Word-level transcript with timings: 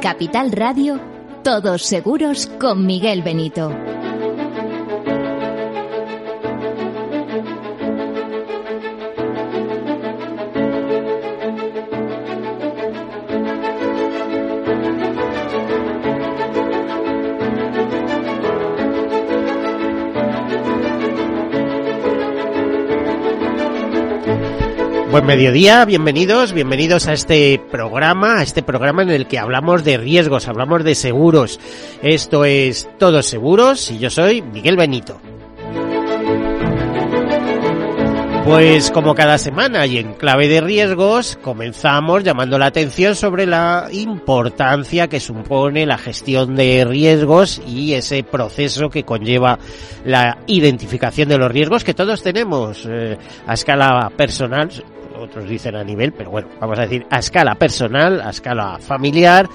Capital 0.00 0.52
Radio, 0.52 1.00
todos 1.42 1.82
seguros 1.82 2.46
con 2.58 2.86
Miguel 2.86 3.22
Benito. 3.22 3.95
Mediodía, 25.26 25.84
bienvenidos, 25.84 26.52
bienvenidos 26.52 27.08
a 27.08 27.12
este 27.12 27.60
programa, 27.72 28.38
a 28.38 28.42
este 28.44 28.62
programa 28.62 29.02
en 29.02 29.10
el 29.10 29.26
que 29.26 29.40
hablamos 29.40 29.82
de 29.82 29.96
riesgos, 29.96 30.46
hablamos 30.46 30.84
de 30.84 30.94
seguros. 30.94 31.58
Esto 32.00 32.44
es 32.44 32.88
Todos 32.96 33.26
Seguros 33.26 33.90
y 33.90 33.98
yo 33.98 34.08
soy 34.08 34.40
Miguel 34.40 34.76
Benito. 34.76 35.20
Pues 38.44 38.92
como 38.92 39.16
cada 39.16 39.38
semana 39.38 39.86
y 39.86 39.98
en 39.98 40.14
clave 40.14 40.46
de 40.46 40.60
riesgos, 40.60 41.36
comenzamos 41.42 42.22
llamando 42.22 42.60
la 42.60 42.66
atención 42.66 43.16
sobre 43.16 43.44
la 43.44 43.88
importancia 43.90 45.08
que 45.08 45.18
supone 45.18 45.84
la 45.84 45.98
gestión 45.98 46.54
de 46.54 46.84
riesgos 46.84 47.60
y 47.66 47.94
ese 47.94 48.22
proceso 48.22 48.88
que 48.88 49.02
conlleva 49.02 49.58
la 50.04 50.38
identificación 50.46 51.28
de 51.28 51.38
los 51.38 51.50
riesgos 51.50 51.82
que 51.82 51.94
todos 51.94 52.22
tenemos 52.22 52.86
eh, 52.88 53.18
a 53.48 53.54
escala 53.54 54.12
personal, 54.16 54.70
otros 55.18 55.48
dicen 55.48 55.76
a 55.76 55.84
nivel, 55.84 56.12
pero 56.12 56.30
bueno, 56.30 56.48
vamos 56.60 56.78
a 56.78 56.82
decir 56.82 57.06
a 57.10 57.18
escala 57.18 57.54
personal, 57.54 58.20
a 58.20 58.30
escala 58.30 58.78
familiar, 58.78 59.48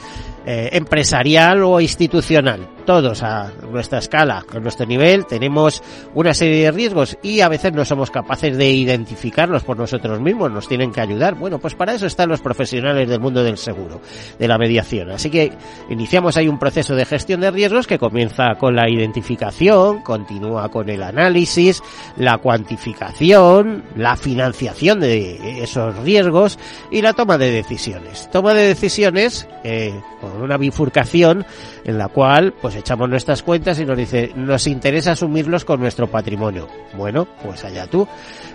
eh, 0.45 0.69
empresarial 0.73 1.63
o 1.63 1.79
institucional. 1.79 2.67
Todos 2.85 3.23
a 3.23 3.51
nuestra 3.71 3.99
escala, 3.99 4.43
a 4.49 4.59
nuestro 4.59 4.85
nivel, 4.85 5.25
tenemos 5.25 5.81
una 6.13 6.33
serie 6.33 6.65
de 6.65 6.71
riesgos 6.71 7.17
y 7.21 7.41
a 7.41 7.49
veces 7.49 7.73
no 7.73 7.85
somos 7.85 8.11
capaces 8.11 8.57
de 8.57 8.69
identificarlos 8.69 9.63
por 9.63 9.77
nosotros 9.77 10.19
mismos, 10.19 10.51
nos 10.51 10.67
tienen 10.67 10.91
que 10.91 11.01
ayudar. 11.01 11.35
Bueno, 11.35 11.59
pues 11.59 11.75
para 11.75 11.93
eso 11.93 12.05
están 12.05 12.29
los 12.29 12.41
profesionales 12.41 13.07
del 13.07 13.19
mundo 13.19 13.43
del 13.43 13.57
seguro, 13.57 14.01
de 14.37 14.47
la 14.47 14.57
mediación. 14.57 15.11
Así 15.11 15.29
que 15.29 15.51
iniciamos 15.89 16.37
ahí 16.37 16.47
un 16.47 16.59
proceso 16.59 16.95
de 16.95 17.05
gestión 17.05 17.41
de 17.41 17.51
riesgos 17.51 17.87
que 17.87 17.99
comienza 17.99 18.55
con 18.59 18.75
la 18.75 18.89
identificación, 18.89 20.01
continúa 20.01 20.69
con 20.69 20.89
el 20.89 21.03
análisis, 21.03 21.81
la 22.17 22.37
cuantificación, 22.37 23.83
la 23.95 24.15
financiación 24.17 24.99
de 24.99 25.63
esos 25.63 25.97
riesgos 25.99 26.57
y 26.89 27.01
la 27.01 27.13
toma 27.13 27.37
de 27.37 27.51
decisiones. 27.51 28.29
Toma 28.31 28.53
de 28.53 28.67
decisiones 28.67 29.47
eh, 29.63 29.93
con 30.19 30.41
una 30.41 30.57
bifurcación 30.57 31.45
en 31.83 31.97
la 31.97 32.07
cual 32.07 32.53
pues 32.61 32.70
echamos 32.75 33.09
nuestras 33.09 33.43
cuentas 33.43 33.79
y 33.79 33.85
nos 33.85 33.97
dice 33.97 34.31
nos 34.35 34.67
interesa 34.67 35.13
asumirlos 35.13 35.65
con 35.65 35.79
nuestro 35.79 36.07
patrimonio. 36.07 36.67
Bueno, 36.95 37.27
pues 37.43 37.63
allá 37.63 37.87
tú. 37.87 38.07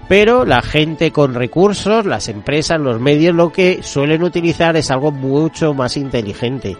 Pero 0.08 0.44
la 0.44 0.62
gente 0.62 1.10
con 1.10 1.34
recursos, 1.34 2.06
las 2.06 2.28
empresas, 2.28 2.80
los 2.80 3.00
medios, 3.00 3.34
lo 3.34 3.50
que 3.50 3.82
suelen 3.82 4.22
utilizar 4.22 4.76
es 4.76 4.90
algo 4.90 5.10
mucho 5.10 5.74
más 5.74 5.96
inteligente 5.96 6.76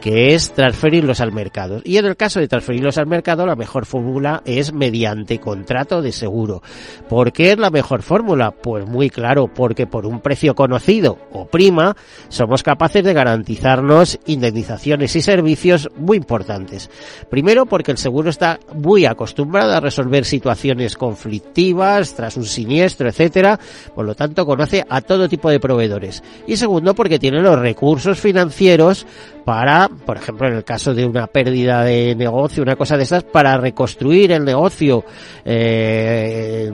que 0.00 0.34
es 0.34 0.52
transferirlos 0.52 1.20
al 1.20 1.32
mercado. 1.32 1.80
Y 1.84 1.96
en 1.96 2.06
el 2.06 2.16
caso 2.16 2.40
de 2.40 2.48
transferirlos 2.48 2.98
al 2.98 3.06
mercado, 3.06 3.46
la 3.46 3.56
mejor 3.56 3.86
fórmula 3.86 4.42
es 4.44 4.72
mediante 4.72 5.38
contrato 5.40 6.02
de 6.02 6.12
seguro. 6.12 6.62
¿Por 7.08 7.32
qué 7.32 7.52
es 7.52 7.58
la 7.58 7.70
mejor 7.70 8.02
fórmula? 8.02 8.50
Pues 8.50 8.86
muy 8.86 9.10
claro, 9.10 9.48
porque 9.48 9.86
por 9.86 10.06
un 10.06 10.20
precio 10.20 10.54
conocido 10.54 11.18
o 11.32 11.46
prima, 11.46 11.96
somos 12.28 12.62
capaces 12.62 13.02
de 13.04 13.12
garantizarnos 13.12 14.18
indemnizaciones 14.26 15.14
y 15.16 15.22
servicios 15.22 15.88
muy 15.96 16.16
importantes. 16.16 16.90
Primero, 17.30 17.66
porque 17.66 17.92
el 17.92 17.98
seguro 17.98 18.30
está 18.30 18.60
muy 18.74 19.06
acostumbrado 19.06 19.74
a 19.74 19.80
resolver 19.80 20.24
situaciones 20.24 20.96
conflictivas 20.96 22.14
tras 22.14 22.36
un 22.36 22.44
siniestro, 22.44 23.08
etcétera, 23.08 23.58
por 23.94 24.04
lo 24.04 24.14
tanto 24.14 24.46
conoce 24.46 24.84
a 24.88 25.00
todo 25.00 25.28
tipo 25.28 25.50
de 25.50 25.60
proveedores. 25.60 26.22
Y 26.46 26.56
segundo, 26.56 26.94
porque 26.94 27.18
tiene 27.18 27.40
los 27.40 27.58
recursos 27.58 28.18
financieros 28.18 29.06
para, 29.48 29.87
por 30.04 30.16
ejemplo, 30.16 30.48
en 30.48 30.54
el 30.54 30.64
caso 30.64 30.94
de 30.94 31.04
una 31.06 31.26
pérdida 31.26 31.82
de 31.82 32.14
negocio, 32.14 32.62
una 32.62 32.76
cosa 32.76 32.96
de 32.96 33.02
esas, 33.02 33.24
para 33.24 33.56
reconstruir 33.56 34.32
el 34.32 34.44
negocio, 34.44 35.04
eh, 35.44 36.70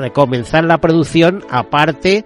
recomenzar 0.00 0.64
la 0.64 0.78
producción, 0.78 1.44
aparte 1.50 2.24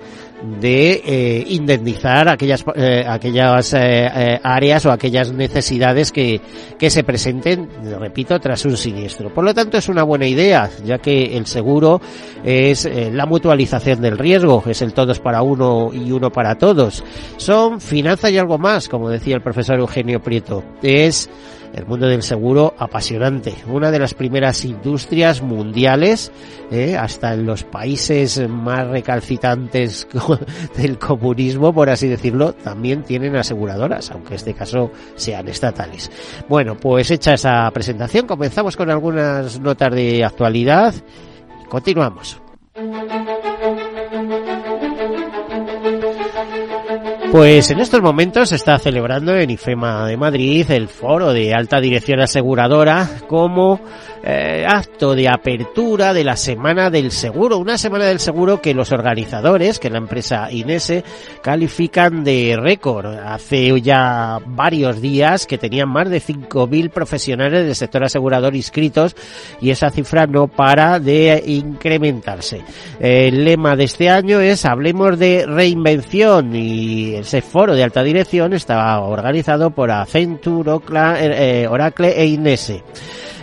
de 0.60 1.02
eh, 1.04 1.44
indemnizar 1.48 2.28
aquellas 2.28 2.64
eh, 2.74 3.04
aquellas 3.06 3.74
eh, 3.74 3.78
eh, 4.14 4.40
áreas 4.42 4.86
o 4.86 4.92
aquellas 4.92 5.32
necesidades 5.32 6.12
que, 6.12 6.40
que 6.78 6.90
se 6.90 7.02
presenten, 7.02 7.68
repito, 7.98 8.38
tras 8.38 8.64
un 8.64 8.76
siniestro. 8.76 9.32
Por 9.32 9.44
lo 9.44 9.52
tanto, 9.52 9.78
es 9.78 9.88
una 9.88 10.02
buena 10.02 10.26
idea, 10.26 10.70
ya 10.84 10.98
que 10.98 11.36
el 11.36 11.46
seguro 11.46 12.00
es 12.44 12.84
eh, 12.84 13.10
la 13.12 13.26
mutualización 13.26 14.00
del 14.00 14.18
riesgo, 14.18 14.62
es 14.66 14.82
el 14.82 14.92
todos 14.92 15.18
para 15.20 15.42
uno 15.42 15.90
y 15.92 16.12
uno 16.12 16.30
para 16.30 16.56
todos. 16.56 17.04
Son 17.36 17.80
finanzas 17.80 18.30
y 18.30 18.38
algo 18.38 18.58
más, 18.58 18.88
como 18.88 19.08
decía 19.08 19.34
el 19.34 19.42
profesor 19.42 19.78
Eugenio 19.78 20.20
Prieto. 20.20 20.62
Es 20.82 21.28
el 21.74 21.86
mundo 21.86 22.06
del 22.06 22.22
seguro 22.22 22.74
apasionante, 22.78 23.54
una 23.66 23.90
de 23.90 23.98
las 23.98 24.14
primeras 24.14 24.64
industrias 24.64 25.42
mundiales, 25.42 26.32
eh, 26.70 26.96
hasta 26.96 27.34
en 27.34 27.46
los 27.46 27.64
países 27.64 28.48
más 28.48 28.86
recalcitrantes 28.88 30.08
del 30.76 30.98
comunismo, 30.98 31.72
por 31.72 31.90
así 31.90 32.08
decirlo, 32.08 32.52
también 32.52 33.02
tienen 33.02 33.36
aseguradoras, 33.36 34.10
aunque 34.10 34.28
en 34.30 34.36
este 34.36 34.54
caso 34.54 34.90
sean 35.14 35.48
estatales. 35.48 36.10
Bueno, 36.48 36.76
pues 36.76 37.10
hecha 37.10 37.34
esa 37.34 37.70
presentación, 37.70 38.26
comenzamos 38.26 38.76
con 38.76 38.90
algunas 38.90 39.60
notas 39.60 39.92
de 39.94 40.24
actualidad 40.24 40.94
y 41.62 41.64
continuamos. 41.66 42.40
Pues 47.30 47.70
en 47.70 47.78
estos 47.78 48.00
momentos 48.00 48.48
se 48.48 48.56
está 48.56 48.78
celebrando 48.78 49.36
en 49.36 49.50
IFEMA 49.50 50.06
de 50.06 50.16
Madrid 50.16 50.70
el 50.70 50.88
foro 50.88 51.34
de 51.34 51.52
alta 51.52 51.78
dirección 51.78 52.20
aseguradora 52.20 53.06
como 53.26 53.80
eh, 54.22 54.64
acto 54.66 55.14
de 55.14 55.28
apertura 55.28 56.12
de 56.12 56.24
la 56.24 56.36
Semana 56.36 56.90
del 56.90 57.10
Seguro, 57.10 57.58
una 57.58 57.78
Semana 57.78 58.06
del 58.06 58.20
Seguro 58.20 58.60
que 58.60 58.74
los 58.74 58.92
organizadores, 58.92 59.78
que 59.78 59.90
la 59.90 59.98
empresa 59.98 60.50
Inese, 60.50 61.04
califican 61.42 62.24
de 62.24 62.56
récord. 62.60 63.06
Hace 63.06 63.80
ya 63.80 64.38
varios 64.46 65.00
días 65.00 65.46
que 65.46 65.58
tenían 65.58 65.88
más 65.88 66.10
de 66.10 66.20
5.000 66.20 66.90
profesionales 66.90 67.64
del 67.64 67.74
sector 67.74 68.04
asegurador 68.04 68.54
inscritos 68.54 69.16
y 69.60 69.70
esa 69.70 69.90
cifra 69.90 70.26
no 70.26 70.48
para 70.48 70.98
de 71.00 71.42
incrementarse. 71.46 72.62
El 73.00 73.44
lema 73.44 73.76
de 73.76 73.84
este 73.84 74.10
año 74.10 74.40
es 74.40 74.64
Hablemos 74.64 75.18
de 75.18 75.46
reinvención 75.46 76.54
y 76.54 77.14
ese 77.14 77.42
foro 77.42 77.74
de 77.74 77.84
alta 77.84 78.02
dirección 78.02 78.52
estaba 78.52 79.00
organizado 79.00 79.70
por 79.70 79.90
Accenture, 79.90 80.78
eh, 81.20 81.66
Oracle 81.68 82.20
e 82.20 82.26
Inese. 82.26 82.82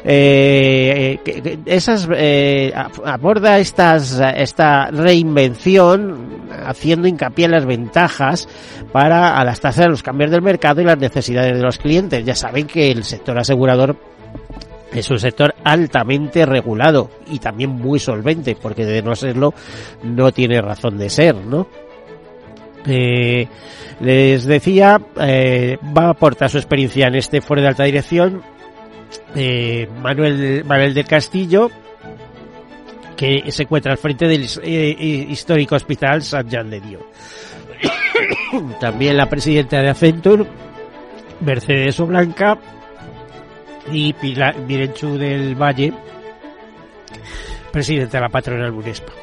Eh, 0.08 1.20
eh, 1.26 1.58
esas 1.66 2.08
eh, 2.16 2.72
aborda 3.06 3.58
estas 3.58 4.22
esta 4.36 4.92
reinvención 4.92 6.46
haciendo 6.64 7.08
hincapié 7.08 7.46
en 7.46 7.52
las 7.52 7.66
ventajas 7.66 8.48
para 8.92 9.42
adaptarse 9.42 9.84
a 9.84 9.88
los 9.88 10.04
cambios 10.04 10.30
del 10.30 10.44
mercado 10.44 10.80
y 10.82 10.86
las 10.86 11.00
necesidades 11.00 11.56
de 11.56 11.64
los 11.64 11.80
clientes. 11.80 12.24
Ya 12.24 12.36
saben 12.36 12.68
que 12.68 12.92
el 12.92 13.04
sector 13.04 13.40
asegurador 13.40 13.96
es 14.94 15.10
un 15.10 15.20
sector 15.20 15.56
altamente 15.64 16.46
regulado 16.46 17.10
y 17.28 17.40
también 17.40 17.72
muy 17.72 18.00
solvente, 18.00 18.56
porque 18.62 18.86
de 18.86 19.02
no 19.02 19.16
serlo 19.16 19.54
no 20.04 20.32
tiene 20.32 20.62
razón 20.62 20.98
de 20.98 21.10
ser, 21.10 21.36
¿no? 21.36 21.68
Eh, 22.88 23.48
les 24.00 24.46
decía, 24.46 25.02
eh, 25.20 25.78
va 25.98 26.06
a 26.06 26.10
aportar 26.12 26.50
su 26.50 26.58
experiencia 26.58 27.08
en 27.08 27.16
este 27.16 27.42
foro 27.42 27.62
de 27.62 27.68
alta 27.68 27.84
dirección 27.84 28.44
eh, 29.36 29.88
Manuel, 30.02 30.64
Manuel 30.66 30.94
del 30.94 31.06
Castillo, 31.06 31.70
que 33.16 33.44
se 33.52 33.64
encuentra 33.64 33.92
al 33.92 33.98
frente 33.98 34.28
del 34.28 34.48
eh, 34.64 35.26
histórico 35.30 35.76
hospital 35.76 36.22
San 36.22 36.50
Jean 36.50 36.70
de 36.70 36.82
Dios. 36.82 37.02
también 38.80 39.18
la 39.18 39.30
presidenta 39.30 39.82
de 39.82 39.90
Accenture, 39.90 40.46
Mercedes 41.42 42.00
Blanca 42.00 42.58
y 43.92 44.14
Pilar 44.14 44.58
Mirenchu 44.60 45.18
del 45.18 45.56
Valle, 45.56 45.94
presidenta 47.72 48.18
de 48.18 48.22
la 48.22 48.30
patronal 48.30 48.72
UNESPA. 48.72 49.15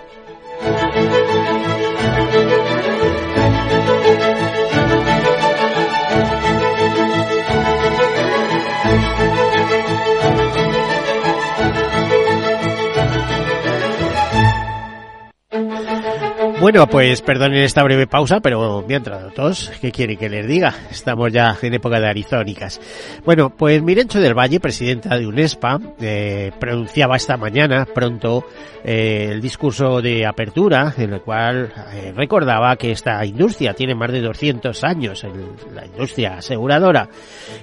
Bueno, 16.63 16.87
pues 16.87 17.23
perdonen 17.23 17.65
esta 17.65 17.83
breve 17.83 18.07
pausa, 18.07 18.39
pero 18.39 18.85
entrado 18.89 19.31
tos. 19.33 19.73
¿Qué 19.81 19.91
quiere 19.91 20.17
que 20.17 20.29
les 20.29 20.47
diga? 20.47 20.73
Estamos 20.93 21.33
ya 21.33 21.59
en 21.61 21.75
época 21.75 21.99
de 21.99 22.07
arizónicas. 22.07 22.81
Bueno, 23.25 23.51
pues 23.51 23.83
Mirencho 23.83 24.21
del 24.21 24.39
Valle, 24.39 24.61
presidenta 24.61 25.19
de 25.19 25.27
UNESPA, 25.27 25.81
eh, 26.01 26.53
pronunciaba 26.61 27.17
esta 27.17 27.37
mañana 27.37 27.85
pronto 27.85 28.45
eh, 28.85 29.31
el 29.33 29.41
discurso 29.41 30.01
de 30.01 30.25
apertura, 30.25 30.95
en 30.97 31.15
el 31.15 31.21
cual 31.23 31.73
eh, 31.95 32.13
recordaba 32.15 32.77
que 32.77 32.93
esta 32.93 33.25
industria 33.25 33.75
tiene 33.75 33.97
más 33.97 34.13
de 34.13 34.21
200 34.21 34.85
años, 34.85 35.25
en 35.25 35.33
la 35.75 35.85
industria 35.85 36.39
aseguradora, 36.39 37.09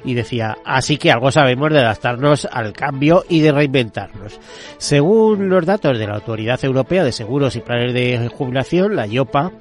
y 0.03 0.13
decía, 0.13 0.57
así 0.65 0.97
que 0.97 1.11
algo 1.11 1.31
sabemos 1.31 1.71
de 1.71 1.79
adaptarnos 1.79 2.49
al 2.51 2.73
cambio 2.73 3.23
y 3.29 3.39
de 3.39 3.53
reinventarnos. 3.53 4.39
Según 4.77 5.47
los 5.47 5.65
datos 5.65 5.97
de 5.97 6.07
la 6.07 6.15
Autoridad 6.15 6.63
Europea 6.65 7.05
de 7.05 7.13
Seguros 7.13 7.55
y 7.55 7.61
Planes 7.61 7.93
de 7.93 8.29
Jubilación, 8.29 8.88
la 8.95 9.07
IOPA, 9.07 9.51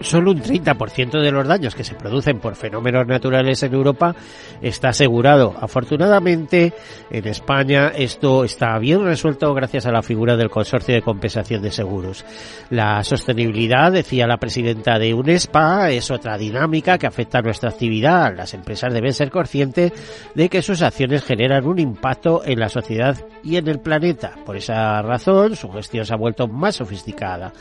solo 0.00 0.32
un 0.32 0.42
30% 0.42 1.20
de 1.20 1.30
los 1.30 1.46
daños 1.46 1.74
que 1.74 1.84
se 1.84 1.94
producen 1.94 2.38
por 2.38 2.56
fenómenos 2.56 3.06
naturales 3.06 3.62
en 3.62 3.74
Europa 3.74 4.14
está 4.60 4.88
asegurado. 4.88 5.54
Afortunadamente, 5.58 6.72
en 7.10 7.26
España 7.28 7.92
esto 7.96 8.44
está 8.44 8.78
bien 8.78 9.04
resuelto 9.04 9.52
gracias 9.54 9.86
a 9.86 9.92
la 9.92 10.02
figura 10.02 10.36
del 10.36 10.50
Consorcio 10.50 10.94
de 10.94 11.02
Compensación 11.02 11.62
de 11.62 11.70
Seguros. 11.70 12.24
La 12.70 13.02
sostenibilidad, 13.04 13.92
decía 13.92 14.26
la 14.26 14.38
presidenta 14.38 14.98
de 14.98 15.14
UNESPA, 15.14 15.90
es 15.90 16.10
otra 16.10 16.36
dinámica 16.36 16.98
que 16.98 17.06
afecta 17.06 17.38
a 17.38 17.42
nuestra 17.42 17.70
actividad. 17.70 18.34
Las 18.36 18.54
empresas 18.54 18.92
deben 18.92 19.12
ser 19.12 19.30
conscientes 19.30 19.92
de 20.34 20.48
que 20.48 20.62
sus 20.62 20.82
acciones 20.82 21.24
generan 21.24 21.66
un 21.66 21.78
impacto 21.78 22.42
en 22.44 22.60
la 22.60 22.68
sociedad 22.68 23.16
y 23.42 23.56
en 23.56 23.68
el 23.68 23.80
planeta. 23.80 24.34
Por 24.44 24.56
esa 24.56 25.02
razón, 25.02 25.56
su 25.56 25.70
gestión 25.70 26.04
se 26.04 26.14
ha 26.14 26.18
vuelto 26.18 26.48
más 26.48 26.76
sofisticada. 26.76 27.52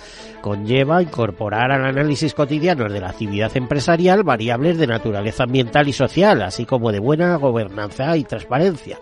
Conlleva 0.42 1.02
incorporar 1.02 1.72
al 1.72 1.86
análisis 1.86 2.23
cotidianos 2.32 2.94
de 2.94 3.02
la 3.02 3.10
actividad 3.10 3.52
empresarial 3.58 4.24
variables 4.24 4.78
de 4.78 4.88
naturaleza 4.88 5.44
ambiental 5.44 5.90
y 5.90 5.94
social, 5.94 6.42
así 6.42 6.66
como 6.66 6.94
de 6.94 7.00
buena 7.00 7.36
gobernanza 7.36 8.16
y 8.16 8.24
transparencia. 8.24 8.98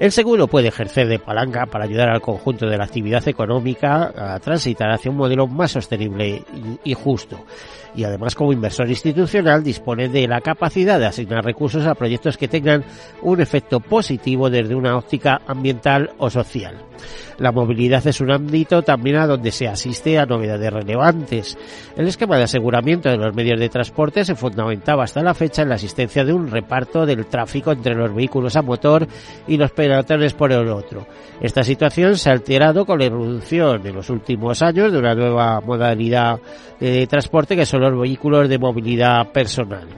El 0.00 0.12
seguro 0.12 0.46
puede 0.46 0.68
ejercer 0.68 1.08
de 1.08 1.18
palanca 1.18 1.66
para 1.66 1.84
ayudar 1.84 2.08
al 2.08 2.20
conjunto 2.20 2.66
de 2.66 2.78
la 2.78 2.84
actividad 2.84 3.26
económica 3.28 4.12
a 4.34 4.40
transitar 4.40 4.90
hacia 4.90 5.10
un 5.10 5.16
modelo 5.16 5.46
más 5.46 5.72
sostenible 5.72 6.42
y 6.84 6.94
justo. 6.94 7.44
Y 7.94 8.04
además 8.04 8.34
como 8.34 8.52
inversor 8.52 8.88
institucional 8.88 9.62
dispone 9.62 10.08
de 10.08 10.28
la 10.28 10.40
capacidad 10.40 10.98
de 10.98 11.06
asignar 11.06 11.44
recursos 11.44 11.86
a 11.86 11.94
proyectos 11.94 12.36
que 12.36 12.48
tengan 12.48 12.84
un 13.22 13.40
efecto 13.40 13.80
positivo 13.80 14.50
desde 14.50 14.74
una 14.74 14.96
óptica 14.96 15.40
ambiental 15.46 16.10
o 16.18 16.30
social. 16.30 16.88
La 17.38 17.52
movilidad 17.52 18.04
es 18.06 18.20
un 18.20 18.32
ámbito 18.32 18.82
también 18.82 19.16
a 19.16 19.26
donde 19.26 19.52
se 19.52 19.68
asiste 19.68 20.18
a 20.18 20.26
novedades 20.26 20.72
relevantes. 20.72 21.56
El 21.96 22.08
esquema 22.08 22.36
de 22.36 22.42
aseguramiento 22.44 23.08
de 23.08 23.16
los 23.16 23.34
medios 23.34 23.60
de 23.60 23.68
transporte 23.68 24.24
se 24.24 24.34
fundamentaba 24.34 25.04
hasta 25.04 25.22
la 25.22 25.34
fecha 25.34 25.62
en 25.62 25.68
la 25.68 25.76
asistencia 25.76 26.24
de 26.24 26.32
un 26.32 26.50
reparto 26.50 27.06
del 27.06 27.26
tráfico 27.26 27.70
entre 27.70 27.94
los 27.94 28.12
vehículos 28.12 28.56
a 28.56 28.62
motor 28.62 29.06
y 29.46 29.56
los 29.56 29.70
peatones 29.70 30.34
por 30.34 30.50
el 30.50 30.68
otro. 30.68 31.06
Esta 31.40 31.62
situación 31.62 32.16
se 32.16 32.28
ha 32.28 32.32
alterado 32.32 32.84
con 32.84 32.98
la 32.98 33.06
irrupción 33.06 33.86
en 33.86 33.94
los 33.94 34.10
últimos 34.10 34.60
años 34.60 34.90
de 34.90 34.98
una 34.98 35.14
nueva 35.14 35.60
modalidad 35.60 36.40
de 36.80 37.06
transporte 37.06 37.56
que 37.56 37.66
los 37.90 38.02
vehículos 38.02 38.48
de 38.48 38.58
movilidad 38.58 39.30
personal. 39.32 39.88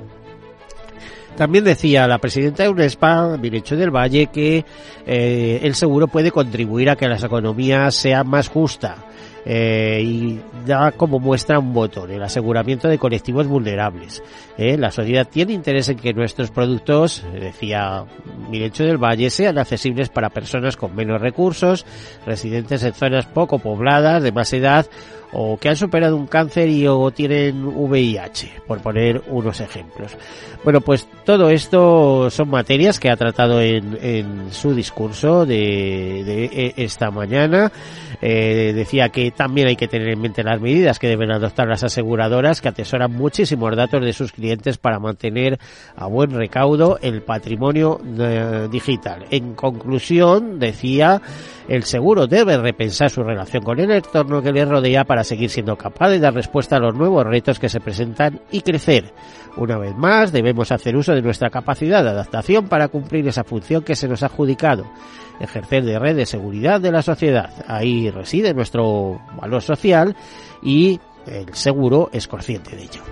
También 1.37 1.65
decía 1.65 2.07
la 2.07 2.19
presidenta 2.19 2.65
de 2.65 2.69
UNESPA, 2.69 3.39
Mirecho 3.39 3.77
del 3.77 3.91
Valle, 3.91 4.27
que 4.27 4.65
eh, 5.07 5.61
el 5.63 5.75
seguro 5.75 6.07
puede 6.07 6.31
contribuir 6.31 6.91
a 6.91 6.97
que 6.97 7.09
las 7.09 7.25
economías 7.25 7.95
sean 7.95 8.29
más 8.29 8.49
justas. 8.49 8.99
Eh, 9.47 10.03
y 10.05 10.41
da 10.67 10.93
como 10.93 11.19
muestra 11.19 11.59
un 11.59 11.73
botón, 11.73 12.11
el 12.11 12.23
aseguramiento 12.23 12.89
de 12.89 12.99
colectivos 12.99 13.47
vulnerables. 13.47 14.23
Eh, 14.59 14.77
la 14.77 14.91
sociedad 14.91 15.27
tiene 15.27 15.55
interés 15.55 15.89
en 15.89 15.97
que 15.97 16.13
nuestros 16.13 16.51
productos, 16.51 17.25
decía 17.33 18.05
Mirecho 18.51 18.85
del 18.85 18.99
Valle, 18.99 19.31
sean 19.31 19.57
accesibles 19.57 20.11
para 20.11 20.29
personas 20.29 20.77
con 20.77 20.95
menos 20.95 21.23
recursos, 21.23 21.87
residentes 22.27 22.83
en 22.83 22.93
zonas 22.93 23.25
poco 23.25 23.59
pobladas, 23.59 24.23
de 24.23 24.31
más 24.31 24.53
edad 24.53 24.87
o 25.33 25.57
que 25.59 25.69
han 25.69 25.77
superado 25.77 26.17
un 26.17 26.27
cáncer 26.27 26.69
y 26.69 26.87
o 26.87 27.11
tienen 27.11 27.65
VIH, 27.65 28.63
por 28.67 28.81
poner 28.81 29.23
unos 29.29 29.61
ejemplos. 29.61 30.17
Bueno, 30.63 30.81
pues 30.81 31.09
todo 31.25 31.49
esto 31.51 32.29
son 32.31 32.51
materias 32.51 33.01
que 33.01 33.11
ha 33.11 33.17
tratado 33.17 33.61
en, 33.61 33.99
en 34.03 34.53
su 34.53 34.75
discurso 34.75 35.47
de, 35.47 36.23
de 36.25 36.45
e, 36.45 36.75
esta 36.77 37.11
mañana. 37.11 37.73
Eh, 38.21 38.73
decía 38.75 39.09
que 39.09 39.31
también 39.31 39.69
hay 39.69 39.77
que 39.77 39.89
tener 39.89 40.09
en 40.09 40.21
mente 40.21 40.43
las 40.43 40.61
medidas 40.61 40.99
que 40.99 41.09
deben 41.09 41.31
adoptar 41.31 41.67
las 41.67 41.83
aseguradoras 41.83 42.61
que 42.61 42.69
atesoran 42.69 43.13
muchísimos 43.13 43.75
datos 43.75 44.05
de 44.05 44.13
sus 44.13 44.33
clientes 44.33 44.77
para 44.77 44.99
mantener 44.99 45.59
a 45.97 46.07
buen 46.07 46.33
recaudo 46.33 46.99
el 47.01 47.23
patrimonio 47.23 47.99
eh, 48.19 48.69
digital. 48.71 49.25
En 49.31 49.55
conclusión, 49.55 50.59
decía, 50.59 51.23
el 51.71 51.85
seguro 51.85 52.27
debe 52.27 52.59
repensar 52.59 53.11
su 53.11 53.23
relación 53.23 53.63
con 53.63 53.79
el 53.79 53.93
entorno 53.93 54.43
que 54.43 54.51
le 54.51 54.65
rodea 54.65 55.05
para 55.05 55.23
seguir 55.23 55.51
siendo 55.51 55.77
capaz 55.77 56.09
de 56.09 56.19
dar 56.19 56.35
respuesta 56.35 56.75
a 56.75 56.81
los 56.81 56.97
nuevos 56.97 57.25
retos 57.25 57.61
que 57.61 57.69
se 57.69 57.79
presentan 57.79 58.41
y 58.51 58.63
crecer. 58.63 59.15
Una 59.57 59.79
vez 59.79 59.95
más, 59.95 60.33
debemos 60.33 60.73
hacer 60.73 60.97
uso 60.97 61.15
de 61.15 61.23
nuestra 61.23 61.49
capacidad 61.49 62.03
de 62.03 62.11
adaptación 62.11 62.67
para 62.67 62.89
cumplir 62.89 63.29
esa 63.29 63.45
función 63.45 63.85
que 63.85 63.95
se 63.95 64.09
nos 64.09 64.25
ha 64.25 64.27
adjudicado, 64.27 64.85
ejercer 65.39 65.85
de 65.85 66.01
red 66.01 66.17
de 66.17 66.27
seguridad 66.27 66.81
de 66.81 66.91
la 66.91 67.03
sociedad. 67.03 67.53
Ahí 67.69 68.11
reside 68.11 68.53
nuestro 68.53 69.21
valor 69.41 69.63
social 69.63 70.17
y 70.65 70.99
el 71.25 71.55
seguro 71.55 72.11
es 72.13 72.27
consciente 72.27 72.75
de 72.75 72.83
ello. 72.83 73.03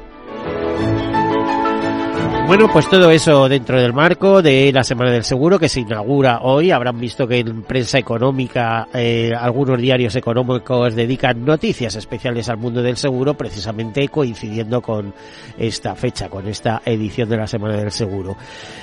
Bueno, 2.49 2.67
pues 2.73 2.89
todo 2.89 3.11
eso 3.11 3.47
dentro 3.47 3.79
del 3.79 3.93
marco 3.93 4.41
de 4.41 4.73
la 4.73 4.83
Semana 4.83 5.11
del 5.11 5.23
Seguro 5.23 5.59
que 5.59 5.69
se 5.69 5.81
inaugura 5.81 6.41
hoy. 6.41 6.71
Habrán 6.71 6.99
visto 6.99 7.29
que 7.29 7.41
en 7.41 7.63
prensa 7.63 7.99
económica 7.99 8.89
eh, 8.95 9.35
algunos 9.39 9.79
diarios 9.79 10.17
económicos 10.17 10.95
dedican 10.95 11.45
noticias 11.45 11.95
especiales 11.95 12.49
al 12.49 12.57
mundo 12.57 12.81
del 12.81 12.97
seguro 12.97 13.35
precisamente 13.35 14.09
coincidiendo 14.09 14.81
con 14.81 15.13
esta 15.59 15.95
fecha, 15.95 16.31
con 16.31 16.49
esta 16.49 16.81
edición 16.87 17.29
de 17.29 17.37
la 17.37 17.47
Semana 17.47 17.77
del 17.77 17.93
Seguro. 17.93 18.35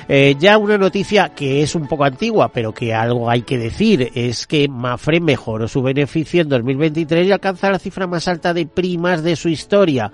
Eh, 0.07 0.35
ya 0.37 0.59
una 0.59 0.77
noticia 0.77 1.29
que 1.29 1.63
es 1.63 1.73
un 1.73 1.87
poco 1.87 2.03
antigua, 2.03 2.49
pero 2.53 2.71
que 2.71 2.93
algo 2.93 3.31
hay 3.31 3.41
que 3.41 3.57
decir, 3.57 4.11
es 4.13 4.45
que 4.45 4.67
Mafre 4.67 5.19
mejoró 5.19 5.67
su 5.67 5.81
beneficio 5.81 6.43
en 6.43 6.49
2023 6.49 7.25
y 7.25 7.31
alcanza 7.31 7.71
la 7.71 7.79
cifra 7.79 8.05
más 8.05 8.27
alta 8.27 8.53
de 8.53 8.67
primas 8.67 9.23
de 9.23 9.35
su 9.35 9.49
historia. 9.49 10.11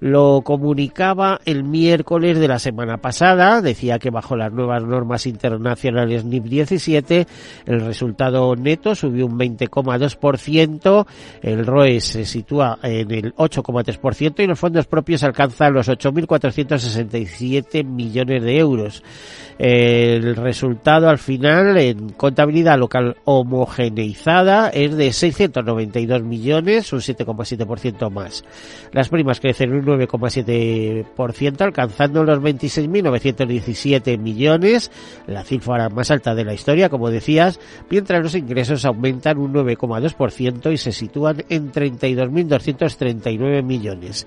Lo 0.00 0.40
comunicaba 0.42 1.38
el 1.44 1.64
miércoles 1.64 2.38
de 2.38 2.48
la 2.48 2.58
semana 2.58 2.93
pasada, 2.98 3.60
decía 3.60 3.98
que 3.98 4.10
bajo 4.10 4.36
las 4.36 4.52
nuevas 4.52 4.82
normas 4.82 5.26
internacionales 5.26 6.24
NIP 6.24 6.44
17 6.44 7.26
el 7.66 7.80
resultado 7.80 8.54
neto 8.56 8.94
subió 8.94 9.26
un 9.26 9.38
20,2%, 9.38 11.06
el 11.42 11.66
ROE 11.66 12.00
se 12.00 12.24
sitúa 12.24 12.78
en 12.82 13.10
el 13.10 13.34
8,3% 13.34 14.42
y 14.42 14.46
los 14.46 14.58
fondos 14.58 14.86
propios 14.86 15.22
alcanzan 15.22 15.74
los 15.74 15.88
8.467 15.88 17.84
millones 17.84 18.42
de 18.42 18.58
euros. 18.58 19.02
El 19.58 20.34
resultado 20.34 21.08
al 21.08 21.18
final 21.18 21.76
en 21.78 22.10
contabilidad 22.10 22.76
local 22.78 23.16
homogeneizada 23.24 24.68
es 24.70 24.96
de 24.96 25.12
692 25.12 26.22
millones, 26.22 26.92
un 26.92 26.98
7,7% 27.00 28.10
más. 28.10 28.44
Las 28.92 29.08
primas 29.08 29.40
crecen 29.40 29.72
un 29.72 29.84
9,7% 29.84 31.60
alcanzando 31.60 32.24
los 32.24 32.42
26 32.42 32.83
6.917 32.88 34.18
millones, 34.18 34.90
la 35.26 35.44
cifra 35.44 35.88
más 35.88 36.10
alta 36.10 36.34
de 36.34 36.44
la 36.44 36.54
historia, 36.54 36.88
como 36.88 37.10
decías, 37.10 37.60
mientras 37.90 38.22
los 38.22 38.34
ingresos 38.34 38.84
aumentan 38.84 39.38
un 39.38 39.52
9,2% 39.52 40.72
y 40.72 40.76
se 40.76 40.92
sitúan 40.92 41.44
en 41.48 41.72
32.239 41.72 43.62
millones. 43.62 44.26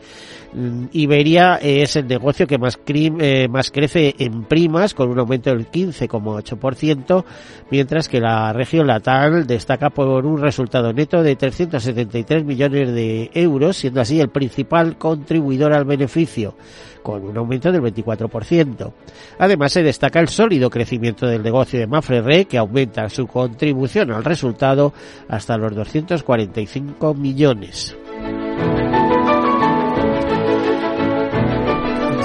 Mm, 0.53 0.85
Iberia 0.93 1.55
es 1.55 1.95
el 1.95 2.07
negocio 2.07 2.47
que 2.47 2.57
más, 2.57 2.79
eh, 2.87 3.47
más 3.49 3.71
crece 3.71 4.15
en 4.17 4.43
primas, 4.45 4.93
con 4.93 5.09
un 5.09 5.19
aumento 5.19 5.49
del 5.49 5.67
15,8%, 5.69 7.25
mientras 7.69 8.09
que 8.09 8.19
la 8.19 8.53
región 8.53 8.87
latal 8.87 9.45
destaca 9.45 9.89
por 9.89 10.25
un 10.25 10.41
resultado 10.41 10.93
neto 10.93 11.21
de 11.23 11.35
373 11.35 12.43
millones 12.43 12.93
de 12.93 13.29
euros, 13.33 13.77
siendo 13.77 14.01
así 14.01 14.19
el 14.19 14.29
principal 14.29 14.97
contribuidor 14.97 15.73
al 15.73 15.85
beneficio 15.85 16.55
con 17.07 17.23
un 17.23 17.37
aumento 17.37 17.71
del 17.71 17.81
24%. 17.81 18.91
Además, 19.39 19.71
se 19.71 19.81
destaca 19.81 20.19
el 20.19 20.27
sólido 20.27 20.69
crecimiento 20.69 21.25
del 21.25 21.41
negocio 21.41 21.79
de 21.79 21.87
Mafre 21.87 22.21
Re, 22.21 22.43
que 22.43 22.57
aumenta 22.57 23.07
su 23.07 23.27
contribución 23.27 24.11
al 24.11 24.25
resultado 24.25 24.91
hasta 25.29 25.57
los 25.57 25.73
245 25.73 27.13
millones. 27.13 27.95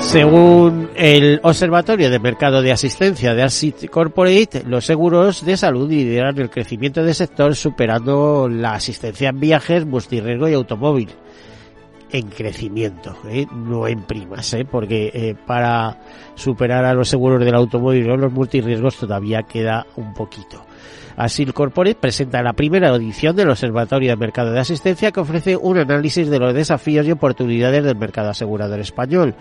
Según 0.01 0.91
el 0.97 1.39
Observatorio 1.45 2.11
de 2.11 2.19
Mercado 2.19 2.61
de 2.61 2.73
Asistencia 2.73 3.35
de 3.35 3.45
Asset 3.45 3.89
Corporate, 3.89 4.65
los 4.67 4.85
seguros 4.85 5.45
de 5.45 5.57
salud 5.57 5.89
lideran 5.89 6.37
el 6.41 6.51
crecimiento 6.51 7.05
del 7.05 7.15
sector 7.15 7.55
superando 7.55 8.49
la 8.49 8.73
asistencia 8.73 9.29
en 9.29 9.39
viajes, 9.39 9.87
multirriesgo 9.87 10.49
y 10.49 10.55
automóvil 10.55 11.11
en 12.13 12.29
crecimiento, 12.29 13.17
¿eh? 13.27 13.47
no 13.53 13.87
en 13.87 14.03
primas, 14.03 14.53
¿eh? 14.55 14.65
porque 14.65 15.37
para 15.47 15.99
superar 16.35 16.85
a 16.85 16.95
los 16.95 17.09
seguros 17.09 17.45
del 17.45 17.55
automóvil 17.55 18.11
o 18.11 18.17
los 18.17 18.33
multirriesgos 18.33 18.97
todavía 18.97 19.43
queda 19.45 19.87
un 19.97 20.13
poquito. 20.13 20.63
Asil 21.17 21.53
Corporate 21.53 21.99
presenta 22.01 22.43
la 22.43 22.55
primera 22.55 22.89
edición 22.95 23.37
del 23.37 23.51
Observatorio 23.51 24.11
de 24.11 24.17
Mercado 24.17 24.53
de 24.53 24.61
Asistencia 24.61 25.13
que 25.13 25.21
ofrece 25.21 25.57
un 25.57 25.79
análisis 25.79 26.29
de 26.29 26.39
los 26.39 26.55
desafíos 26.55 27.07
y 27.07 27.13
oportunidades 27.13 27.85
del 27.85 27.97
mercado 27.97 28.31
asegurador 28.31 28.81
español. 28.81 29.35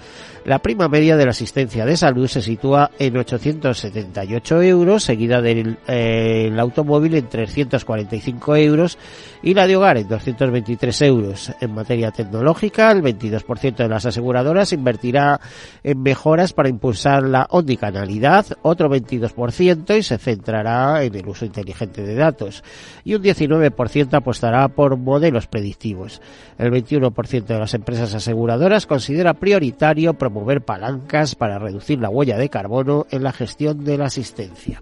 La 0.45 0.59
prima 0.59 0.87
media 0.87 1.15
de 1.17 1.25
la 1.25 1.31
asistencia 1.31 1.85
de 1.85 1.95
salud 1.95 2.27
se 2.27 2.41
sitúa 2.41 2.91
en 2.99 3.15
878 3.15 4.61
euros, 4.63 5.03
seguida 5.03 5.41
del 5.41 6.59
automóvil 6.59 7.15
en 7.15 7.27
345 7.27 8.55
euros 8.57 8.97
y 9.43 9.53
la 9.53 9.67
de 9.67 9.75
hogar 9.75 9.97
en 9.97 10.07
223 10.07 11.01
euros. 11.03 11.51
En 11.61 11.73
materia 11.73 12.11
tecnológica, 12.11 12.91
el 12.91 13.01
22% 13.01 13.75
de 13.75 13.87
las 13.87 14.05
aseguradoras 14.05 14.73
invertirá 14.73 15.39
en 15.83 16.01
mejoras 16.01 16.53
para 16.53 16.69
impulsar 16.69 17.23
la 17.23 17.47
omnicanalidad, 17.49 18.45
otro 18.61 18.89
22% 18.89 19.97
y 19.97 20.03
se 20.03 20.17
centrará 20.17 21.03
en 21.03 21.15
el 21.15 21.27
uso 21.31 21.45
inteligente 21.45 22.03
de 22.03 22.15
datos 22.15 22.63
y 23.03 23.15
un 23.15 23.23
19% 23.23 24.13
apostará 24.13 24.67
por 24.67 24.97
modelos 24.97 25.47
predictivos. 25.47 26.21
El 26.57 26.71
21% 26.71 27.45
de 27.45 27.59
las 27.59 27.73
empresas 27.73 28.13
aseguradoras 28.13 28.85
considera 28.85 29.33
prioritario 29.33 30.13
promover 30.13 30.61
palancas 30.61 31.35
para 31.35 31.59
reducir 31.59 31.99
la 31.99 32.09
huella 32.09 32.37
de 32.37 32.49
carbono 32.49 33.07
en 33.09 33.23
la 33.23 33.31
gestión 33.31 33.83
de 33.83 33.97
la 33.97 34.05
asistencia. 34.05 34.81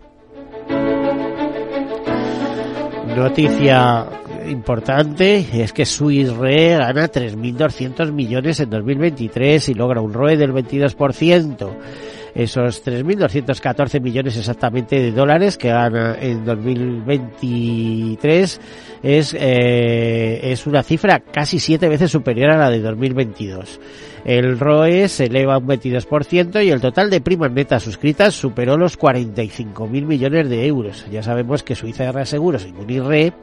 Noticia 3.16 4.06
importante 4.48 5.46
es 5.64 5.74
que 5.74 5.86
Swiss 5.86 6.36
Re 6.36 6.78
gana 6.78 7.08
3.200 7.08 8.12
millones 8.12 8.60
en 8.60 8.70
2023 8.70 9.70
y 9.70 9.74
logra 9.74 10.02
un 10.02 10.14
ROE 10.14 10.38
del 10.38 10.54
22% 10.54 11.70
esos 12.36 12.86
3.214 12.86 14.02
millones 14.02 14.38
exactamente 14.38 15.00
de 15.00 15.12
dólares 15.12 15.58
que 15.58 15.70
gana 15.70 16.16
en 16.20 16.46
2023 16.46 18.62
es, 19.04 19.36
eh, 19.40 20.40
es 20.44 20.68
una 20.68 20.84
cifra 20.84 21.20
casi 21.20 21.60
siete 21.60 21.88
veces 21.88 22.12
superior 22.12 22.52
a 22.52 22.58
la 22.58 22.70
de 22.70 22.82
2022. 22.82 23.80
El 24.26 24.60
ROE 24.60 25.08
se 25.08 25.26
eleva 25.26 25.58
un 25.58 25.68
22% 25.68 26.64
y 26.64 26.70
el 26.70 26.82
total 26.82 27.10
de 27.10 27.22
primas 27.22 27.52
netas 27.52 27.84
suscritas 27.84 28.34
superó 28.34 28.78
los 28.78 28.98
45.000 28.98 30.06
millones 30.06 30.50
de 30.50 30.66
euros. 30.68 31.06
Ya 31.12 31.24
sabemos 31.24 31.64
que 31.64 31.76
Suiza 31.76 32.04
de 32.06 32.12
Reaseguros 32.12 32.66
y 32.66 32.74
Munirre 32.74 33.34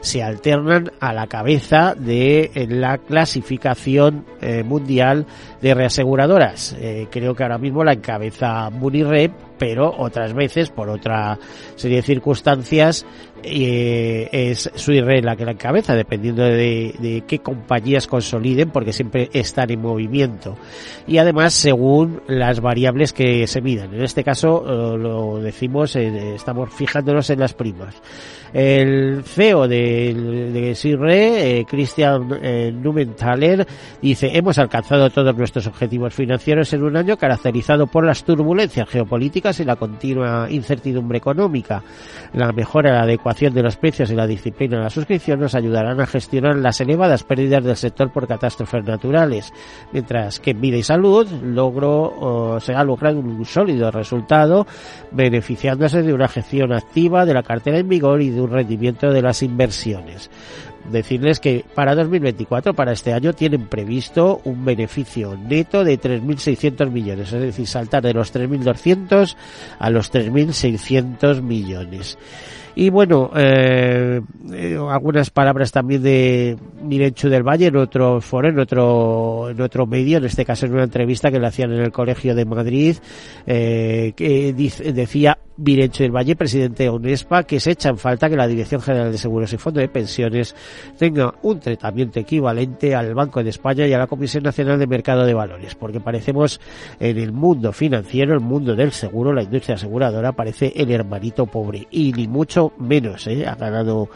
se 0.00 0.22
alternan 0.22 0.90
a 1.00 1.12
la 1.12 1.26
cabeza 1.26 1.94
de 1.94 2.50
la 2.68 2.98
clasificación 2.98 4.24
eh, 4.40 4.62
mundial 4.64 5.26
de 5.60 5.74
reaseguradoras. 5.74 6.76
Eh, 6.78 7.06
creo 7.10 7.34
que 7.34 7.42
ahora 7.44 7.58
mismo 7.58 7.84
la 7.84 7.92
encabeza 7.92 8.68
Munirre, 8.70 9.30
pero 9.62 9.94
otras 9.96 10.34
veces, 10.34 10.70
por 10.70 10.88
otra 10.88 11.38
serie 11.76 11.98
de 11.98 12.02
circunstancias, 12.02 13.06
eh, 13.44 14.28
es 14.32 14.68
Suirre 14.74 15.22
la 15.22 15.36
que 15.36 15.44
la 15.44 15.52
encabeza, 15.52 15.94
dependiendo 15.94 16.42
de, 16.42 17.22
qué 17.28 17.38
compañías 17.38 18.08
consoliden, 18.08 18.70
porque 18.70 18.92
siempre 18.92 19.30
están 19.32 19.70
en 19.70 19.80
movimiento. 19.80 20.56
Y 21.06 21.18
además, 21.18 21.54
según 21.54 22.22
las 22.26 22.58
variables 22.60 23.12
que 23.12 23.46
se 23.46 23.60
midan. 23.60 23.94
En 23.94 24.02
este 24.02 24.24
caso, 24.24 24.64
lo 24.98 25.38
decimos, 25.38 25.94
estamos 25.94 26.74
fijándonos 26.74 27.30
en 27.30 27.38
las 27.38 27.54
primas. 27.54 27.94
El 28.52 29.22
CEO 29.24 29.66
de, 29.66 30.12
de 30.52 30.74
Sirre, 30.74 31.60
eh, 31.60 31.64
Christian 31.64 32.38
eh, 32.42 32.70
Numenthaler, 32.70 33.66
dice, 34.02 34.30
hemos 34.34 34.58
alcanzado 34.58 35.08
todos 35.08 35.34
nuestros 35.34 35.66
objetivos 35.66 36.12
financieros 36.12 36.70
en 36.74 36.82
un 36.82 36.96
año 36.96 37.16
caracterizado 37.16 37.86
por 37.86 38.04
las 38.04 38.24
turbulencias 38.24 38.88
geopolíticas 38.90 39.51
y 39.60 39.64
la 39.64 39.76
continua 39.76 40.46
incertidumbre 40.50 41.18
económica. 41.18 41.82
La 42.32 42.52
mejora, 42.52 42.92
la 42.92 43.02
adecuación 43.02 43.54
de 43.54 43.62
los 43.62 43.76
precios 43.76 44.10
y 44.10 44.14
la 44.14 44.26
disciplina 44.26 44.78
de 44.78 44.84
la 44.84 44.90
suscripción 44.90 45.40
nos 45.40 45.54
ayudarán 45.54 46.00
a 46.00 46.06
gestionar 46.06 46.56
las 46.56 46.80
elevadas 46.80 47.24
pérdidas 47.24 47.64
del 47.64 47.76
sector 47.76 48.12
por 48.12 48.26
catástrofes 48.26 48.84
naturales, 48.84 49.52
mientras 49.92 50.40
que 50.40 50.52
en 50.52 50.60
vida 50.60 50.76
y 50.76 50.82
salud 50.82 51.28
logro, 51.42 52.58
se 52.60 52.74
ha 52.74 52.84
logrado 52.84 53.18
un 53.18 53.44
sólido 53.44 53.90
resultado 53.90 54.66
beneficiándose 55.10 56.02
de 56.02 56.12
una 56.12 56.28
gestión 56.28 56.72
activa 56.72 57.24
de 57.24 57.34
la 57.34 57.42
cartera 57.42 57.78
en 57.78 57.88
vigor 57.88 58.22
y 58.22 58.30
de 58.30 58.40
un 58.40 58.50
rendimiento 58.50 59.10
de 59.10 59.22
las 59.22 59.42
inversiones. 59.42 60.30
Decirles 60.90 61.38
que 61.38 61.64
para 61.74 61.94
2024, 61.94 62.74
para 62.74 62.92
este 62.92 63.12
año, 63.12 63.32
tienen 63.32 63.66
previsto 63.66 64.40
un 64.44 64.64
beneficio 64.64 65.36
neto 65.36 65.84
de 65.84 66.00
3.600 66.00 66.90
millones, 66.90 67.32
es 67.32 67.40
decir, 67.40 67.66
saltar 67.66 68.02
de 68.02 68.14
los 68.14 68.34
3.200 68.34 69.36
a 69.78 69.90
los 69.90 70.12
3.600 70.12 71.40
millones. 71.40 72.18
Y 72.74 72.88
bueno, 72.88 73.30
eh, 73.36 74.20
eh, 74.52 74.78
algunas 74.88 75.30
palabras 75.30 75.72
también 75.72 76.02
de 76.02 76.56
Mirenchu 76.82 77.28
del 77.28 77.42
Valle 77.42 77.66
en 77.66 77.76
otro 77.76 78.20
foro, 78.20 78.48
en 78.48 78.58
otro, 78.58 79.50
en 79.50 79.60
otro 79.60 79.86
medio, 79.86 80.18
en 80.18 80.24
este 80.24 80.44
caso 80.44 80.66
en 80.66 80.72
una 80.72 80.84
entrevista 80.84 81.30
que 81.30 81.38
le 81.38 81.46
hacían 81.46 81.72
en 81.72 81.80
el 81.80 81.92
Colegio 81.92 82.34
de 82.34 82.44
Madrid, 82.46 82.96
eh, 83.46 84.12
que 84.16 84.54
dice, 84.54 84.92
decía 84.92 85.38
Mirenchu 85.58 86.02
del 86.02 86.12
Valle, 86.12 86.34
presidente 86.34 86.84
de 86.84 86.90
UNESPA, 86.90 87.42
que 87.44 87.60
se 87.60 87.72
echa 87.72 87.90
en 87.90 87.98
falta 87.98 88.30
que 88.30 88.36
la 88.36 88.46
Dirección 88.46 88.80
General 88.80 89.12
de 89.12 89.18
Seguros 89.18 89.52
y 89.52 89.58
Fondo 89.58 89.80
de 89.80 89.88
Pensiones 89.88 90.56
tenga 90.98 91.34
un 91.42 91.60
tratamiento 91.60 92.20
equivalente 92.20 92.94
al 92.94 93.14
Banco 93.14 93.42
de 93.42 93.50
España 93.50 93.86
y 93.86 93.92
a 93.92 93.98
la 93.98 94.06
Comisión 94.06 94.44
Nacional 94.44 94.78
de 94.78 94.86
Mercado 94.86 95.26
de 95.26 95.34
Valores, 95.34 95.74
porque 95.74 96.00
parecemos 96.00 96.58
en 96.98 97.18
el 97.18 97.32
mundo 97.32 97.72
financiero, 97.72 98.32
el 98.32 98.40
mundo 98.40 98.74
del 98.74 98.92
seguro, 98.92 99.34
la 99.34 99.42
industria 99.42 99.74
aseguradora, 99.74 100.32
parece 100.32 100.72
el 100.74 100.90
hermanito 100.90 101.44
pobre, 101.46 101.86
y 101.90 102.12
ni 102.12 102.26
mucho 102.26 102.61
menos, 102.78 103.26
¿eh? 103.26 103.46
ha 103.46 103.56
ganado 103.56 104.08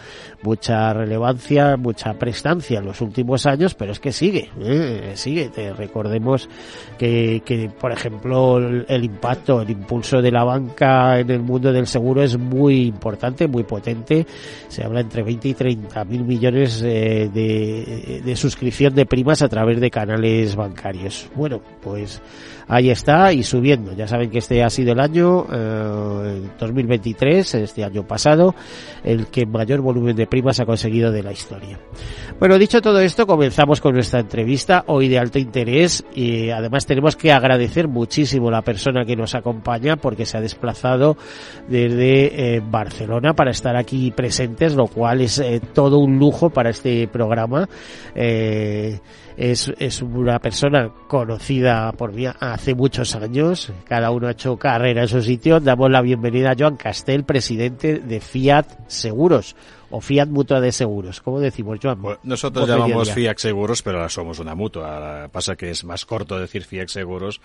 mucha 0.43 0.93
relevancia, 0.93 1.77
mucha 1.77 2.15
prestancia 2.15 2.79
en 2.79 2.85
los 2.85 3.01
últimos 3.01 3.47
años, 3.47 3.75
pero 3.75 3.93
es 3.93 3.99
que 3.99 4.13
sigue, 4.13 4.51
¿eh? 4.61 5.13
sigue. 5.15 5.51
recordemos 5.77 6.49
que, 6.99 7.43
que, 7.45 7.69
por 7.69 7.91
ejemplo, 7.91 8.59
el, 8.59 9.05
impacto, 9.05 9.63
el 9.63 9.71
impulso 9.71 10.23
de 10.23 10.31
la 10.31 10.45
banca 10.45 11.19
en 11.19 11.31
el 11.31 11.41
mundo 11.41 11.73
del 11.73 11.87
seguro 11.87 12.23
es 12.23 12.39
muy 12.39 12.87
importante, 12.87 13.49
muy 13.49 13.65
potente. 13.65 14.27
Se 14.69 14.85
habla 14.85 15.01
entre 15.01 15.23
20 15.23 15.49
y 15.49 15.55
30 15.55 16.05
mil 16.05 16.25
millones 16.25 16.83
eh, 16.85 17.31
de, 17.33 18.23
de 18.25 18.37
suscripción 18.37 18.95
de 18.95 19.07
primas 19.07 19.43
a 19.43 19.49
través 19.49 19.81
de 19.81 19.91
canales 19.91 20.55
bancarios. 20.55 21.29
Bueno, 21.35 21.61
pues 21.83 22.23
ahí 22.69 22.91
está 22.91 23.33
y 23.33 23.43
subiendo. 23.43 23.93
Ya 23.95 24.07
saben 24.07 24.31
que 24.31 24.39
este 24.39 24.63
ha 24.63 24.71
sido 24.71 24.93
el 24.93 25.01
año 25.01 25.47
2023, 26.59 27.55
este 27.55 27.85
año 27.85 28.07
pasado 28.07 28.36
el 29.05 29.27
que 29.27 29.47
mayor 29.47 29.81
volumen 29.81 30.17
de 30.17 30.27
primas 30.27 30.61
ha 30.61 30.67
conseguido 30.67 31.13
de 31.13 31.23
la 31.23 31.33
historia. 31.33 31.79
Bueno, 32.39 32.59
dicho 32.59 32.81
todo 32.83 33.01
esto, 33.01 33.27
comenzamos 33.27 33.81
con 33.81 33.95
nuestra 33.95 34.21
entrevista, 34.21 34.85
hoy 34.89 35.09
de 35.09 35.19
alto 35.19 35.39
interés, 35.39 36.05
y 36.15 36.51
además 36.51 36.87
tenemos 36.87 37.17
que 37.17 37.33
agradecer 37.33 37.89
muchísimo 37.89 38.49
a 38.49 38.53
la 38.53 38.63
persona 38.63 39.05
que 39.05 39.17
nos 39.17 39.35
acompaña 39.35 39.97
porque 39.97 40.27
se 40.27 40.37
ha 40.37 40.41
desplazado 40.41 41.17
desde 41.69 42.57
eh, 42.57 42.63
Barcelona 42.65 43.35
para 43.35 43.51
estar 43.51 43.77
aquí 43.77 44.11
presentes, 44.11 44.75
lo 44.75 44.87
cual 44.87 45.21
es 45.21 45.39
eh, 45.39 45.61
todo 45.73 45.99
un 45.99 46.19
lujo 46.19 46.51
para 46.51 46.71
este 46.71 47.09
programa. 47.09 47.69
Eh, 48.15 48.99
es, 49.37 49.73
es 49.79 50.03
una 50.03 50.39
persona 50.39 50.91
conocida 51.09 51.93
por 51.93 52.13
mí 52.13 52.25
hace 52.27 52.75
muchos 52.75 53.15
años, 53.15 53.73
cada 53.85 54.11
uno 54.11 54.29
ha 54.29 54.33
hecho 54.33 54.57
carrera 54.57 55.03
en 55.03 55.09
su 55.09 55.23
sitio. 55.23 55.61
Damos 55.61 55.91
la 55.91 56.01
bienvenida 56.01 56.53
a 56.53 56.55
Joan 56.59 56.77
Castel, 56.77 57.25
presidente 57.25 57.99
de 57.99 58.21
Fiat 58.21 58.89
Seguros 58.89 59.55
o 59.91 60.01
Fiat 60.01 60.29
Mutua 60.29 60.61
de 60.61 60.73
Seguros. 60.73 61.21
¿Cómo 61.21 61.39
decimos, 61.41 61.79
Joan? 61.83 62.01
nosotros 62.23 62.69
llamamos 62.69 63.13
Fiat 63.13 63.39
Seguros, 63.39 63.83
pero 63.83 63.99
ahora 63.99 64.09
somos 64.09 64.39
una 64.39 64.55
mutua. 64.55 65.29
Pasa 65.31 65.55
que 65.55 65.71
es 65.71 65.85
más 65.85 66.07
corto 66.07 66.39
decir 66.39 66.65
Fiat 66.65 66.89
Seguros 66.89 67.41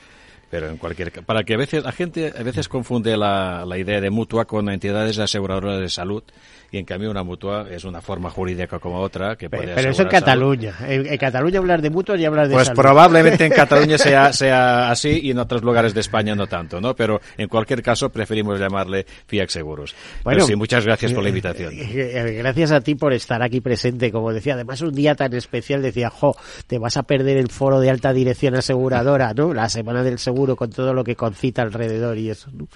pero 0.49 0.67
en 0.67 0.75
cualquier 0.75 1.13
para 1.23 1.43
que 1.43 1.53
a 1.53 1.57
veces 1.57 1.81
la 1.81 1.93
gente 1.93 2.33
a 2.37 2.43
veces 2.43 2.67
confunde 2.67 3.15
la, 3.15 3.63
la 3.65 3.77
idea 3.77 4.01
de 4.01 4.09
mutua 4.09 4.43
con 4.43 4.67
entidades 4.69 5.17
aseguradoras 5.17 5.79
de 5.79 5.87
salud 5.87 6.23
y 6.71 6.77
en 6.77 6.85
cambio 6.85 7.11
una 7.11 7.23
mutua 7.23 7.67
es 7.69 7.83
una 7.83 8.01
forma 8.01 8.29
jurídica 8.29 8.79
como 8.79 8.99
otra 8.99 9.35
que 9.35 9.49
puede 9.49 9.75
Pero, 9.75 9.89
eso 9.89 10.03
en 10.03 10.07
Cataluña. 10.07 10.73
En, 10.87 11.17
Cataluña 11.17 11.59
hablar 11.59 11.81
de 11.81 11.89
mutuas 11.89 12.19
y 12.19 12.25
hablar 12.25 12.47
de 12.47 12.53
Pues 12.53 12.69
probablemente 12.69 13.45
en 13.45 13.51
Cataluña 13.51 13.97
sea, 13.97 14.31
sea 14.31 14.89
así 14.89 15.19
y 15.21 15.31
en 15.31 15.39
otros 15.39 15.63
lugares 15.63 15.93
de 15.93 15.99
España 15.99 16.33
no 16.33 16.47
tanto, 16.47 16.79
¿no? 16.79 16.95
Pero 16.95 17.19
en 17.37 17.49
cualquier 17.49 17.83
caso 17.83 18.09
preferimos 18.09 18.57
llamarle 18.57 19.05
FIAC 19.27 19.49
Seguros. 19.49 19.93
Bueno, 20.23 20.45
sí, 20.45 20.55
muchas 20.55 20.85
gracias 20.85 21.11
por 21.11 21.23
la 21.23 21.29
invitación. 21.29 21.73
Eh, 21.73 21.89
eh, 21.91 22.33
gracias 22.37 22.71
a 22.71 22.79
ti 22.79 22.95
por 22.95 23.11
estar 23.11 23.43
aquí 23.43 23.59
presente, 23.59 24.09
como 24.09 24.31
decía. 24.31 24.53
Además 24.53 24.79
un 24.81 24.93
día 24.93 25.15
tan 25.15 25.33
especial, 25.33 25.81
decía, 25.81 26.09
jo, 26.09 26.37
te 26.67 26.79
vas 26.79 26.95
a 26.95 27.03
perder 27.03 27.35
el 27.35 27.49
foro 27.49 27.81
de 27.81 27.89
alta 27.89 28.13
dirección 28.13 28.55
aseguradora, 28.55 29.33
¿no? 29.33 29.53
La 29.53 29.67
semana 29.67 30.03
del 30.03 30.19
seguro 30.19 30.55
con 30.55 30.69
todo 30.69 30.93
lo 30.93 31.03
que 31.03 31.17
concita 31.17 31.63
alrededor 31.63 32.17
y 32.17 32.29
eso, 32.29 32.49
¿no? 32.53 32.67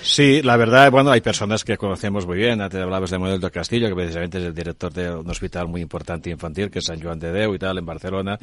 Sí, 0.00 0.40
la 0.40 0.56
verdad, 0.56 0.90
bueno, 0.90 1.10
hay 1.10 1.20
personas 1.20 1.64
que 1.64 1.76
conocemos 1.76 2.26
muy 2.26 2.38
bien. 2.38 2.66
Te 2.70 2.80
hablabas 2.80 3.10
de 3.10 3.18
Modelo 3.18 3.41
Castillo, 3.50 3.88
que 3.88 3.94
precisamente 3.94 4.38
es 4.38 4.44
el 4.44 4.54
director 4.54 4.92
de 4.92 5.10
un 5.10 5.28
hospital 5.28 5.68
muy 5.68 5.80
importante 5.80 6.30
infantil, 6.30 6.70
que 6.70 6.78
es 6.78 6.84
San 6.84 7.00
Juan 7.00 7.18
de 7.18 7.32
Deu 7.32 7.54
y 7.54 7.58
tal, 7.58 7.78
en 7.78 7.86
Barcelona, 7.86 8.38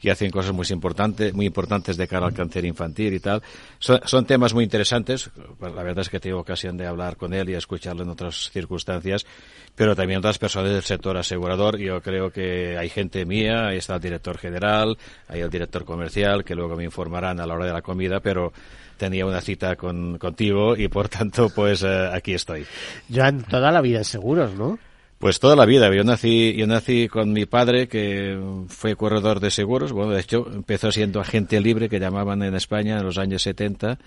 y 0.00 0.10
hacen 0.10 0.30
cosas 0.30 0.52
muy 0.52 0.66
importantes, 0.70 1.32
muy 1.32 1.46
importantes 1.46 1.96
de 1.96 2.08
cara 2.08 2.26
al 2.26 2.34
cáncer 2.34 2.64
infantil 2.64 3.14
y 3.14 3.20
tal. 3.20 3.42
Son, 3.78 4.26
temas 4.26 4.52
muy 4.52 4.64
interesantes. 4.64 5.30
Pues 5.58 5.72
la 5.74 5.82
verdad 5.82 6.02
es 6.02 6.10
que 6.10 6.20
tengo 6.20 6.40
ocasión 6.40 6.76
de 6.76 6.86
hablar 6.86 7.16
con 7.16 7.32
él 7.32 7.48
y 7.50 7.54
escucharlo 7.54 8.02
en 8.02 8.08
otras 8.08 8.50
circunstancias, 8.50 9.24
pero 9.74 9.94
también 9.94 10.18
otras 10.18 10.38
personas 10.38 10.72
del 10.72 10.82
sector 10.82 11.16
asegurador. 11.16 11.78
Yo 11.78 12.00
creo 12.02 12.30
que 12.30 12.76
hay 12.76 12.88
gente 12.88 13.24
mía, 13.24 13.68
ahí 13.68 13.78
está 13.78 13.94
el 13.94 14.00
director 14.00 14.38
general, 14.38 14.98
hay 15.28 15.40
el 15.40 15.50
director 15.50 15.84
comercial, 15.84 16.44
que 16.44 16.54
luego 16.54 16.76
me 16.76 16.84
informarán 16.84 17.40
a 17.40 17.46
la 17.46 17.54
hora 17.54 17.66
de 17.66 17.72
la 17.72 17.82
comida, 17.82 18.20
pero 18.20 18.52
tenía 19.02 19.26
una 19.26 19.40
cita 19.40 19.74
con, 19.74 20.16
contigo 20.16 20.76
y 20.76 20.86
por 20.86 21.08
tanto, 21.08 21.48
pues 21.52 21.82
eh, 21.82 22.08
aquí 22.12 22.34
estoy. 22.34 22.64
Joan, 23.12 23.42
toda 23.42 23.72
la 23.72 23.80
vida 23.80 23.98
en 23.98 24.04
seguros, 24.04 24.54
¿no? 24.54 24.78
Pues 25.18 25.40
toda 25.40 25.56
la 25.56 25.66
vida. 25.66 25.92
Yo 25.92 26.04
nací, 26.04 26.54
yo 26.54 26.68
nací 26.68 27.08
con 27.08 27.32
mi 27.32 27.44
padre, 27.44 27.88
que 27.88 28.38
fue 28.68 28.94
corredor 28.94 29.40
de 29.40 29.50
seguros. 29.50 29.90
Bueno, 29.90 30.12
de 30.12 30.20
hecho, 30.20 30.46
empezó 30.52 30.92
siendo 30.92 31.20
agente 31.20 31.60
libre, 31.60 31.88
que 31.88 31.98
llamaban 31.98 32.44
en 32.44 32.54
España 32.54 32.98
en 32.98 33.04
los 33.04 33.18
años 33.18 33.42
70, 33.42 33.98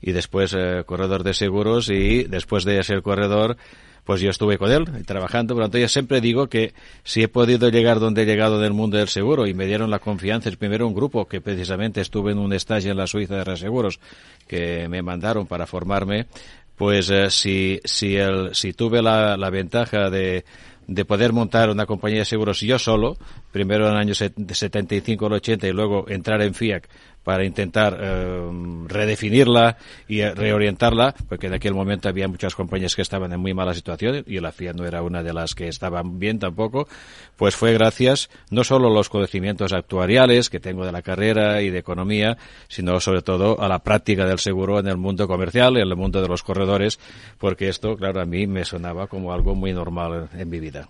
y 0.00 0.10
después 0.10 0.54
eh, 0.58 0.82
corredor 0.86 1.22
de 1.22 1.34
seguros, 1.34 1.88
y 1.88 2.24
después 2.24 2.64
de 2.64 2.82
ser 2.82 3.02
corredor, 3.02 3.56
pues 4.04 4.20
yo 4.20 4.30
estuve 4.30 4.58
con 4.58 4.70
él 4.70 4.84
trabajando. 5.06 5.54
Por 5.54 5.62
lo 5.62 5.66
tanto, 5.66 5.78
yo 5.78 5.88
siempre 5.88 6.20
digo 6.20 6.48
que 6.48 6.74
si 7.04 7.22
he 7.22 7.28
podido 7.28 7.68
llegar 7.68 8.00
donde 8.00 8.22
he 8.22 8.26
llegado 8.26 8.60
del 8.60 8.72
mundo 8.72 8.98
del 8.98 9.08
seguro 9.08 9.46
y 9.46 9.54
me 9.54 9.66
dieron 9.66 9.90
la 9.90 9.98
confianza, 9.98 10.48
es 10.48 10.56
primero 10.56 10.86
un 10.86 10.94
grupo 10.94 11.26
que 11.26 11.40
precisamente 11.40 12.00
estuve 12.00 12.32
en 12.32 12.38
un 12.38 12.52
estadio 12.52 12.90
en 12.90 12.96
la 12.96 13.06
Suiza 13.06 13.36
de 13.36 13.44
Reseguros 13.44 14.00
que 14.48 14.88
me 14.88 15.02
mandaron 15.02 15.46
para 15.46 15.66
formarme, 15.66 16.26
pues 16.76 17.10
eh, 17.10 17.30
si, 17.30 17.80
si, 17.84 18.16
el, 18.16 18.54
si 18.54 18.72
tuve 18.72 19.02
la, 19.02 19.36
la 19.36 19.50
ventaja 19.50 20.10
de, 20.10 20.44
de 20.86 21.04
poder 21.04 21.32
montar 21.32 21.70
una 21.70 21.86
compañía 21.86 22.20
de 22.20 22.24
seguros 22.24 22.60
yo 22.60 22.78
solo, 22.78 23.16
primero 23.50 23.86
en 23.86 23.94
el 23.94 23.98
año 23.98 24.14
75 24.14 25.26
al 25.26 25.32
80 25.34 25.68
y 25.68 25.72
luego 25.72 26.08
entrar 26.08 26.42
en 26.42 26.54
FIAC 26.54 26.88
para 27.24 27.44
intentar 27.44 27.98
eh, 28.00 28.50
redefinirla 28.86 29.76
y 30.08 30.22
reorientarla, 30.22 31.14
porque 31.28 31.46
en 31.46 31.54
aquel 31.54 31.74
momento 31.74 32.08
había 32.08 32.28
muchas 32.28 32.54
compañías 32.54 32.96
que 32.96 33.02
estaban 33.02 33.32
en 33.32 33.40
muy 33.40 33.54
mala 33.54 33.74
situación 33.74 34.24
y 34.26 34.40
la 34.40 34.52
FIA 34.52 34.72
no 34.72 34.84
era 34.84 35.02
una 35.02 35.22
de 35.22 35.32
las 35.32 35.54
que 35.54 35.68
estaban 35.68 36.18
bien 36.18 36.38
tampoco, 36.38 36.88
pues 37.36 37.54
fue 37.54 37.72
gracias 37.72 38.30
no 38.50 38.64
solo 38.64 38.88
a 38.88 38.92
los 38.92 39.08
conocimientos 39.08 39.72
actuariales 39.72 40.50
que 40.50 40.60
tengo 40.60 40.84
de 40.84 40.92
la 40.92 41.02
carrera 41.02 41.62
y 41.62 41.70
de 41.70 41.78
economía, 41.78 42.36
sino 42.68 42.98
sobre 43.00 43.22
todo 43.22 43.60
a 43.60 43.68
la 43.68 43.78
práctica 43.80 44.26
del 44.26 44.38
seguro 44.38 44.78
en 44.78 44.88
el 44.88 44.96
mundo 44.96 45.28
comercial, 45.28 45.76
en 45.76 45.88
el 45.88 45.96
mundo 45.96 46.20
de 46.20 46.28
los 46.28 46.42
corredores, 46.42 46.98
porque 47.38 47.68
esto, 47.68 47.96
claro, 47.96 48.20
a 48.20 48.24
mí 48.24 48.46
me 48.46 48.64
sonaba 48.64 49.06
como 49.06 49.32
algo 49.32 49.54
muy 49.54 49.72
normal 49.72 50.28
en 50.36 50.48
mi 50.48 50.60
vida. 50.60 50.88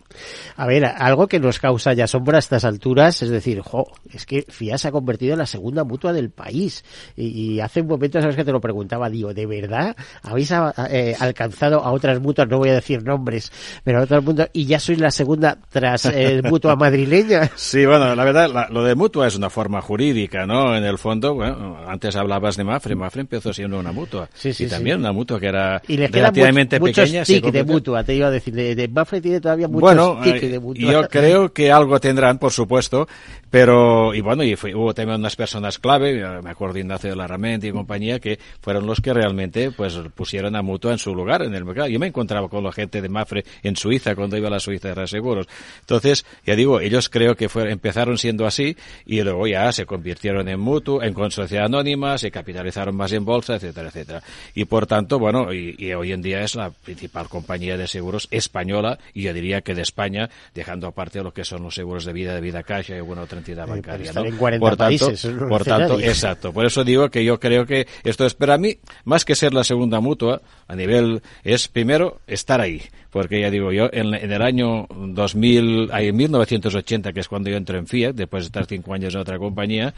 A 0.56 0.66
ver, 0.66 0.84
algo 0.84 1.26
que 1.26 1.40
nos 1.40 1.58
causa 1.58 1.92
ya 1.92 2.04
asombro 2.04 2.36
a 2.36 2.38
estas 2.38 2.64
alturas, 2.64 3.22
es 3.22 3.30
decir, 3.30 3.60
jo, 3.60 3.86
es 4.12 4.26
que 4.26 4.42
FIA 4.48 4.78
se 4.78 4.88
ha 4.88 4.92
convertido 4.92 5.34
en 5.34 5.38
la 5.38 5.46
segunda 5.46 5.84
mutua 5.84 6.12
de 6.12 6.21
el 6.22 6.30
país. 6.30 6.84
Y, 7.16 7.60
hace 7.60 7.82
un 7.82 7.88
momento, 7.88 8.20
sabes 8.20 8.36
que 8.36 8.44
te 8.44 8.52
lo 8.52 8.60
preguntaba, 8.60 9.08
digo, 9.08 9.34
¿de 9.34 9.46
verdad 9.46 9.96
habéis 10.22 10.52
eh, 10.90 11.14
alcanzado 11.18 11.82
a 11.84 11.92
otras 11.92 12.20
mutuas, 12.20 12.48
no 12.48 12.58
voy 12.58 12.70
a 12.70 12.74
decir 12.74 13.02
nombres, 13.02 13.52
pero 13.84 14.00
a 14.00 14.02
otras 14.02 14.22
mutuas, 14.22 14.50
y 14.52 14.66
ya 14.66 14.80
sois 14.80 14.98
la 14.98 15.10
segunda 15.10 15.58
tras 15.70 16.06
eh, 16.06 16.42
mutua 16.48 16.76
madrileña? 16.76 17.50
Sí, 17.54 17.84
bueno, 17.84 18.14
la 18.14 18.24
verdad, 18.24 18.68
lo 18.70 18.84
de 18.84 18.94
mutua 18.94 19.26
es 19.26 19.36
una 19.36 19.50
forma 19.50 19.80
jurídica, 19.80 20.46
¿no? 20.46 20.76
En 20.76 20.84
el 20.84 20.98
fondo, 20.98 21.34
bueno, 21.34 21.78
antes 21.86 22.16
hablabas 22.16 22.56
de 22.56 22.64
Mafre, 22.64 22.94
Mafre 22.94 23.22
empezó 23.22 23.52
siendo 23.52 23.78
una 23.78 23.92
mutua. 23.92 24.28
Sí, 24.34 24.52
sí, 24.52 24.64
y 24.64 24.68
también 24.68 24.98
una 24.98 25.12
mutua 25.12 25.38
que 25.40 25.46
era 25.46 25.82
y 25.86 25.96
relativamente 25.96 26.80
pequeña. 26.80 27.24
de 27.24 27.64
mutua, 27.64 28.04
te 28.04 28.14
iba 28.14 28.28
a 28.28 28.30
decir, 28.30 28.54
de, 28.54 28.88
Mafre 28.88 29.20
tiene 29.20 29.40
todavía 29.40 29.68
muchos 29.68 29.82
bueno, 29.82 30.20
de 30.22 30.58
mutua. 30.60 30.92
Yo 30.92 31.08
creo 31.08 31.52
que 31.52 31.70
algo 31.70 32.00
tendrán, 32.00 32.38
por 32.38 32.52
supuesto, 32.52 33.08
pero, 33.50 34.14
y 34.14 34.20
bueno, 34.20 34.42
y 34.44 34.54
hubo 34.54 34.94
también 34.94 35.20
unas 35.20 35.36
personas 35.36 35.78
clave, 35.78 36.11
me 36.14 36.50
acuerdo 36.50 36.74
de 36.74 36.80
Ignacio 36.80 37.10
de 37.10 37.16
la 37.16 37.32
y 37.62 37.70
compañía, 37.72 38.20
que 38.20 38.38
fueron 38.60 38.86
los 38.86 39.00
que 39.00 39.12
realmente 39.12 39.70
pues 39.70 39.98
pusieron 40.14 40.54
a 40.54 40.62
Mutua 40.62 40.92
en 40.92 40.98
su 40.98 41.14
lugar 41.14 41.42
en 41.42 41.54
el 41.54 41.64
mercado. 41.64 41.88
Yo 41.88 41.98
me 41.98 42.06
encontraba 42.06 42.48
con 42.48 42.62
la 42.62 42.72
gente 42.72 43.00
de 43.00 43.08
Mafre 43.08 43.44
en 43.62 43.76
Suiza 43.76 44.14
cuando 44.14 44.36
iba 44.36 44.48
a 44.48 44.50
la 44.50 44.60
Suiza 44.60 44.88
de 44.88 44.94
Reaseguros. 44.94 45.46
Entonces, 45.80 46.24
ya 46.44 46.54
digo, 46.54 46.80
ellos 46.80 47.08
creo 47.08 47.34
que 47.34 47.48
fue, 47.48 47.70
empezaron 47.70 48.18
siendo 48.18 48.46
así 48.46 48.76
y 49.06 49.22
luego 49.22 49.46
ya 49.46 49.72
se 49.72 49.86
convirtieron 49.86 50.48
en 50.48 50.60
mutuo, 50.60 51.02
en 51.02 51.14
sociedad 51.30 51.66
anónima, 51.66 52.18
se 52.18 52.30
capitalizaron 52.30 52.96
más 52.96 53.12
en 53.12 53.24
bolsa, 53.24 53.54
etcétera, 53.54 53.88
etcétera. 53.88 54.22
Y 54.54 54.64
por 54.64 54.86
tanto, 54.86 55.18
bueno, 55.18 55.52
y, 55.52 55.74
y 55.78 55.92
hoy 55.94 56.12
en 56.12 56.22
día 56.22 56.42
es 56.42 56.54
la 56.54 56.70
principal 56.70 57.28
compañía 57.28 57.76
de 57.76 57.86
seguros 57.86 58.28
española 58.30 58.98
y 59.14 59.22
yo 59.22 59.32
diría 59.32 59.60
que 59.60 59.74
de 59.74 59.82
España, 59.82 60.30
dejando 60.54 60.86
aparte 60.86 61.22
lo 61.22 61.32
que 61.32 61.44
son 61.44 61.62
los 61.62 61.74
seguros 61.74 62.04
de 62.04 62.12
vida, 62.12 62.34
de 62.34 62.40
vida 62.40 62.62
caja 62.62 62.94
y 62.94 62.96
alguna 62.96 63.22
otra 63.22 63.38
entidad 63.38 63.66
bancaria. 63.66 64.12
¿no? 64.12 64.24
En 64.24 64.36
40 64.36 64.66
por 64.66 64.76
tanto, 64.76 65.12
por 65.48 65.64
tanto 65.64 65.98
exacto. 66.08 66.52
Por 66.52 66.66
eso 66.66 66.84
digo 66.84 67.10
que 67.10 67.24
yo 67.24 67.38
creo 67.40 67.66
que 67.66 67.86
esto 68.04 68.26
es, 68.26 68.34
para 68.34 68.58
mí, 68.58 68.78
más 69.04 69.24
que 69.24 69.34
ser 69.34 69.54
la 69.54 69.64
segunda 69.64 70.00
mutua, 70.00 70.42
a 70.68 70.76
nivel, 70.76 71.22
es 71.44 71.68
primero 71.68 72.20
estar 72.26 72.60
ahí. 72.60 72.82
Porque 73.10 73.40
ya 73.40 73.50
digo, 73.50 73.72
yo 73.72 73.90
en, 73.92 74.14
en 74.14 74.32
el 74.32 74.42
año 74.42 74.86
2000, 74.88 75.90
en 75.92 76.16
1980, 76.16 77.12
que 77.12 77.20
es 77.20 77.28
cuando 77.28 77.50
yo 77.50 77.56
entro 77.56 77.78
en 77.78 77.86
Fiat, 77.86 78.14
después 78.14 78.44
de 78.44 78.46
estar 78.46 78.66
cinco 78.66 78.94
años 78.94 79.14
en 79.14 79.20
otra 79.20 79.38
compañía, 79.38 79.94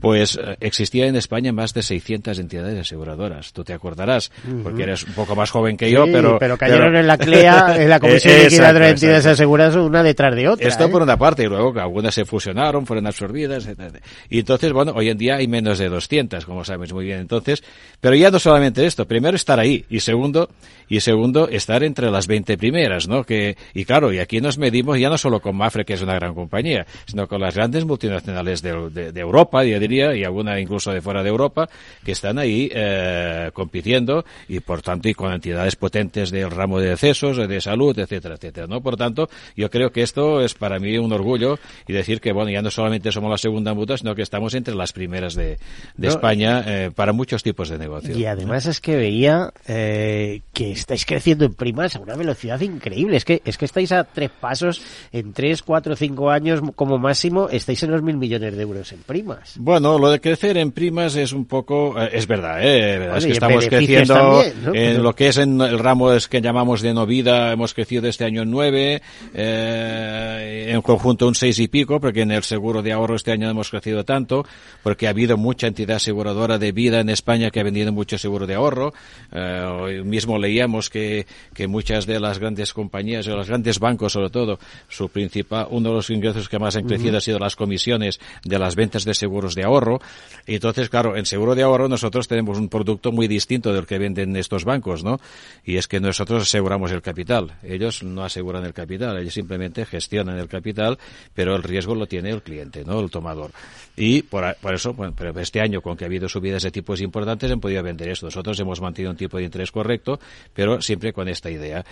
pues 0.00 0.36
eh, 0.36 0.56
existía 0.60 1.06
en 1.06 1.16
España 1.16 1.52
más 1.52 1.74
de 1.74 1.82
600 1.82 2.38
entidades 2.38 2.78
aseguradoras. 2.78 3.52
Tú 3.52 3.64
te 3.64 3.72
acordarás, 3.72 4.30
porque 4.62 4.84
eres 4.84 5.04
un 5.04 5.14
poco 5.14 5.34
más 5.34 5.50
joven 5.50 5.76
que 5.76 5.90
yo, 5.90 6.04
pero... 6.06 6.38
pero 6.38 6.56
cayeron 6.56 6.96
en 6.96 7.06
la 7.06 7.18
CLEA, 7.18 7.76
en 7.82 7.90
la 7.90 8.00
Comisión 8.00 8.34
de 8.34 8.44
Liquidez 8.44 8.74
de 8.74 8.88
Entidades 8.88 9.26
Aseguradas, 9.26 9.76
una 9.76 10.02
detrás 10.02 10.34
de 10.34 10.48
otra. 10.48 10.68
Esto 10.68 10.84
¿eh? 10.84 10.88
por 10.88 11.02
una 11.02 11.16
parte, 11.16 11.44
y 11.44 11.46
luego 11.46 11.78
algunas 11.80 12.14
se 12.14 12.24
fusionaron, 12.24 12.86
fueron 12.86 13.06
absorbidas, 13.06 13.66
etc. 13.66 14.02
Y 14.28 14.40
entonces, 14.40 14.72
bueno, 14.72 14.92
hoy 14.94 15.08
en 15.08 15.18
día 15.18 15.36
hay 15.36 15.48
menos 15.48 15.78
de 15.78 15.88
200, 15.88 16.44
como 16.44 16.64
sabes 16.64 16.92
muy 16.92 17.04
bien. 17.04 17.20
Entonces, 17.20 17.62
pero 18.00 18.14
ya 18.14 18.30
no 18.30 18.38
solamente 18.38 18.86
esto, 18.86 19.06
primero 19.06 19.36
estar 19.36 19.58
ahí, 19.58 19.84
y 19.90 20.00
segundo, 20.00 20.48
y 20.88 21.00
segundo, 21.00 21.48
estar 21.48 21.82
entre 21.82 22.10
las 22.10 22.26
20 22.26 22.56
primeras, 22.56 23.08
¿no? 23.08 23.24
Que, 23.24 23.56
y 23.74 23.84
claro, 23.84 24.12
y 24.12 24.18
aquí 24.18 24.40
nos 24.40 24.58
medimos 24.58 24.98
ya 24.98 25.08
no 25.08 25.18
solo 25.18 25.40
con 25.40 25.56
Mafre, 25.56 25.84
que 25.84 25.94
es 25.94 26.02
una 26.02 26.14
gran 26.14 26.34
compañía, 26.34 26.86
sino 27.06 27.26
con 27.26 27.40
las 27.40 27.54
grandes 27.54 27.84
multinacionales 27.84 28.62
de, 28.62 28.90
de, 28.90 29.12
de 29.12 29.20
Europa, 29.20 29.64
y 29.64 29.72
y 29.78 30.24
alguna 30.24 30.58
incluso 30.58 30.92
de 30.92 31.00
fuera 31.00 31.22
de 31.22 31.28
Europa, 31.28 31.68
que 32.04 32.12
están 32.12 32.38
ahí 32.38 32.70
eh, 32.72 33.50
compitiendo 33.52 34.24
y 34.48 34.60
por 34.60 34.82
tanto 34.82 35.08
y 35.08 35.14
con 35.14 35.32
entidades 35.32 35.76
potentes 35.76 36.30
del 36.30 36.50
ramo 36.50 36.80
de 36.80 36.90
decesos, 36.90 37.36
de 37.36 37.60
salud, 37.60 37.96
etcétera, 37.98 38.34
etcétera, 38.34 38.66
¿no? 38.66 38.80
Por 38.80 38.96
tanto, 38.96 39.28
yo 39.56 39.70
creo 39.70 39.90
que 39.90 40.02
esto 40.02 40.40
es 40.40 40.54
para 40.54 40.78
mí 40.78 40.98
un 40.98 41.12
orgullo 41.12 41.58
y 41.86 41.92
decir 41.92 42.20
que, 42.20 42.32
bueno, 42.32 42.50
ya 42.50 42.62
no 42.62 42.70
solamente 42.70 43.12
somos 43.12 43.30
la 43.30 43.38
segunda 43.38 43.74
mutua, 43.74 43.96
sino 43.96 44.14
que 44.14 44.22
estamos 44.22 44.54
entre 44.54 44.74
las 44.74 44.92
primeras 44.92 45.28
empresas 45.28 45.58
de, 45.96 46.08
España 46.08 46.64
eh, 46.66 46.90
para 46.94 47.12
muchos 47.12 47.42
tipos 47.42 47.68
de 47.68 47.78
negocios. 47.78 48.16
Y 48.16 48.24
además 48.24 48.66
es 48.66 48.80
que 48.80 48.96
veía 48.96 49.52
eh, 49.66 50.42
que 50.52 50.72
estáis 50.72 51.04
creciendo 51.04 51.44
en 51.44 51.54
primas 51.54 51.96
a 51.96 52.00
una 52.00 52.14
velocidad 52.14 52.60
increíble. 52.60 53.16
Es 53.16 53.24
que, 53.24 53.42
es 53.44 53.58
que 53.58 53.64
estáis 53.64 53.92
a 53.92 54.04
tres 54.04 54.30
pasos, 54.30 54.82
en 55.12 55.32
tres, 55.32 55.62
cuatro, 55.62 55.96
cinco 55.96 56.30
años 56.30 56.60
como 56.74 56.98
máximo, 56.98 57.48
estáis 57.50 57.82
en 57.82 57.90
los 57.90 58.02
mil 58.02 58.16
millones 58.16 58.56
de 58.56 58.62
euros 58.62 58.92
en 58.92 59.00
primas. 59.02 59.54
Bueno, 59.68 59.98
lo 59.98 60.08
de 60.08 60.18
crecer 60.18 60.56
en 60.56 60.72
primas 60.72 61.14
es 61.14 61.34
un 61.34 61.44
poco, 61.44 62.00
eh, 62.00 62.08
es 62.14 62.26
verdad, 62.26 62.58
¿eh? 62.62 63.14
es 63.18 63.26
que 63.26 63.32
estamos 63.32 63.66
creciendo 63.66 64.42
en 64.72 65.02
lo 65.02 65.14
que 65.14 65.28
es 65.28 65.36
en 65.36 65.60
el 65.60 65.78
ramo 65.78 66.10
es 66.14 66.26
que 66.26 66.40
llamamos 66.40 66.80
de 66.80 66.94
novida, 66.94 67.52
hemos 67.52 67.74
crecido 67.74 68.08
este 68.08 68.24
año 68.24 68.40
en 68.44 68.50
nueve, 68.50 69.02
en 69.34 70.80
conjunto 70.80 71.28
un 71.28 71.34
seis 71.34 71.58
y 71.58 71.68
pico, 71.68 72.00
porque 72.00 72.22
en 72.22 72.30
el 72.30 72.44
seguro 72.44 72.80
de 72.80 72.92
ahorro 72.92 73.14
este 73.14 73.30
año 73.30 73.50
hemos 73.50 73.68
crecido 73.68 74.06
tanto, 74.06 74.46
porque 74.82 75.06
ha 75.06 75.10
habido 75.10 75.36
mucha 75.36 75.66
entidad 75.66 75.96
aseguradora 75.96 76.56
de 76.56 76.72
vida 76.72 77.00
en 77.00 77.10
España 77.10 77.50
que 77.50 77.60
ha 77.60 77.62
vendido 77.62 77.92
mucho 77.92 78.16
seguro 78.16 78.46
de 78.46 78.54
ahorro. 78.54 78.94
Eh, 79.32 79.64
hoy 79.70 80.02
mismo 80.02 80.38
leíamos 80.38 80.88
que, 80.88 81.26
que 81.52 81.68
muchas 81.68 82.06
de 82.06 82.18
las 82.20 82.38
grandes 82.38 82.72
compañías, 82.72 83.28
o 83.28 83.36
los 83.36 83.48
grandes 83.48 83.80
bancos 83.80 84.14
sobre 84.14 84.30
todo, 84.30 84.58
su 84.88 85.10
principal, 85.10 85.66
uno 85.68 85.90
de 85.90 85.96
los 85.96 86.08
ingresos 86.08 86.48
que 86.48 86.58
más 86.58 86.74
han 86.74 86.86
crecido 86.86 87.18
ha 87.18 87.20
sido 87.20 87.38
las 87.38 87.54
comisiones 87.54 88.18
de 88.44 88.58
las 88.58 88.74
ventas 88.74 89.04
de 89.04 89.12
seguros 89.12 89.57
de 89.58 89.64
ahorro. 89.64 90.00
Y 90.46 90.54
entonces, 90.54 90.88
claro, 90.88 91.14
en 91.14 91.26
seguro 91.26 91.54
de 91.54 91.62
ahorro 91.62 91.88
nosotros 91.88 92.26
tenemos 92.26 92.56
un 92.58 92.70
producto 92.70 93.12
muy 93.12 93.28
distinto 93.28 93.74
del 93.74 93.86
que 93.86 93.98
venden 93.98 94.34
estos 94.34 94.64
bancos, 94.64 95.04
¿no? 95.04 95.20
Y 95.62 95.76
es 95.76 95.86
que 95.86 96.00
nosotros 96.00 96.42
aseguramos 96.42 96.90
el 96.90 97.02
capital. 97.02 97.58
Ellos 97.62 98.02
no 98.02 98.24
aseguran 98.24 98.64
el 98.64 98.72
capital, 98.72 99.18
ellos 99.18 99.34
simplemente 99.34 99.84
gestionan 99.84 100.38
el 100.38 100.48
capital, 100.48 100.98
pero 101.34 101.54
el 101.54 101.62
riesgo 101.62 101.94
lo 101.94 102.06
tiene 102.06 102.30
el 102.30 102.42
cliente, 102.42 102.82
¿no? 102.82 102.98
El 103.00 103.10
tomador. 103.10 103.50
Y 103.94 104.22
por, 104.22 104.56
por 104.56 104.74
eso, 104.74 104.94
bueno, 104.94 105.12
pero 105.14 105.38
este 105.38 105.60
año 105.60 105.82
con 105.82 105.98
que 105.98 106.04
ha 106.04 106.06
habido 106.06 106.30
subidas 106.30 106.62
de 106.62 106.70
tipos 106.70 107.02
importantes 107.02 107.50
han 107.50 107.60
podido 107.60 107.82
vender 107.82 108.08
esto. 108.08 108.26
Nosotros 108.26 108.58
hemos 108.58 108.80
mantenido 108.80 109.10
un 109.10 109.18
tipo 109.18 109.36
de 109.36 109.44
interés 109.44 109.70
correcto, 109.70 110.18
pero 110.54 110.80
siempre 110.80 111.12
con 111.12 111.28
esta 111.28 111.50
idea. 111.50 111.84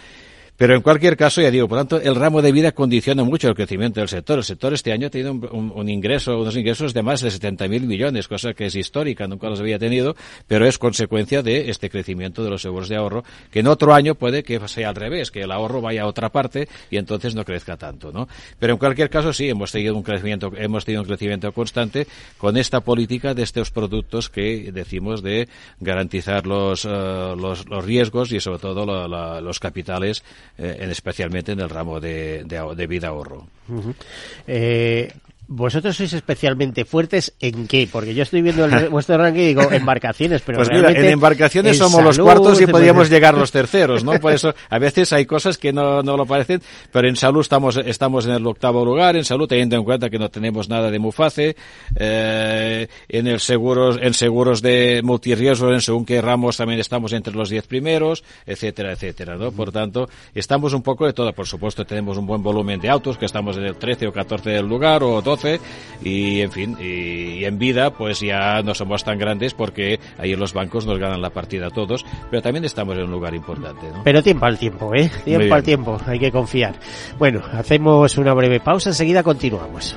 Pero 0.56 0.74
en 0.74 0.80
cualquier 0.80 1.16
caso, 1.16 1.42
ya 1.42 1.50
digo, 1.50 1.68
por 1.68 1.78
tanto, 1.78 2.00
el 2.00 2.14
ramo 2.14 2.40
de 2.40 2.50
vida 2.50 2.72
condiciona 2.72 3.24
mucho 3.24 3.48
el 3.48 3.54
crecimiento 3.54 4.00
del 4.00 4.08
sector. 4.08 4.38
El 4.38 4.44
sector 4.44 4.72
este 4.72 4.92
año 4.92 5.08
ha 5.08 5.10
tenido 5.10 5.32
un, 5.32 5.88
ingreso, 5.88 6.38
unos 6.40 6.56
ingresos 6.56 6.94
de 6.94 7.02
más 7.02 7.20
de 7.20 7.28
70.000 7.28 7.80
millones, 7.82 8.26
cosa 8.26 8.54
que 8.54 8.66
es 8.66 8.74
histórica, 8.74 9.26
nunca 9.26 9.48
los 9.48 9.60
había 9.60 9.78
tenido, 9.78 10.16
pero 10.46 10.66
es 10.66 10.78
consecuencia 10.78 11.42
de 11.42 11.68
este 11.70 11.90
crecimiento 11.90 12.42
de 12.42 12.50
los 12.50 12.62
seguros 12.62 12.88
de 12.88 12.96
ahorro, 12.96 13.22
que 13.50 13.60
en 13.60 13.66
otro 13.66 13.92
año 13.92 14.14
puede 14.14 14.42
que 14.42 14.66
sea 14.68 14.88
al 14.88 14.94
revés, 14.94 15.30
que 15.30 15.42
el 15.42 15.52
ahorro 15.52 15.80
vaya 15.80 16.02
a 16.02 16.06
otra 16.06 16.30
parte 16.30 16.68
y 16.90 16.96
entonces 16.96 17.34
no 17.34 17.44
crezca 17.44 17.76
tanto, 17.76 18.10
¿no? 18.10 18.26
Pero 18.58 18.72
en 18.72 18.78
cualquier 18.78 19.10
caso, 19.10 19.32
sí, 19.32 19.48
hemos 19.48 19.72
tenido 19.72 19.94
un 19.94 20.02
crecimiento, 20.02 20.50
hemos 20.56 20.84
tenido 20.84 21.02
un 21.02 21.08
crecimiento 21.08 21.52
constante 21.52 22.06
con 22.38 22.56
esta 22.56 22.80
política 22.80 23.34
de 23.34 23.42
estos 23.42 23.70
productos 23.70 24.30
que 24.30 24.72
decimos 24.72 25.22
de 25.22 25.48
garantizar 25.80 26.46
los, 26.46 26.86
eh, 26.86 26.88
los, 26.88 27.66
riesgos 27.84 28.32
y 28.32 28.40
sobre 28.40 28.58
todo 28.58 28.86
los 29.40 29.60
capitales 29.60 30.24
eh, 30.58 30.86
especialmente 30.90 31.52
en 31.52 31.60
el 31.60 31.70
ramo 31.70 32.00
de, 32.00 32.44
de, 32.44 32.86
vida 32.86 33.08
ahorro. 33.08 33.46
¿Vosotros 35.48 35.96
sois 35.96 36.12
especialmente 36.12 36.84
fuertes 36.84 37.34
en 37.38 37.68
qué? 37.68 37.88
Porque 37.90 38.14
yo 38.14 38.24
estoy 38.24 38.42
viendo 38.42 38.64
el, 38.64 38.88
vuestro 38.90 39.16
ranking 39.16 39.42
y 39.42 39.46
digo 39.46 39.70
embarcaciones, 39.70 40.42
pero 40.42 40.58
pues 40.58 40.70
mira, 40.72 40.90
en 40.90 41.04
embarcaciones 41.04 41.78
somos 41.78 42.02
los 42.02 42.18
cuartos 42.18 42.60
y 42.60 42.66
podríamos 42.66 43.08
llegar 43.08 43.34
los 43.34 43.52
terceros, 43.52 44.02
¿no? 44.02 44.18
Por 44.18 44.32
eso 44.32 44.54
a 44.68 44.78
veces 44.80 45.12
hay 45.12 45.24
cosas 45.24 45.56
que 45.56 45.72
no, 45.72 46.02
no 46.02 46.16
lo 46.16 46.26
parecen, 46.26 46.62
pero 46.90 47.08
en 47.08 47.14
salud 47.14 47.42
estamos 47.42 47.76
estamos 47.76 48.26
en 48.26 48.32
el 48.32 48.46
octavo 48.46 48.84
lugar, 48.84 49.14
en 49.14 49.24
salud 49.24 49.46
teniendo 49.46 49.76
en 49.76 49.84
cuenta 49.84 50.10
que 50.10 50.18
no 50.18 50.28
tenemos 50.30 50.68
nada 50.68 50.90
de 50.90 50.98
Muface, 50.98 51.54
eh, 51.94 52.88
en 53.08 53.26
el 53.28 53.38
seguros 53.38 54.00
en 54.02 54.14
seguros 54.14 54.62
de 54.62 55.00
multirriesgo 55.04 55.72
en 55.72 55.80
según 55.80 56.04
qué 56.04 56.20
ramos 56.20 56.56
también 56.56 56.80
estamos 56.80 57.12
entre 57.12 57.34
los 57.34 57.50
diez 57.50 57.68
primeros, 57.68 58.24
etcétera, 58.46 58.92
etcétera, 58.92 59.36
¿no? 59.36 59.52
Por 59.52 59.70
tanto, 59.70 60.08
estamos 60.34 60.72
un 60.72 60.82
poco 60.82 61.06
de 61.06 61.12
todo, 61.12 61.32
por 61.32 61.46
supuesto 61.46 61.84
tenemos 61.84 62.18
un 62.18 62.26
buen 62.26 62.42
volumen 62.42 62.80
de 62.80 62.88
autos 62.88 63.16
que 63.16 63.26
estamos 63.26 63.56
en 63.56 63.64
el 63.64 63.76
13 63.76 64.08
o 64.08 64.12
14 64.12 64.50
del 64.50 64.66
lugar 64.66 65.04
o 65.04 65.22
12 65.22 65.35
y 66.02 66.40
en 66.40 66.52
fin, 66.52 66.76
y, 66.80 67.44
en 67.44 67.58
vida 67.58 67.90
pues 67.90 68.20
ya 68.20 68.62
no 68.62 68.74
somos 68.74 69.04
tan 69.04 69.18
grandes 69.18 69.54
porque 69.54 69.98
ahí 70.18 70.32
en 70.32 70.40
los 70.40 70.52
bancos 70.52 70.86
nos 70.86 70.98
ganan 70.98 71.22
la 71.22 71.30
partida 71.30 71.70
todos, 71.70 72.04
pero 72.30 72.42
también 72.42 72.64
estamos 72.64 72.96
en 72.96 73.04
un 73.04 73.10
lugar 73.10 73.34
importante. 73.34 73.86
¿no? 73.92 74.02
Pero 74.04 74.22
tiempo 74.22 74.46
al 74.46 74.58
tiempo, 74.58 74.94
¿eh? 74.94 75.10
Tiempo 75.24 75.54
al 75.54 75.62
tiempo, 75.62 76.00
hay 76.06 76.18
que 76.18 76.30
confiar. 76.30 76.74
Bueno, 77.18 77.42
hacemos 77.52 78.18
una 78.18 78.34
breve 78.34 78.60
pausa, 78.60 78.90
enseguida 78.90 79.22
continuamos. 79.22 79.96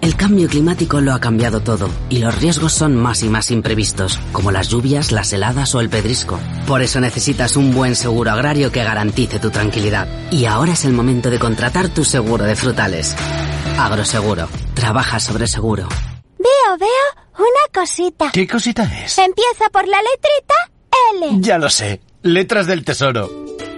El 0.00 0.16
cambio 0.16 0.48
climático 0.48 1.00
lo 1.00 1.12
ha 1.12 1.20
cambiado 1.20 1.60
todo 1.60 1.88
y 2.08 2.18
los 2.18 2.38
riesgos 2.40 2.72
son 2.72 2.96
más 2.96 3.22
y 3.22 3.28
más 3.28 3.50
imprevistos, 3.50 4.20
como 4.32 4.52
las 4.52 4.68
lluvias, 4.68 5.10
las 5.10 5.32
heladas 5.32 5.74
o 5.74 5.80
el 5.80 5.88
pedrisco. 5.90 6.38
Por 6.66 6.82
eso 6.82 7.00
necesitas 7.00 7.56
un 7.56 7.74
buen 7.74 7.96
seguro 7.96 8.30
agrario 8.30 8.70
que 8.70 8.84
garantice 8.84 9.38
tu 9.38 9.50
tranquilidad. 9.50 10.06
Y 10.30 10.44
ahora 10.44 10.72
es 10.72 10.84
el 10.84 10.92
momento 10.92 11.30
de 11.30 11.38
contratar 11.38 11.88
tu 11.88 12.04
seguro 12.04 12.44
de 12.44 12.54
frutales. 12.54 13.16
Agroseguro. 13.76 14.48
Trabaja 14.74 15.18
sobre 15.18 15.48
seguro. 15.48 15.88
Veo, 16.38 16.78
veo 16.78 17.24
una 17.36 17.72
cosita. 17.80 18.30
¿Qué 18.32 18.46
cosita 18.46 18.84
es? 18.84 19.18
Empieza 19.18 19.68
por 19.72 19.86
la 19.86 19.98
letrita 19.98 20.54
L. 21.16 21.36
Ya 21.40 21.58
lo 21.58 21.68
sé. 21.68 22.00
Letras 22.22 22.66
del 22.66 22.84
Tesoro. 22.84 23.47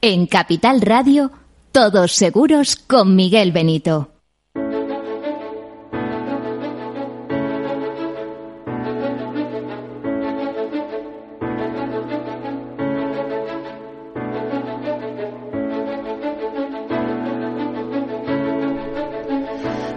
En 0.00 0.26
Capital 0.26 0.80
Radio, 0.80 1.32
todos 1.72 2.12
seguros 2.12 2.76
con 2.76 3.16
Miguel 3.16 3.50
Benito. 3.50 4.12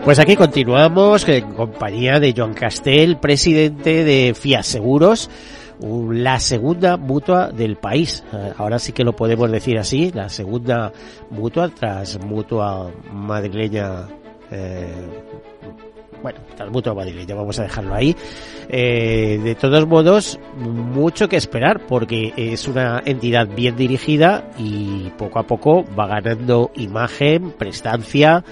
Pues 0.04 0.18
aquí 0.18 0.36
continuamos 0.36 1.30
en 1.30 1.54
compañía 1.54 2.20
de 2.20 2.34
Joan 2.36 2.56
Castell, 2.56 3.18
presidente 3.18 4.04
de 4.04 4.34
Fiat 4.34 4.64
Seguros, 4.64 5.30
la 5.82 6.40
segunda 6.40 6.98
mutua 6.98 7.52
del 7.52 7.78
país. 7.78 8.24
Eh, 8.34 8.54
ahora 8.58 8.80
sí 8.80 8.94
que 8.94 9.04
lo 9.04 9.16
podemos 9.16 9.52
decir 9.52 9.78
así, 9.78 10.12
la 10.12 10.30
segunda 10.30 10.92
mutua 11.30 11.70
tras 11.70 12.20
mutua 12.24 12.92
madrileña. 13.12 14.08
Eh, 14.52 14.94
bueno, 16.22 16.40
tras 16.56 16.70
mutua 16.70 16.94
madrileña, 16.94 17.36
vamos 17.36 17.60
a 17.60 17.64
dejarlo 17.64 17.94
ahí. 17.94 18.16
Eh, 18.70 19.40
de 19.44 19.56
todos 19.56 19.88
modos, 19.88 20.40
mucho 20.58 21.28
que 21.28 21.38
esperar 21.38 21.86
porque 21.88 22.34
es 22.36 22.68
una 22.68 23.02
entidad 23.06 23.48
bien 23.48 23.76
dirigida 23.76 24.52
y 24.58 25.10
poco 25.18 25.40
a 25.40 25.44
poco 25.44 25.84
va 25.98 26.08
ganando 26.08 26.72
imagen, 26.76 27.52
prestancia 27.52 28.44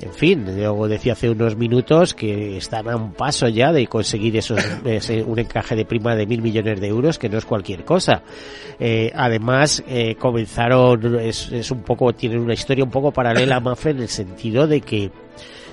en 0.00 0.12
fin, 0.12 0.46
yo 0.56 0.86
decía 0.86 1.14
hace 1.14 1.28
unos 1.28 1.56
minutos 1.56 2.14
que 2.14 2.56
están 2.56 2.88
a 2.88 2.96
un 2.96 3.12
paso 3.14 3.48
ya 3.48 3.72
de 3.72 3.86
conseguir 3.88 4.36
esos, 4.36 4.60
un 5.26 5.38
encaje 5.38 5.74
de 5.74 5.84
prima 5.84 6.14
de 6.14 6.26
mil 6.26 6.40
millones 6.40 6.80
de 6.80 6.86
euros, 6.86 7.18
que 7.18 7.28
no 7.28 7.38
es 7.38 7.44
cualquier 7.44 7.84
cosa. 7.84 8.22
Eh, 8.78 9.10
además, 9.14 9.82
eh, 9.88 10.14
comenzaron, 10.14 11.18
es, 11.18 11.70
un 11.70 11.82
poco, 11.82 12.12
tienen 12.12 12.38
una 12.38 12.54
historia 12.54 12.84
un 12.84 12.90
poco 12.90 13.10
paralela 13.10 13.56
a 13.56 13.60
Mafre 13.60 13.90
en 13.90 14.02
el 14.02 14.08
sentido 14.08 14.68
de 14.68 14.80
que 14.82 15.10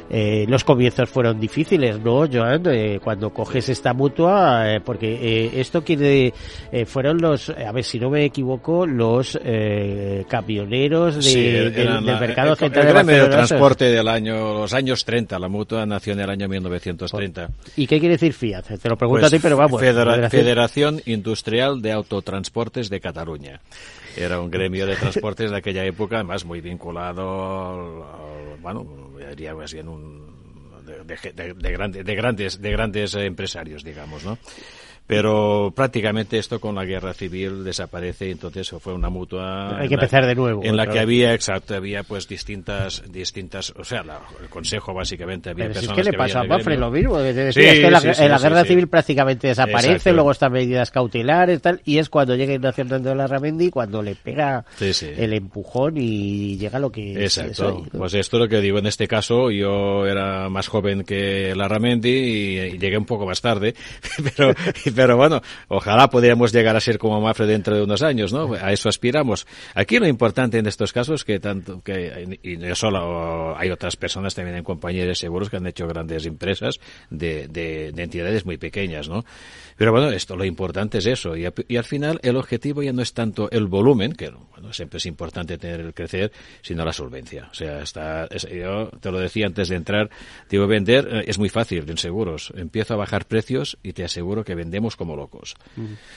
eh, 0.10 0.46
los 0.48 0.64
comienzos 0.64 1.10
fueron 1.10 1.40
difíciles, 1.40 2.00
¿no, 2.00 2.28
Joan? 2.32 2.64
Eh, 2.68 3.00
cuando 3.04 3.32
coges 3.32 3.70
esta 3.70 3.94
mutua, 3.94 4.76
eh, 4.76 4.80
porque 4.82 5.14
eh, 5.46 5.52
esto 5.60 5.84
quiere, 5.84 6.34
eh, 6.72 6.86
fueron 6.86 7.18
los, 7.20 7.50
a 7.50 7.72
ver 7.72 7.84
si 7.84 8.00
no 8.00 8.10
me 8.10 8.24
equivoco, 8.26 8.86
los 8.86 9.38
eh, 9.44 10.26
camioneros 10.28 11.16
de, 11.16 11.22
Sí, 11.24 11.44
del, 11.50 12.06
la- 12.06 12.20
mercado 12.20 12.52
el, 12.52 12.58
central 12.58 12.88
el 12.88 12.94
de 12.94 13.04
gremio 13.04 13.24
de 13.24 13.30
transporte 13.30 13.86
del 13.86 14.08
año, 14.08 14.54
los 14.54 14.74
años 14.74 15.04
30, 15.06 15.40
la 15.40 15.48
mutua 15.48 15.86
nació 15.86 16.14
en 16.14 16.20
el 16.20 16.30
año 16.30 16.48
1930. 16.48 17.50
¿Y 17.76 17.88
qué 17.88 18.00
quiere 18.00 18.14
decir 18.16 18.34
Fiat? 18.34 18.66
Te 18.82 18.90
lo 18.90 18.98
pregunto 18.98 19.26
a 19.26 19.30
ti, 19.30 19.40
pero 19.42 19.58
vamos. 19.58 19.82
Federa- 19.82 20.14
Federación- 20.30 20.30
Federación 20.32 21.02
Industrial 21.06 21.82
de 21.82 21.92
Autotransportes 21.92 22.90
de 22.90 23.00
Cataluña. 23.00 23.60
Era 24.18 24.40
un 24.40 24.50
gremio 24.50 24.86
de 24.86 24.96
transportes 24.96 25.52
de 25.52 25.58
aquella 25.58 25.84
época, 25.84 26.16
además 26.18 26.46
muy 26.46 26.62
vinculado, 26.62 27.24
al- 27.74 28.02
al- 28.04 28.60
bueno, 28.62 28.86
diría 29.36 29.54
más 29.54 29.74
bien 29.74 29.88
un 29.90 30.34
de, 30.86 31.04
de- 31.04 31.34
de- 31.34 31.54
de 31.54 31.72
grande- 31.72 32.04
de 32.04 32.16
grandes 32.16 32.62
de 32.62 32.72
grandes 32.72 33.16
eh, 33.16 33.26
empresarios, 33.26 33.84
digamos, 33.84 34.24
¿no? 34.24 34.38
Pero 35.08 35.72
prácticamente 35.76 36.40
esto 36.40 36.60
con 36.60 36.74
la 36.74 36.84
guerra 36.84 37.14
civil 37.14 37.64
desaparece 37.64 38.32
entonces 38.32 38.70
fue 38.80 38.94
una 38.94 39.10
mutua. 39.10 39.78
Hay 39.80 39.88
que 39.88 39.96
la- 39.96 40.04
empezar 40.04 40.26
de 40.26 40.34
nuevo, 40.34 40.64
En 40.64 40.76
la 40.76 40.86
que 40.88 40.94
vez. 40.94 41.02
había, 41.02 41.34
exacto, 41.36 41.76
había 41.76 42.02
pues 42.04 42.28
distintas, 42.28 43.04
distintas, 43.12 43.72
o 43.78 43.84
sea, 43.84 44.02
la- 44.04 44.22
el 44.42 44.50
consejo 44.50 44.94
básicamente 44.96 45.52
había 45.52 45.66
Pero 45.68 45.74
si 45.80 45.86
es 45.86 45.88
personas 45.90 46.06
que 46.08 46.12
le 46.12 46.18
pasó 46.18 46.40
a 46.40 46.44
Mafre 46.46 46.78
lo 46.78 46.90
mismo, 46.90 47.18
que 47.18 47.52
Sí, 47.54 47.62
es 47.62 47.80
que 47.80 47.92
la, 47.92 48.00
sí, 48.02 48.08
sí, 48.16 48.24
en 48.24 48.32
la 48.32 48.40
guerra 48.40 48.64
civil 48.66 48.88
prácticamente 48.88 49.48
desaparece, 49.48 49.92
Exacto. 49.94 50.14
luego 50.14 50.32
están 50.32 50.52
medidas 50.54 50.90
cautelares 50.90 51.62
tal, 51.62 51.82
y 51.86 52.00
es 52.00 52.10
cuando 52.10 52.36
llega 52.36 52.54
Ignacio 52.54 52.84
Hernández 52.84 53.10
de 53.12 53.16
la 53.16 53.28
Ramendi 53.28 53.70
cuando 53.70 54.02
le 54.02 54.16
pega 54.16 54.66
el 54.80 55.34
empujón 55.34 55.98
y 55.98 56.58
llega 56.58 56.80
lo 56.80 56.92
que 56.92 57.12
es 57.26 57.38
Exacto. 57.38 57.76
hoy, 57.76 57.84
¿no? 57.94 58.00
Pues 58.00 58.16
esto 58.16 58.38
es 58.38 58.42
lo 58.42 58.50
que 58.50 58.60
digo. 58.60 58.80
En 58.80 58.88
este 58.88 59.08
caso, 59.08 59.52
yo 59.52 60.08
era 60.08 60.50
más 60.50 60.68
joven 60.68 61.04
que 61.04 61.54
Larramendi 61.56 62.10
y, 62.10 62.60
y 62.60 62.78
llegué 62.80 62.98
un 62.98 63.06
poco 63.06 63.28
más 63.28 63.40
tarde. 63.42 63.76
pero, 64.36 64.54
pero 64.96 65.18
bueno, 65.18 65.42
ojalá 65.68 66.10
podríamos 66.10 66.54
llegar 66.54 66.76
a 66.76 66.80
ser 66.80 66.98
como 66.98 67.20
Mafre 67.22 67.46
dentro 67.46 67.76
de 67.76 67.84
unos 67.84 68.02
años, 68.02 68.34
¿no? 68.34 68.54
A 68.54 68.72
eso 68.72 68.90
aspiramos. 68.90 69.46
Aquí 69.74 70.00
lo 70.00 70.08
importante 70.08 70.58
en 70.58 70.68
estos 70.68 70.94
casos 70.94 71.24
que 71.24 71.40
tanto, 71.40 71.82
que, 71.82 72.40
y 72.42 72.58
no 72.58 72.76
solo 72.76 73.58
hay 73.58 73.70
otras 73.70 73.96
personas 73.96 74.34
también 74.34 74.58
en 74.58 74.64
compañías 74.64 75.08
de 75.08 75.16
seguros 75.16 75.50
que 75.50 75.58
han 75.58 75.68
hecho 75.68 75.88
grandes 75.88 76.26
empresas 76.26 76.80
de, 77.10 77.48
de, 77.48 77.92
de 77.92 78.04
entidades 78.04 78.46
muy 78.46 78.58
pequeñas, 78.58 79.10
¿no? 79.10 79.26
Pero 79.78 79.92
bueno, 79.92 80.10
esto 80.10 80.38
lo 80.38 80.46
importante 80.46 81.00
es 81.00 81.06
eso. 81.06 81.36
Y, 81.36 81.46
al 81.46 81.84
final 81.84 82.20
el 82.24 82.38
objetivo 82.38 82.82
ya 82.82 82.94
no 82.94 83.02
es 83.02 83.14
tanto 83.14 83.52
el 83.52 83.68
volumen, 83.68 84.14
que 84.14 84.30
bueno, 84.30 84.72
siempre 84.72 84.98
es 85.00 85.06
importante 85.06 85.58
tener 85.58 85.82
el 85.82 85.94
crecer, 85.94 86.32
sino 86.62 86.86
la 86.86 86.94
solvencia. 86.94 87.50
O 87.52 87.54
sea, 87.54 87.82
está, 87.82 88.26
es- 88.28 88.48
yo 88.50 88.90
te 89.02 89.12
lo 89.12 89.20
decía 89.20 89.48
antes 89.48 89.68
de 89.68 89.76
entrar, 89.76 90.10
digo, 90.50 90.66
vender 90.66 91.08
eh, 91.12 91.24
es 91.28 91.38
muy 91.38 91.50
fácil 91.50 91.84
en 91.90 91.98
seguros. 91.98 92.54
Empiezo 92.56 92.94
a 92.94 92.98
bajar 92.98 93.26
precios 93.26 93.78
y 93.84 93.92
te 93.92 94.06
aseguro 94.06 94.46
que 94.46 94.56
vendemos 94.56 94.96
como 94.96 95.18
locos. 95.18 95.56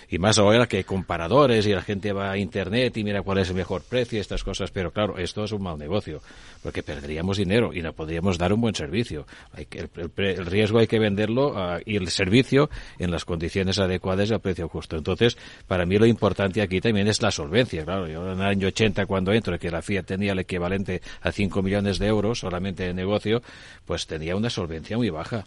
Y 0.09 0.19
más 0.19 0.39
ahora 0.39 0.67
que 0.69 0.77
hay 0.77 0.85
comparadores 0.85 1.67
y 1.67 1.73
la 1.73 1.83
gente 1.83 2.13
va 2.13 2.31
a 2.31 2.39
internet 2.39 2.97
y 2.97 3.03
mira 3.03 3.23
cuál 3.23 3.39
es 3.39 3.49
el 3.49 3.57
mejor 3.57 3.83
precio 3.83 4.19
y 4.19 4.21
estas 4.21 4.45
cosas. 4.45 4.71
Pero 4.71 4.93
claro, 4.93 5.19
esto 5.19 5.43
es 5.43 5.51
un 5.51 5.65
mal 5.65 5.77
negocio, 5.79 6.21
porque 6.63 6.85
perderíamos 6.85 7.39
dinero 7.39 7.73
y 7.75 7.83
no 7.83 7.93
podríamos 7.93 8.39
dar 8.39 8.53
un 8.53 8.61
buen 8.61 8.77
servicio. 8.77 9.27
Hay 9.53 9.67
que, 9.67 9.81
el, 9.81 9.91
el 9.97 10.11
pre- 10.11 10.35
el 10.35 10.47
riesgo 10.47 10.79
hay 10.79 10.87
que 10.87 11.01
venderlo 11.01 11.55
ah, 11.59 11.81
y 11.85 11.97
el 11.97 12.07
servicio 12.09 12.71
en 13.01 13.11
las 13.11 13.25
condiciones 13.25 13.48
adecuadas 13.57 14.31
y 14.31 14.35
al 14.35 14.41
precio 14.41 14.69
justo. 14.69 14.97
Entonces, 14.97 15.37
para 15.67 15.87
mí 15.87 15.99
lo 15.99 16.07
importante 16.07 16.63
aquí 16.63 16.81
también 16.81 17.09
es 17.09 17.23
la 17.23 17.31
solvencia. 17.31 17.85
Claro, 17.85 18.07
yo 18.07 18.33
en 18.33 18.41
el 18.41 18.47
año 18.47 18.69
80 18.69 19.07
cuando 19.07 19.33
entro, 19.33 19.59
que 19.59 19.71
la 19.71 19.83
Fiat 19.83 20.05
tenía 20.05 20.33
el 20.33 20.39
equivalente 20.39 21.03
a 21.23 21.33
5 21.33 21.63
millones 21.63 21.99
de 21.99 22.07
euros 22.07 22.41
solamente 22.41 22.85
de 22.85 22.95
negocio, 22.95 23.43
pues 23.85 24.07
tenía 24.07 24.37
una 24.37 24.51
solvencia 24.51 24.97
muy 24.97 25.11
baja. 25.11 25.45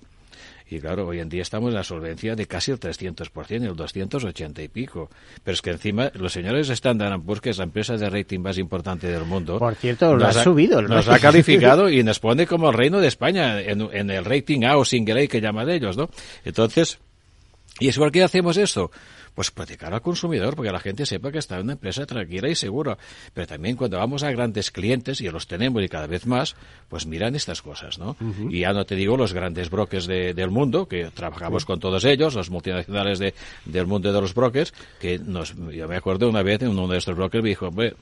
Y 0.72 0.80
claro, 0.80 1.06
hoy 1.06 1.20
en 1.20 1.28
día 1.28 1.42
estamos 1.42 1.70
en 1.70 1.76
la 1.76 1.84
solvencia 1.84 2.34
de 2.34 2.46
casi 2.48 2.72
el 2.72 2.80
300%, 2.80 3.52
el 3.52 3.76
280 3.76 4.62
y 4.62 4.68
pico. 4.70 5.10
Pero 5.44 5.54
es 5.54 5.62
que 5.62 5.72
encima 5.72 6.10
los 6.16 6.32
señores 6.32 6.70
Standard 6.70 7.20
Poor's, 7.22 7.42
que 7.42 7.50
es 7.50 7.58
la 7.58 7.66
empresa 7.66 7.98
de 7.98 8.10
rating 8.10 8.40
más 8.40 8.58
importante 8.58 9.08
del 9.08 9.26
mundo, 9.26 9.60
Por 9.60 9.76
cierto, 9.76 10.16
lo 10.16 10.26
ha 10.26 10.32
subido, 10.32 10.82
nos 10.82 11.10
ha 11.10 11.20
calificado 11.20 11.90
y 11.90 12.04
nos 12.04 12.20
pone 12.20 12.48
como 12.48 12.70
el 12.70 12.78
reino 12.78 13.02
de 13.02 13.10
España 13.10 13.60
en, 13.60 13.82
en 13.92 14.10
el 14.10 14.24
rating 14.24 14.64
A 14.64 14.78
o 14.78 14.86
single 14.86 15.26
A 15.26 15.28
que 15.28 15.42
llaman 15.42 15.70
ellos, 15.70 15.98
¿no? 15.98 16.10
Entonces, 16.46 17.00
¿y 17.80 17.88
es 17.88 17.98
por 17.98 18.12
qué 18.12 18.24
hacemos 18.24 18.58
esto? 18.58 18.92
Pues 19.34 19.50
practicar 19.50 19.94
al 19.94 20.02
consumidor, 20.02 20.56
porque 20.56 20.72
la 20.72 20.80
gente 20.80 21.06
sepa 21.06 21.32
que 21.32 21.38
está 21.38 21.56
en 21.56 21.64
una 21.64 21.74
empresa 21.74 22.06
tranquila 22.06 22.50
y 22.50 22.56
segura. 22.56 22.98
Pero 23.34 23.48
también 23.48 23.76
cuando 23.78 23.98
vamos 23.98 24.24
a 24.24 24.32
grandes 24.32 24.72
clientes, 24.72 25.22
y 25.22 25.30
los 25.30 25.48
tenemos 25.48 25.82
y 25.84 25.88
cada 25.88 26.06
vez 26.08 26.26
más, 26.26 26.56
pues 26.90 27.06
miran 27.06 27.36
estas 27.36 27.62
cosas, 27.62 27.98
¿no? 27.98 28.18
Y 28.50 28.60
ya 28.60 28.74
no 28.74 28.86
te 28.86 28.96
digo 28.96 29.16
los 29.16 29.34
grandes 29.34 29.70
brokers 29.70 30.06
de- 30.06 30.34
del 30.34 30.52
mundo, 30.52 30.86
que 30.88 31.06
trabajamos 31.14 31.64
con 31.66 31.80
todos 31.80 32.04
ellos, 32.04 32.36
los 32.36 32.50
multinacionales 32.50 33.20
de- 33.20 33.34
del 33.66 33.88
mundo 33.88 34.12
de 34.12 34.20
los 34.20 34.34
brokers, 34.34 34.74
que 35.00 35.18
nos, 35.18 35.56
yo 35.56 35.88
me 35.88 35.96
acuerdo 35.96 36.28
una 36.30 36.44
vez, 36.44 36.62
uno 36.64 36.88
de 36.88 36.98
estos 36.98 37.16
brokers 37.16 37.42
me 37.44 37.50
dijo, 37.50 37.68
"Hombre, 37.68 37.94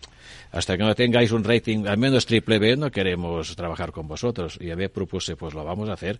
hasta 0.51 0.77
que 0.77 0.83
no 0.83 0.95
tengáis 0.95 1.31
un 1.31 1.43
rating 1.43 1.85
al 1.85 1.97
menos 1.99 2.25
triple 2.25 2.57
B, 2.57 2.75
no 2.75 2.89
queremos 2.89 3.55
trabajar 3.55 3.91
con 3.91 4.07
vosotros. 4.07 4.57
Y 4.59 4.71
a 4.71 4.75
mí 4.75 4.87
propuse, 4.87 5.35
pues 5.35 5.53
lo 5.53 5.63
vamos 5.63 5.89
a 5.89 5.93
hacer. 5.93 6.19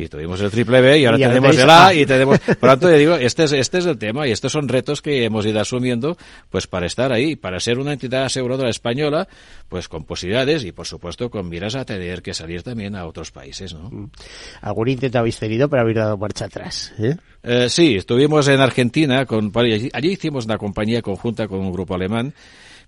Y 0.00 0.08
tuvimos 0.08 0.40
el 0.40 0.50
triple 0.50 0.80
B 0.80 0.98
y 1.00 1.04
ahora 1.04 1.18
Y 1.18 1.20
tenemos 1.28 1.56
el 1.62 1.70
A 1.70 1.94
y 1.94 2.06
tenemos... 2.06 2.38
Por 2.38 2.56
tanto, 2.70 2.90
yo 2.90 2.96
digo, 2.96 3.14
este 3.16 3.44
es, 3.44 3.52
este 3.52 3.78
es 3.78 3.86
el 3.86 3.98
tema 3.98 4.26
y 4.26 4.30
esto 4.32 4.45
estos 4.46 4.60
son 4.60 4.68
retos 4.68 5.02
que 5.02 5.24
hemos 5.24 5.44
ido 5.44 5.60
asumiendo 5.60 6.16
pues 6.50 6.68
para 6.68 6.86
estar 6.86 7.12
ahí, 7.12 7.34
para 7.34 7.58
ser 7.58 7.80
una 7.80 7.92
entidad 7.92 8.24
aseguradora 8.24 8.70
española, 8.70 9.26
pues 9.68 9.88
con 9.88 10.04
posibilidades 10.04 10.64
y 10.64 10.70
por 10.70 10.86
supuesto 10.86 11.30
con 11.30 11.48
miras 11.48 11.74
a 11.74 11.84
tener 11.84 12.22
que 12.22 12.32
salir 12.32 12.62
también 12.62 12.94
a 12.94 13.06
otros 13.06 13.32
países. 13.32 13.74
¿no? 13.74 13.90
Mm. 13.90 14.10
¿Algún 14.62 14.88
intento 14.88 15.18
habéis 15.18 15.38
tenido 15.38 15.68
para 15.68 15.82
haber 15.82 15.96
dado 15.96 16.16
marcha 16.16 16.44
atrás? 16.44 16.94
¿eh? 16.98 17.16
Eh, 17.42 17.68
sí, 17.68 17.96
estuvimos 17.96 18.46
en 18.46 18.60
Argentina, 18.60 19.26
con, 19.26 19.50
allí, 19.56 19.90
allí 19.92 20.12
hicimos 20.12 20.44
una 20.44 20.58
compañía 20.58 21.02
conjunta 21.02 21.48
con 21.48 21.58
un 21.58 21.72
grupo 21.72 21.94
alemán 21.94 22.32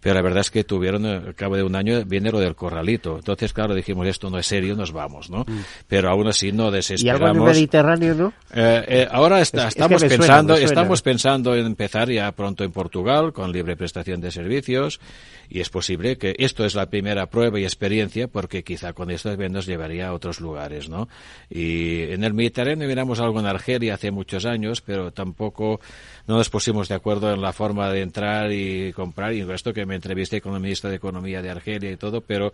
pero 0.01 0.15
la 0.15 0.23
verdad 0.23 0.41
es 0.41 0.51
que 0.51 0.65
tuvieron, 0.65 1.05
eh, 1.07 1.23
al 1.27 1.35
cabo 1.35 1.57
de 1.57 1.63
un 1.63 1.75
año, 1.75 2.05
viene 2.05 2.31
lo 2.31 2.39
del 2.39 2.55
corralito. 2.55 3.17
Entonces, 3.17 3.53
claro, 3.53 3.75
dijimos, 3.75 4.07
esto 4.07 4.31
no 4.31 4.39
es 4.39 4.47
serio, 4.47 4.77
nos 4.77 4.93
vamos, 4.93 5.31
¿no? 5.31 5.41
Mm. 5.41 5.61
Pero 5.89 6.11
aún 6.11 6.29
así 6.29 6.53
no 6.53 6.71
desesperamos. 6.71 7.21
¿Y 7.21 7.25
algo 7.25 7.37
en 7.37 7.49
el 7.49 7.55
Mediterráneo, 7.55 8.15
no? 8.15 8.33
Eh, 8.53 8.85
eh, 8.89 9.09
ahora 9.11 9.41
está, 9.41 9.69
estamos 9.69 10.03
pensando, 10.03 10.55
estamos 10.55 11.03
pensando 11.03 11.55
en 11.55 11.67
empezar 11.67 12.11
ya 12.11 12.31
pronto 12.33 12.65
en 12.65 12.73
Portugal 12.73 13.33
con 13.33 13.53
libre 13.53 13.77
prestación 13.77 14.21
de 14.21 14.31
servicios 14.31 15.01
y 15.49 15.61
es 15.61 15.71
posible 15.71 16.19
que 16.19 16.35
esto 16.39 16.65
es 16.65 16.75
la 16.75 16.87
primera 16.87 17.27
prueba 17.27 17.59
y 17.59 17.65
experiencia 17.65 18.29
porque 18.29 18.63
quizá 18.63 18.93
con 18.93 19.11
esto 19.11 19.37
nos 19.37 19.67
llevaría 19.67 20.09
a 20.09 20.13
otros 20.13 20.41
lugares, 20.41 20.89
¿no? 20.89 21.09
Y 21.49 22.03
en 22.03 22.25
el 22.25 22.35
Mediterráneo 22.35 22.89
miramos 22.89 23.21
algo 23.21 23.41
en 23.41 23.47
Argelia 23.47 23.95
hace 23.95 24.11
muchos 24.11 24.45
años, 24.45 24.81
pero 24.81 25.13
tampoco 25.13 25.81
no 26.27 26.37
nos 26.37 26.51
pusimos 26.51 26.89
de 26.89 26.95
acuerdo 26.95 27.33
en 27.33 27.41
la 27.41 27.53
forma 27.53 27.91
de 27.91 28.03
entrar 28.03 28.53
y 28.53 28.93
comprar 28.93 29.33
y 29.33 29.41
esto 29.51 29.73
que 29.73 29.87
me 29.87 29.95
entrevisté 29.95 30.41
con 30.41 30.55
el 30.55 30.61
ministro 30.61 30.91
de 30.91 30.97
Economía 30.97 31.43
de 31.43 31.51
Argelia 31.51 31.91
y 31.91 31.97
todo, 31.97 32.21
pero 32.21 32.53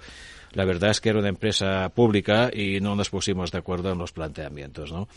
la 0.53 0.65
verdad 0.65 0.91
es 0.91 1.01
que 1.01 1.09
era 1.09 1.19
una 1.19 1.29
empresa 1.29 1.89
pública 1.89 2.51
y 2.53 2.81
no 2.81 2.95
nos 2.95 3.11
pusimos 3.11 3.51
de 3.51 3.59
acuerdo 3.59 3.93
en 3.93 3.99
los 3.99 4.13
planteamientos, 4.13 4.93
¿no? 4.93 5.09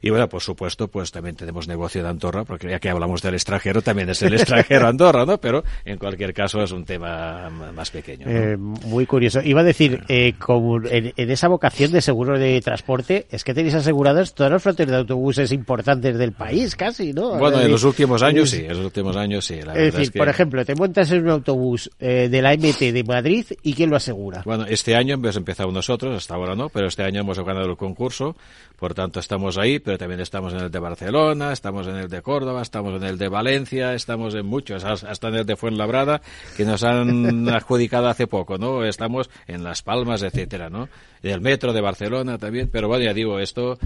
Y 0.00 0.10
bueno, 0.10 0.28
por 0.28 0.42
supuesto, 0.42 0.88
pues 0.88 1.10
también 1.10 1.36
tenemos 1.36 1.68
negocio 1.68 2.02
de 2.02 2.08
Andorra, 2.08 2.44
porque 2.44 2.68
ya 2.70 2.78
que 2.78 2.88
hablamos 2.88 3.22
del 3.22 3.34
extranjero, 3.34 3.82
también 3.82 4.08
es 4.10 4.22
el 4.22 4.34
extranjero 4.34 4.86
Andorra, 4.88 5.24
¿no? 5.24 5.38
Pero 5.38 5.64
en 5.84 5.98
cualquier 5.98 6.32
caso 6.34 6.62
es 6.62 6.72
un 6.72 6.84
tema 6.84 7.50
más 7.50 7.90
pequeño. 7.90 8.26
Eh, 8.28 8.56
muy 8.56 9.06
curioso. 9.06 9.40
Iba 9.42 9.60
a 9.60 9.64
decir, 9.64 10.02
eh, 10.08 10.34
como 10.38 10.78
en, 10.84 11.12
esa 11.16 11.48
vocación 11.48 11.92
de 11.92 12.00
seguro 12.00 12.38
de 12.38 12.60
transporte, 12.60 13.26
es 13.30 13.44
que 13.44 13.54
tenéis 13.54 13.74
aseguradas 13.74 14.34
todas 14.34 14.52
las 14.52 14.62
flotas 14.62 14.86
de 14.86 14.96
autobuses 14.96 15.52
importantes 15.52 16.18
del 16.18 16.32
país, 16.32 16.76
casi, 16.76 17.12
¿no? 17.12 17.36
Bueno, 17.36 17.60
en 17.60 17.70
los 17.70 17.84
últimos 17.84 18.22
años 18.22 18.50
sí, 18.50 18.64
en 18.64 18.76
los 18.76 18.84
últimos 18.84 19.16
años 19.16 19.44
sí. 19.44 19.60
La 19.62 19.74
es 19.74 19.94
decir, 19.94 20.12
por 20.12 20.28
ejemplo, 20.28 20.64
te 20.64 20.74
montas 20.74 21.10
en 21.12 21.22
un 21.22 21.30
autobús 21.30 21.90
eh, 21.98 22.28
de 22.30 22.42
la 22.42 22.54
MT 22.54 22.92
de 22.92 23.04
Madrid 23.04 23.46
y 23.62 23.74
¿quién 23.74 23.90
lo 23.90 23.96
asegura? 23.96 24.42
Bueno, 24.44 24.64
este 24.66 24.96
año 24.96 25.14
hemos 25.14 25.36
empezado 25.36 25.70
nosotros, 25.70 26.16
hasta 26.16 26.34
ahora 26.34 26.54
no, 26.54 26.68
pero 26.68 26.86
este 26.86 27.02
año 27.02 27.20
hemos 27.20 27.38
ganado 27.40 27.70
el 27.70 27.76
concurso, 27.76 28.36
por 28.78 28.94
tanto 28.94 29.20
estamos 29.20 29.58
ahí 29.58 29.78
pero 29.78 29.98
también 29.98 30.20
estamos 30.20 30.52
en 30.52 30.60
el 30.60 30.70
de 30.70 30.78
Barcelona, 30.78 31.52
estamos 31.52 31.86
en 31.86 31.96
el 31.96 32.08
de 32.08 32.22
Córdoba, 32.22 32.62
estamos 32.62 32.94
en 32.94 33.08
el 33.08 33.18
de 33.18 33.28
Valencia, 33.28 33.94
estamos 33.94 34.34
en 34.34 34.46
muchos, 34.46 34.84
hasta 34.84 35.28
en 35.28 35.34
el 35.34 35.46
de 35.46 35.56
Fuenlabrada, 35.56 36.20
que 36.56 36.64
nos 36.64 36.84
han 36.84 37.48
adjudicado 37.48 38.08
hace 38.08 38.26
poco, 38.26 38.58
¿no? 38.58 38.84
Estamos 38.84 39.28
en 39.46 39.64
Las 39.64 39.82
Palmas, 39.82 40.22
etcétera, 40.22 40.70
¿no? 40.70 40.88
El 41.22 41.40
metro 41.40 41.72
de 41.72 41.80
Barcelona 41.80 42.38
también, 42.38 42.68
pero 42.70 42.88
bueno, 42.88 43.04
ya 43.04 43.12
digo, 43.12 43.40
esto 43.40 43.78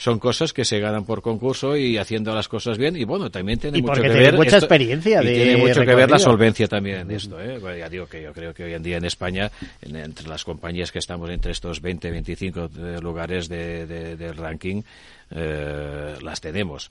son 0.00 0.18
cosas 0.18 0.54
que 0.54 0.64
se 0.64 0.80
ganan 0.80 1.04
por 1.04 1.20
concurso 1.20 1.76
y 1.76 1.98
haciendo 1.98 2.34
las 2.34 2.48
cosas 2.48 2.78
bien 2.78 2.96
y 2.96 3.04
bueno 3.04 3.30
también 3.30 3.58
tiene 3.58 3.82
mucho 3.82 4.00
que 4.00 4.08
ver 4.08 4.34
mucha 4.34 4.56
experiencia 4.56 5.20
de 5.20 5.34
tiene 5.34 5.56
mucho 5.58 5.82
que 5.82 5.94
ver 5.94 6.10
la 6.10 6.18
solvencia 6.18 6.66
también 6.68 7.06
de 7.06 7.16
esto 7.16 7.38
¿eh? 7.38 7.60
ya 7.78 7.86
digo 7.90 8.06
que 8.06 8.22
yo 8.22 8.32
creo 8.32 8.54
que 8.54 8.64
hoy 8.64 8.72
en 8.72 8.82
día 8.82 8.96
en 8.96 9.04
España 9.04 9.50
entre 9.82 10.26
las 10.26 10.42
compañías 10.42 10.90
que 10.90 11.00
estamos 11.00 11.28
entre 11.28 11.52
estos 11.52 11.82
20 11.82 12.10
25 12.12 12.70
lugares 13.02 13.50
de, 13.50 13.86
del 14.16 14.36
ranking 14.38 14.80
eh, 15.32 16.14
las 16.22 16.40
tenemos 16.40 16.90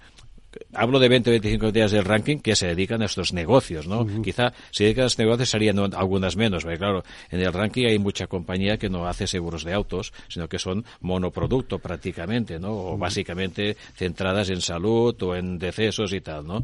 hablo 0.74 1.00
de 1.00 1.10
20 1.10 1.30
o 1.30 1.34
25 1.34 1.72
días 1.72 1.92
del 1.92 2.06
ranking 2.06 2.38
que 2.38 2.56
se 2.56 2.68
dedican 2.68 3.02
a 3.02 3.06
estos 3.06 3.34
negocios, 3.34 3.88
¿no? 3.88 4.06
Quizá 4.22 4.54
si 4.72 4.84
dedican 4.84 5.04
a 5.04 5.08
estos 5.08 5.20
negocios 5.20 5.50
serían 5.50 5.80
algunas 5.96 6.36
menos, 6.36 6.64
porque 6.64 6.78
claro, 6.78 7.04
en 7.32 7.42
el 7.42 7.54
ranking 7.54 7.86
hay 7.86 8.00
mucha 8.00 8.28
compañía 8.28 8.78
que 8.78 8.90
no 8.90 9.08
hace 9.08 9.28
seguros 9.28 9.64
de 9.64 9.74
autos, 9.74 10.14
sino 10.28 10.48
que 10.48 10.60
son 10.60 10.86
monoproducto 11.02 11.80
prácticamente, 11.80 12.60
¿no? 12.60 12.72
O 12.72 12.98
básicamente 12.98 13.78
centradas 13.96 14.50
en 14.50 14.62
salud 14.62 15.16
o 15.24 15.36
en 15.36 15.58
decesos 15.58 16.14
y 16.14 16.22
tal, 16.22 16.46
¿no? 16.46 16.64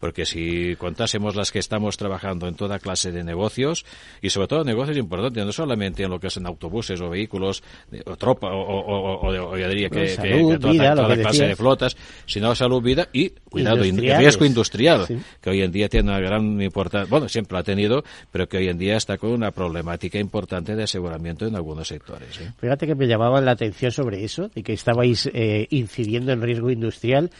Porque 0.00 0.26
si 0.26 0.76
contásemos 0.76 1.36
las 1.36 1.52
que 1.52 1.58
estamos 1.58 1.96
trabajando 1.96 2.48
en 2.48 2.54
toda 2.54 2.78
clase 2.78 3.12
de 3.12 3.24
negocios, 3.24 3.84
y 4.20 4.30
sobre 4.30 4.48
todo 4.48 4.64
negocios 4.64 4.96
importantes, 4.96 5.44
no 5.44 5.52
solamente 5.52 6.02
en 6.02 6.10
lo 6.10 6.18
que 6.18 6.30
son 6.30 6.46
autobuses 6.46 7.00
o 7.00 7.10
vehículos, 7.10 7.62
o 8.06 8.16
tropa, 8.16 8.48
o, 8.52 9.28
o, 9.28 9.56
yo 9.56 9.68
diría 9.68 9.88
que, 9.88 10.16
toda, 10.60 11.16
clase 11.16 11.46
de 11.46 11.56
flotas, 11.56 11.96
sino 12.26 12.54
salud, 12.54 12.82
vida 12.82 13.08
y 13.12 13.33
cuidado, 13.50 13.82
riesgo 13.82 14.44
industrial, 14.44 15.06
que 15.40 15.50
hoy 15.50 15.62
en 15.62 15.72
día 15.72 15.88
tiene 15.88 16.10
una 16.10 16.20
gran 16.20 16.60
importancia, 16.60 17.08
bueno, 17.10 17.28
siempre 17.28 17.58
ha 17.58 17.62
tenido, 17.62 18.04
pero 18.32 18.48
que 18.48 18.58
hoy 18.58 18.68
en 18.68 18.78
día 18.78 18.96
está 18.96 19.18
con 19.18 19.30
una 19.30 19.50
problemática 19.50 20.18
importante 20.18 20.74
de 20.74 20.84
aseguramiento 20.84 21.46
en 21.46 21.54
algunos 21.54 21.88
sectores. 21.88 22.40
¿eh? 22.40 22.52
Fíjate 22.58 22.86
que 22.86 22.94
me 22.94 23.06
llamaba 23.06 23.40
la 23.40 23.52
atención 23.52 23.92
sobre 23.92 24.24
eso, 24.24 24.48
de 24.48 24.62
que 24.62 24.72
estabais 24.72 25.30
eh, 25.32 25.66
incidiendo 25.70 26.32
en 26.32 26.42
riesgo 26.42 26.70
industrial 26.70 27.30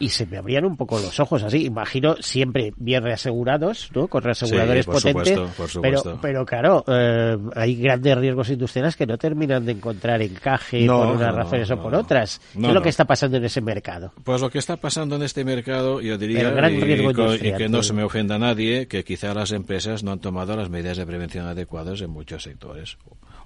y 0.00 0.08
se 0.08 0.26
me 0.26 0.38
abrían 0.38 0.64
un 0.64 0.76
poco 0.76 0.98
los 0.98 1.18
ojos 1.20 1.42
así. 1.42 1.64
Imagino 1.64 2.16
siempre 2.20 2.72
bien 2.76 3.02
reasegurados, 3.02 3.90
¿no? 3.94 4.08
Con 4.08 4.22
reaseguradores 4.22 4.86
potentes. 4.86 5.38
Pero, 5.80 6.18
pero 6.20 6.46
claro, 6.46 6.84
eh, 6.86 7.36
hay 7.54 7.76
grandes 7.76 8.16
riesgos 8.16 8.50
industriales 8.50 8.96
que 8.96 9.06
no 9.06 9.18
terminan 9.18 9.64
de 9.64 9.72
encontrar 9.72 10.22
encaje 10.22 10.86
por 10.86 11.06
unas 11.06 11.34
razones 11.34 11.70
o 11.70 11.82
por 11.82 11.94
otras. 11.94 12.40
¿Qué 12.52 12.66
es 12.66 12.72
lo 12.72 12.82
que 12.82 12.88
está 12.88 13.04
pasando 13.04 13.36
en 13.36 13.44
ese 13.44 13.60
mercado? 13.60 14.12
Pues 14.24 14.40
lo 14.40 14.50
que 14.50 14.58
está 14.58 14.76
pasando 14.76 15.16
en 15.16 15.22
este 15.22 15.44
mercado, 15.44 16.00
yo 16.00 16.18
diría, 16.18 16.52
y, 16.70 17.52
que 17.52 17.68
no 17.68 17.82
se 17.82 17.92
me 17.92 18.02
ofenda 18.02 18.38
nadie, 18.38 18.86
que 18.86 19.04
quizá 19.04 19.34
las 19.34 19.52
empresas 19.52 20.02
no 20.02 20.12
han 20.12 20.20
tomado 20.20 20.56
las 20.56 20.70
medidas 20.70 20.96
de 20.96 21.06
prevención 21.06 21.46
adecuadas 21.46 22.00
en 22.00 22.10
muchos 22.10 22.42
sectores 22.42 22.96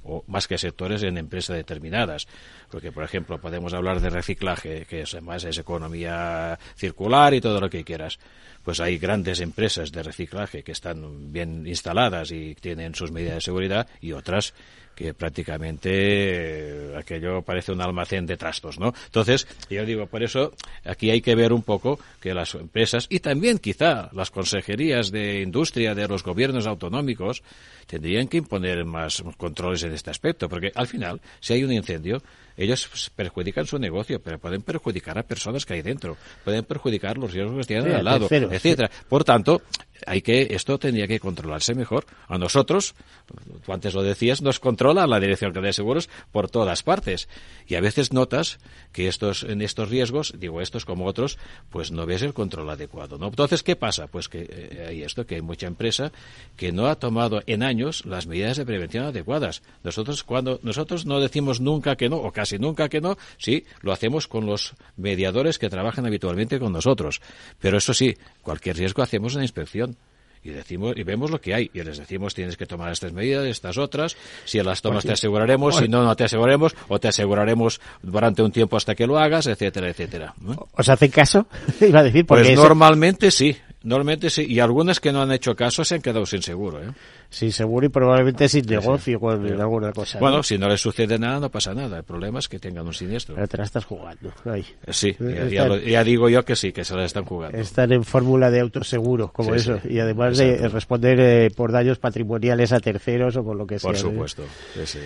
o 0.04 0.24
más 0.26 0.48
que 0.48 0.58
sectores 0.58 1.02
en 1.02 1.18
empresas 1.18 1.56
determinadas. 1.56 2.26
Porque, 2.70 2.92
por 2.92 3.04
ejemplo, 3.04 3.40
podemos 3.40 3.72
hablar 3.74 4.00
de 4.00 4.10
reciclaje, 4.10 4.86
que 4.86 5.02
es, 5.02 5.14
además 5.14 5.44
es 5.44 5.58
economía 5.58 6.58
circular 6.76 7.34
y 7.34 7.40
todo 7.40 7.60
lo 7.60 7.70
que 7.70 7.84
quieras. 7.84 8.18
Pues 8.62 8.80
hay 8.80 8.98
grandes 8.98 9.40
empresas 9.40 9.90
de 9.92 10.02
reciclaje 10.02 10.62
que 10.62 10.72
están 10.72 11.32
bien 11.32 11.66
instaladas 11.66 12.30
y 12.30 12.54
tienen 12.54 12.94
sus 12.94 13.10
medidas 13.10 13.34
de 13.36 13.40
seguridad 13.40 13.88
y 14.00 14.12
otras 14.12 14.54
que 14.94 15.14
prácticamente 15.14 15.90
eh, 15.92 16.96
aquello 16.96 17.42
parece 17.42 17.72
un 17.72 17.80
almacén 17.80 18.26
de 18.26 18.36
trastos, 18.36 18.78
¿no? 18.78 18.92
Entonces, 19.06 19.46
yo 19.70 19.84
digo, 19.84 20.06
por 20.06 20.22
eso 20.22 20.52
aquí 20.84 21.10
hay 21.10 21.20
que 21.20 21.34
ver 21.34 21.52
un 21.52 21.62
poco 21.62 21.98
que 22.20 22.34
las 22.34 22.54
empresas 22.54 23.06
y 23.08 23.20
también 23.20 23.58
quizá 23.58 24.10
las 24.12 24.30
consejerías 24.30 25.10
de 25.10 25.40
industria 25.40 25.94
de 25.94 26.08
los 26.08 26.22
gobiernos 26.22 26.66
autonómicos 26.66 27.42
tendrían 27.86 28.28
que 28.28 28.38
imponer 28.38 28.84
más 28.84 29.22
controles 29.36 29.82
en 29.82 29.92
este 29.92 30.10
aspecto, 30.10 30.48
porque 30.48 30.72
al 30.74 30.86
final, 30.86 31.20
si 31.40 31.54
hay 31.54 31.64
un 31.64 31.72
incendio, 31.72 32.22
ellos 32.56 33.10
perjudican 33.14 33.66
su 33.66 33.78
negocio, 33.78 34.20
pero 34.20 34.38
pueden 34.38 34.62
perjudicar 34.62 35.18
a 35.18 35.22
personas 35.22 35.64
que 35.64 35.74
hay 35.74 35.82
dentro, 35.82 36.16
pueden 36.44 36.64
perjudicar 36.64 37.18
los 37.18 37.32
riesgos 37.32 37.66
que 37.66 37.74
tienen 37.74 37.94
al 37.94 38.04
lado, 38.04 38.28
etcétera. 38.30 38.90
Por 39.08 39.24
tanto, 39.24 39.62
hay 40.06 40.22
que 40.22 40.48
esto 40.50 40.78
tendría 40.78 41.06
que 41.06 41.20
controlarse 41.20 41.74
mejor. 41.74 42.06
A 42.28 42.38
nosotros, 42.38 42.94
tú 43.64 43.72
antes 43.72 43.94
lo 43.94 44.02
decías, 44.02 44.42
nos 44.42 44.60
controla 44.60 45.06
la 45.06 45.20
Dirección 45.20 45.52
de 45.52 45.72
Seguros 45.72 46.08
por 46.30 46.50
todas 46.50 46.82
partes. 46.82 47.28
Y 47.66 47.74
a 47.74 47.80
veces 47.80 48.12
notas 48.12 48.58
que 48.92 49.08
estos 49.08 49.42
en 49.44 49.62
estos 49.62 49.88
riesgos, 49.88 50.34
digo 50.38 50.60
estos 50.60 50.84
como 50.84 51.06
otros, 51.06 51.38
pues 51.70 51.90
no 51.90 52.06
ves 52.06 52.22
el 52.22 52.34
control 52.34 52.70
adecuado, 52.70 53.18
¿no? 53.18 53.28
Entonces, 53.28 53.62
¿qué 53.62 53.76
pasa? 53.76 54.06
Pues 54.06 54.28
que 54.28 54.46
eh, 54.48 54.86
hay 54.88 55.02
esto 55.02 55.26
que 55.26 55.36
hay 55.36 55.42
mucha 55.42 55.66
empresa 55.66 56.12
que 56.56 56.72
no 56.72 56.86
ha 56.86 56.96
tomado 56.96 57.42
en 57.46 57.62
años 57.62 58.04
las 58.06 58.26
medidas 58.26 58.56
de 58.56 58.66
prevención 58.66 59.04
adecuadas. 59.04 59.62
Nosotros 59.82 60.22
cuando 60.24 60.60
nosotros 60.62 61.06
no 61.06 61.20
decimos 61.20 61.60
nunca 61.60 61.96
que 61.96 62.08
no 62.08 62.16
o 62.16 62.32
casi 62.32 62.58
nunca 62.58 62.88
que 62.88 63.00
no, 63.00 63.16
sí, 63.38 63.64
lo 63.80 63.92
hacemos 63.92 64.28
con 64.28 64.46
los 64.46 64.74
mediadores 64.96 65.58
que 65.58 65.70
trabajan 65.70 66.06
habitualmente 66.06 66.58
con 66.58 66.72
nosotros. 66.72 67.20
Pero 67.60 67.78
eso 67.78 67.94
sí, 67.94 68.16
cualquier 68.42 68.76
riesgo 68.76 69.02
hacemos 69.02 69.34
una 69.34 69.44
inspección 69.44 69.96
y 70.44 70.50
decimos 70.50 70.94
y 70.96 71.04
vemos 71.04 71.30
lo 71.30 71.40
que 71.40 71.54
hay 71.54 71.70
y 71.72 71.82
les 71.82 71.98
decimos 71.98 72.34
tienes 72.34 72.56
que 72.56 72.66
tomar 72.66 72.90
estas 72.92 73.12
medidas, 73.12 73.46
estas 73.46 73.78
otras, 73.78 74.16
si 74.44 74.60
las 74.62 74.82
tomas 74.82 75.04
pues 75.04 75.06
te 75.06 75.12
aseguraremos, 75.12 75.76
si 75.76 75.88
no 75.88 76.04
no 76.04 76.16
te 76.16 76.24
aseguraremos 76.24 76.74
o 76.88 76.98
te 76.98 77.08
aseguraremos 77.08 77.80
durante 78.02 78.42
un 78.42 78.50
tiempo 78.50 78.76
hasta 78.76 78.94
que 78.94 79.06
lo 79.06 79.18
hagas, 79.18 79.46
etcétera, 79.46 79.88
etcétera. 79.88 80.34
¿Os 80.72 80.88
hacen 80.88 81.10
caso? 81.10 81.46
Iba 81.80 82.00
a 82.00 82.02
decir 82.02 82.26
pues 82.26 82.54
normalmente 82.56 83.30
sí, 83.30 83.56
Normalmente 83.84 84.30
sí, 84.30 84.46
y 84.48 84.60
algunas 84.60 85.00
que 85.00 85.12
no 85.12 85.22
han 85.22 85.32
hecho 85.32 85.56
caso 85.56 85.84
se 85.84 85.96
han 85.96 86.02
quedado 86.02 86.24
sin 86.24 86.42
seguro. 86.42 86.82
¿eh? 86.82 86.92
Sin 87.30 87.50
seguro 87.50 87.86
y 87.86 87.88
probablemente 87.88 88.48
sin 88.48 88.64
negocio 88.66 89.18
en 89.32 89.60
alguna 89.60 89.92
cosa. 89.92 90.18
Bueno, 90.18 90.42
si 90.42 90.58
no 90.58 90.68
les 90.68 90.80
sucede 90.80 91.18
nada, 91.18 91.40
no 91.40 91.50
pasa 91.50 91.74
nada. 91.74 91.98
El 91.98 92.04
problema 92.04 92.38
es 92.38 92.48
que 92.48 92.58
tengan 92.58 92.86
un 92.86 92.94
siniestro. 92.94 93.34
Pero 93.34 93.48
te 93.48 93.56
la 93.56 93.64
estás 93.64 93.84
jugando. 93.84 94.32
Eh, 94.44 94.62
sí, 94.90 95.16
ya, 95.50 96.04
digo 96.04 96.28
yo 96.28 96.44
que 96.44 96.54
sí, 96.54 96.72
que 96.72 96.84
se 96.84 96.94
la 96.94 97.04
están 97.04 97.24
jugando. 97.24 97.58
Están 97.58 97.92
en 97.92 98.04
fórmula 98.04 98.50
de 98.50 98.60
autoseguro, 98.60 99.32
como 99.32 99.54
eso. 99.54 99.80
Y 99.88 99.98
además 99.98 100.38
de 100.38 100.68
responder 100.68 101.18
eh, 101.20 101.50
por 101.50 101.72
daños 101.72 101.98
patrimoniales 101.98 102.72
a 102.72 102.80
terceros 102.80 103.36
o 103.36 103.44
por 103.44 103.56
lo 103.56 103.66
que 103.66 103.78
sea. 103.78 103.90
Por 103.90 103.98
supuesto, 103.98 104.44
sí, 104.84 105.00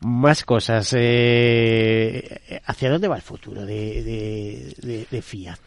Más 0.00 0.44
cosas. 0.44 0.88
¿Hacia 0.88 2.90
dónde 2.90 3.08
va 3.08 3.16
el 3.16 3.22
futuro 3.22 3.64
de, 3.64 4.74
de, 4.82 5.06
de 5.10 5.22
Fiat? 5.22 5.58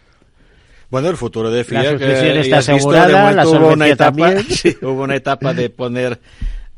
Bueno, 0.89 1.10
el 1.10 1.17
futuro 1.17 1.52
de 1.52 1.63
FIA 1.63 1.84
La 1.84 1.89
suscripción 1.91 2.34
ya 2.34 2.41
está 2.41 2.58
visto, 2.58 2.71
asegurada, 2.73 3.30
de 3.30 3.36
la 3.36 3.47
hubo 3.47 3.73
una 3.73 3.88
etapa, 3.88 4.17
también. 4.17 4.43
sí, 4.49 4.75
hubo 4.82 5.04
una 5.04 5.15
etapa 5.15 5.54
de 5.54 5.69
poner 5.69 6.19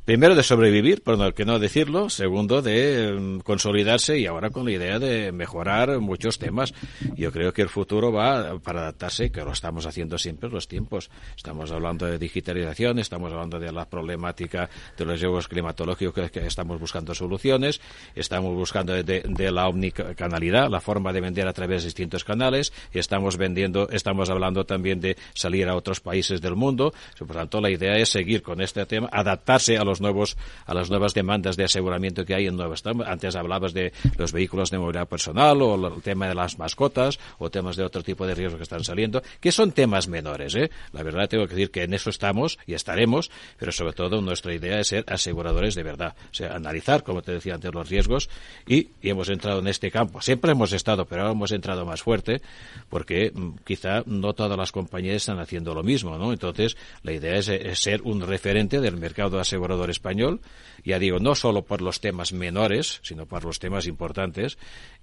Primero 0.04 0.34
de 0.34 0.42
sobrevivir, 0.42 1.04
por 1.04 1.20
no 1.20 1.32
que 1.36 1.46
no 1.46 1.60
decirlo. 1.60 2.10
Segundo 2.10 2.64
de 2.64 3.14
mm, 3.14 3.40
consolidarse 3.42 4.18
y 4.18 4.26
ahora 4.26 4.50
con 4.50 4.66
la 4.66 4.72
idea 4.72 4.98
de 4.98 5.32
mejorar 5.32 6.00
muchos 6.00 6.40
temas. 6.40 6.74
Yo 7.16 7.32
creo 7.32 7.54
que 7.54 7.62
el 7.62 7.70
futuro 7.70 8.12
va 8.12 8.58
para 8.58 8.82
adaptarse, 8.82 9.32
que 9.32 9.44
lo 9.44 9.52
estamos 9.52 9.86
haciendo 9.86 10.18
siempre 10.18 10.50
los 10.50 10.68
tiempos. 10.68 11.12
Estamos 11.38 11.72
hablando 11.72 12.08
de 12.08 12.18
digitalización, 12.18 12.98
estamos 12.98 13.32
hablando 13.32 13.60
de 13.60 13.72
la 13.72 13.86
problemática 13.86 14.72
de 14.98 15.06
los 15.06 15.22
riesgos 15.22 15.48
climatológicos 15.48 16.32
que 16.32 16.48
estamos 16.48 16.80
buscando 16.80 17.14
soluciones, 17.14 17.80
estamos 18.16 18.56
buscando 18.56 18.94
de, 19.04 19.52
la 19.52 19.68
omnicanalidad, 19.68 20.68
la 20.72 20.82
forma 20.82 21.14
de 21.14 21.22
vender 21.22 21.48
a 21.48 21.54
través 21.54 21.84
de 21.84 21.90
distintos 21.90 22.24
canales, 22.24 22.74
estamos 22.92 23.38
vendiendo, 23.38 23.88
estamos 23.90 24.32
hablando 24.32 24.66
también 24.66 25.00
de 25.00 25.16
salir 25.36 25.70
a 25.70 25.76
otros 25.76 26.00
países 26.00 26.42
del 26.42 26.56
mundo. 26.56 26.92
Por 27.20 27.36
tanto, 27.36 27.62
la 27.62 27.70
idea 27.70 27.98
es 27.98 28.10
seguir 28.10 28.42
con 28.42 28.62
este 28.62 28.84
tema, 28.88 29.08
adaptarse 29.12 29.78
a 29.78 29.84
los 29.84 30.01
nuevos 30.02 30.38
a 30.66 30.74
las 30.74 30.90
nuevas 30.90 31.14
demandas 31.14 31.56
de 31.56 31.64
aseguramiento 31.64 32.26
que 32.26 32.36
hay 32.36 32.48
en 32.48 32.58
nuevas 32.58 32.84
antes 32.86 33.36
hablabas 33.36 33.74
de 33.74 33.94
los 34.18 34.32
vehículos 34.32 34.72
de 34.72 34.80
movilidad 34.80 35.08
personal 35.08 35.62
o 35.62 35.88
el 35.88 36.02
tema 36.02 36.28
de 36.28 36.36
las 36.36 36.58
mascotas 36.58 37.20
o 37.38 37.50
temas 37.50 37.76
de 37.76 37.84
otro 37.84 38.04
tipo 38.04 38.26
de 38.26 38.36
riesgos 38.36 38.58
que 38.58 38.64
están 38.64 38.84
saliendo 38.84 39.22
que 39.40 39.52
son 39.52 39.72
temas 39.72 40.08
menores 40.08 40.56
¿eh? 40.56 40.70
la 40.92 41.04
verdad 41.04 41.30
tengo 41.30 41.48
que 41.48 41.56
decir 41.56 41.72
que 41.72 41.84
en 41.84 41.94
eso 41.94 42.10
estamos 42.10 42.58
y 42.66 42.74
estaremos 42.74 43.32
pero 43.58 43.72
sobre 43.72 43.94
todo 43.94 44.22
nuestra 44.22 44.54
idea 44.54 44.80
es 44.80 44.88
ser 44.88 45.06
aseguradores 45.08 45.76
de 45.76 45.84
verdad 45.84 46.16
o 46.32 46.34
sea 46.34 46.56
analizar 46.56 47.04
como 47.04 47.22
te 47.22 47.34
decía 47.34 47.56
antes 47.56 47.74
los 47.74 47.90
riesgos 47.90 48.30
y, 48.68 48.90
hemos 49.02 49.30
entrado 49.30 49.60
en 49.60 49.68
este 49.68 49.92
campo 49.92 50.22
siempre 50.22 50.52
hemos 50.52 50.74
estado 50.74 51.06
pero 51.06 51.22
ahora 51.22 51.34
hemos 51.34 51.52
entrado 51.52 51.86
más 51.86 52.02
fuerte 52.02 52.42
porque 52.90 53.32
mm, 53.34 53.50
quizá 53.66 54.04
no 54.06 54.34
todas 54.34 54.58
las 54.58 54.72
compañías 54.72 55.18
están 55.18 55.40
haciendo 55.40 55.74
lo 55.74 55.84
mismo 55.84 56.18
¿no? 56.18 56.32
entonces 56.32 56.78
la 57.04 57.12
idea 57.12 57.36
es, 57.36 57.50
es 57.50 57.80
ser 57.80 58.02
un 58.04 58.22
referente 58.22 58.80
del 58.80 58.98
mercado 58.98 59.40
asegurador 59.40 59.81
español, 59.90 60.42
ya 60.84 61.00
digo, 61.00 61.20
no 61.20 61.36
solo 61.36 61.64
por 61.64 61.82
los 61.82 62.02
temas 62.02 62.34
menores, 62.34 63.00
sino 63.04 63.26
por 63.26 63.44
los 63.44 63.60
temas 63.60 63.88
importantes 63.88 64.58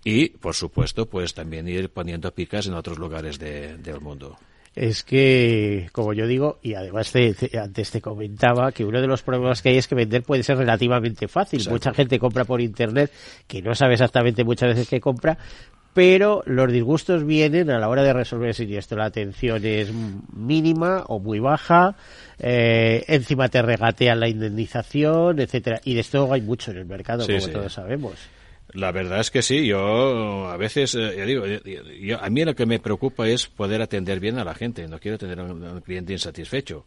y, 0.04 0.30
por 0.30 0.54
supuesto, 0.54 1.06
pues 1.06 1.34
también 1.34 1.68
ir 1.68 1.90
poniendo 1.90 2.32
picas 2.32 2.66
en 2.66 2.74
otros 2.74 2.98
lugares 2.98 3.38
de, 3.38 3.76
del 3.78 4.00
mundo. 4.00 4.38
Es 4.74 5.02
que, 5.02 5.88
como 5.90 6.12
yo 6.12 6.28
digo, 6.28 6.60
y 6.62 6.74
además 6.74 7.10
te, 7.10 7.34
te, 7.34 7.58
antes 7.58 7.90
te 7.90 8.00
comentaba 8.00 8.70
que 8.70 8.84
uno 8.84 9.00
de 9.00 9.08
los 9.08 9.22
problemas 9.22 9.60
que 9.60 9.70
hay 9.70 9.78
es 9.78 9.88
que 9.88 9.96
vender 9.96 10.22
puede 10.22 10.44
ser 10.44 10.56
relativamente 10.56 11.26
fácil. 11.26 11.58
Exacto. 11.58 11.74
Mucha 11.74 11.94
gente 11.94 12.18
compra 12.20 12.44
por 12.44 12.60
internet 12.60 13.10
que 13.48 13.60
no 13.60 13.74
sabe 13.74 13.94
exactamente 13.94 14.44
muchas 14.44 14.68
veces 14.68 14.88
qué 14.88 15.00
compra, 15.00 15.36
pero 15.94 16.42
los 16.46 16.70
disgustos 16.70 17.26
vienen 17.26 17.70
a 17.70 17.78
la 17.78 17.88
hora 17.88 18.02
de 18.02 18.12
resolver 18.12 18.48
el 18.48 18.54
siniestro. 18.54 18.98
La 18.98 19.06
atención 19.06 19.64
es 19.64 19.90
mínima 20.32 21.04
o 21.08 21.18
muy 21.18 21.40
baja, 21.40 21.96
eh, 22.38 23.04
encima 23.08 23.48
te 23.48 23.62
regatean 23.62 24.20
la 24.20 24.28
indemnización, 24.28 25.40
etcétera. 25.40 25.80
Y 25.84 25.94
de 25.94 26.00
esto 26.00 26.32
hay 26.32 26.42
mucho 26.42 26.70
en 26.70 26.78
el 26.78 26.86
mercado, 26.86 27.24
Sí, 27.24 27.32
como 27.32 27.46
sí. 27.46 27.52
todos 27.52 27.72
sabemos. 27.72 28.14
La 28.74 28.92
verdad 28.92 29.20
es 29.20 29.30
que 29.30 29.40
sí, 29.40 29.66
yo 29.66 30.46
a 30.50 30.56
veces, 30.58 30.94
eh, 30.94 31.24
digo, 31.24 31.46
yo- 31.46 31.60
yo- 31.64 32.22
a 32.22 32.28
mí 32.28 32.44
lo 32.44 32.54
que 32.54 32.66
me 32.66 32.78
preocupa 32.78 33.26
es 33.26 33.46
poder 33.46 33.80
atender 33.80 34.20
bien 34.20 34.38
a 34.38 34.44
la 34.44 34.54
gente, 34.54 34.86
no 34.86 34.98
quiero 35.00 35.16
tener 35.16 35.40
a 35.40 35.44
un, 35.44 35.64
a 35.64 35.72
un 35.72 35.80
cliente 35.80 36.12
insatisfecho 36.12 36.84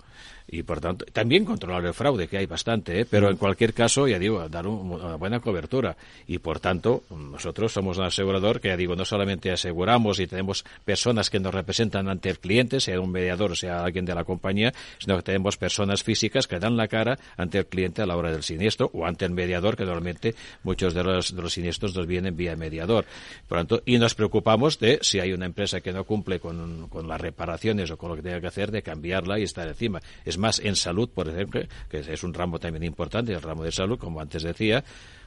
y 0.52 0.64
por 0.64 0.82
tanto 0.82 1.06
también 1.06 1.46
controlar 1.46 1.86
el 1.86 1.94
fraude, 1.94 2.28
que 2.28 2.38
hay 2.38 2.46
bastante, 2.46 3.00
¿eh? 3.02 3.06
pero 3.10 3.30
en 3.30 3.38
cualquier 3.38 3.74
caso, 3.74 4.08
ya 4.08 4.20
digo, 4.20 4.48
dar 4.50 4.68
un- 4.68 4.92
una 4.92 5.16
buena 5.16 5.40
cobertura 5.40 5.96
y 6.28 6.38
por 6.40 6.60
tanto 6.60 7.04
nosotros 7.10 7.72
somos 7.72 7.98
un 7.98 8.04
asegurador 8.04 8.60
que 8.60 8.68
ya 8.68 8.78
digo, 8.78 8.96
no 8.96 9.06
solamente 9.06 9.50
aseguramos 9.52 10.20
y 10.20 10.28
tenemos 10.28 10.64
personas 10.86 11.30
que 11.30 11.40
nos 11.40 11.54
representan 11.54 12.10
ante 12.10 12.30
el 12.30 12.38
cliente, 12.40 12.80
sea 12.82 13.00
un 13.00 13.12
mediador, 13.12 13.56
sea 13.58 13.84
alguien 13.86 14.06
de 14.06 14.14
la 14.14 14.24
compañía, 14.26 14.74
sino 15.00 15.16
que 15.16 15.24
tenemos 15.24 15.56
personas 15.58 16.04
físicas 16.04 16.48
que 16.48 16.60
dan 16.60 16.76
la 16.76 16.88
cara 16.88 17.18
ante 17.38 17.58
el 17.60 17.66
cliente 17.66 18.02
a 18.02 18.06
la 18.06 18.18
hora 18.18 18.32
del 18.32 18.44
siniestro 18.44 18.90
o 18.94 19.06
ante 19.06 19.26
el 19.26 19.32
mediador, 19.32 19.78
que 19.78 19.86
normalmente 19.86 20.36
muchos 20.64 20.94
de 20.94 21.04
los, 21.04 21.36
de 21.36 21.42
los 21.42 21.54
siniestros 21.54 21.96
nos 21.96 22.06
vienen 22.08 22.36
vía 22.36 22.56
mediador. 22.58 23.06
Por 23.48 23.58
tanto, 23.58 23.82
y 23.86 23.98
nos 23.98 24.16
preocupamos 24.16 24.80
de 24.80 25.00
si 25.02 25.20
hay 25.22 25.32
una 25.32 25.46
empresa 25.46 25.80
que 25.80 25.94
no 25.94 26.04
cumple 26.04 26.40
con, 26.42 26.90
con 26.90 27.08
las 27.08 27.22
reparaciones 27.22 27.90
o 27.92 27.98
con 27.98 28.10
lo 28.10 28.16
que 28.18 28.22
tenga 28.22 28.42
que 28.42 28.48
hacer, 28.48 28.70
de 28.72 28.82
cambiarla 28.82 29.40
y 29.40 29.44
estar 29.44 29.68
encima. 29.68 30.02
Es 30.26 30.38
más, 30.42 30.60
en 30.60 30.76
salud, 30.76 31.10
por 31.10 31.30
ejemplo, 31.30 31.62
que 31.90 32.00
es 32.00 32.24
un 32.24 32.34
ramo 32.34 32.60
también 32.60 32.84
importante, 32.84 33.34
el 33.34 33.42
ramo 33.42 33.64
de 33.64 33.72
salud, 33.72 33.98
como 33.98 34.20
antes 34.20 34.44
decía, 34.44 34.84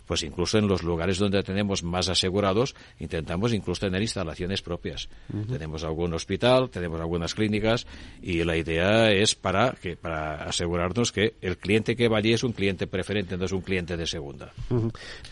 pues 0.06 0.22
incluso 0.22 0.58
en 0.58 0.68
los 0.68 0.82
lugares 0.82 1.18
donde 1.18 1.42
tenemos 1.42 1.82
más 1.82 2.08
asegurados, 2.08 2.74
intentamos 2.98 3.52
incluso 3.52 3.80
tener 3.86 4.02
instalaciones 4.02 4.62
propias. 4.62 5.08
Tenemos 5.50 5.84
algún 5.84 6.12
hospital, 6.14 6.70
tenemos 6.70 7.00
algunas 7.00 7.34
clínicas 7.34 7.86
y 8.22 8.44
la 8.44 8.56
idea 8.56 9.10
es 9.10 9.34
para 9.34 9.72
que 9.80 9.96
para 9.96 10.44
asegurarnos 10.44 11.12
que 11.12 11.34
el 11.40 11.56
cliente 11.56 11.96
que 11.96 12.08
va 12.08 12.18
allí 12.18 12.32
es 12.32 12.44
un 12.44 12.52
cliente 12.52 12.86
preferente, 12.86 13.36
no 13.36 13.44
es 13.44 13.52
un 13.52 13.60
cliente 13.62 13.96
de 13.96 14.06
segunda. 14.06 14.52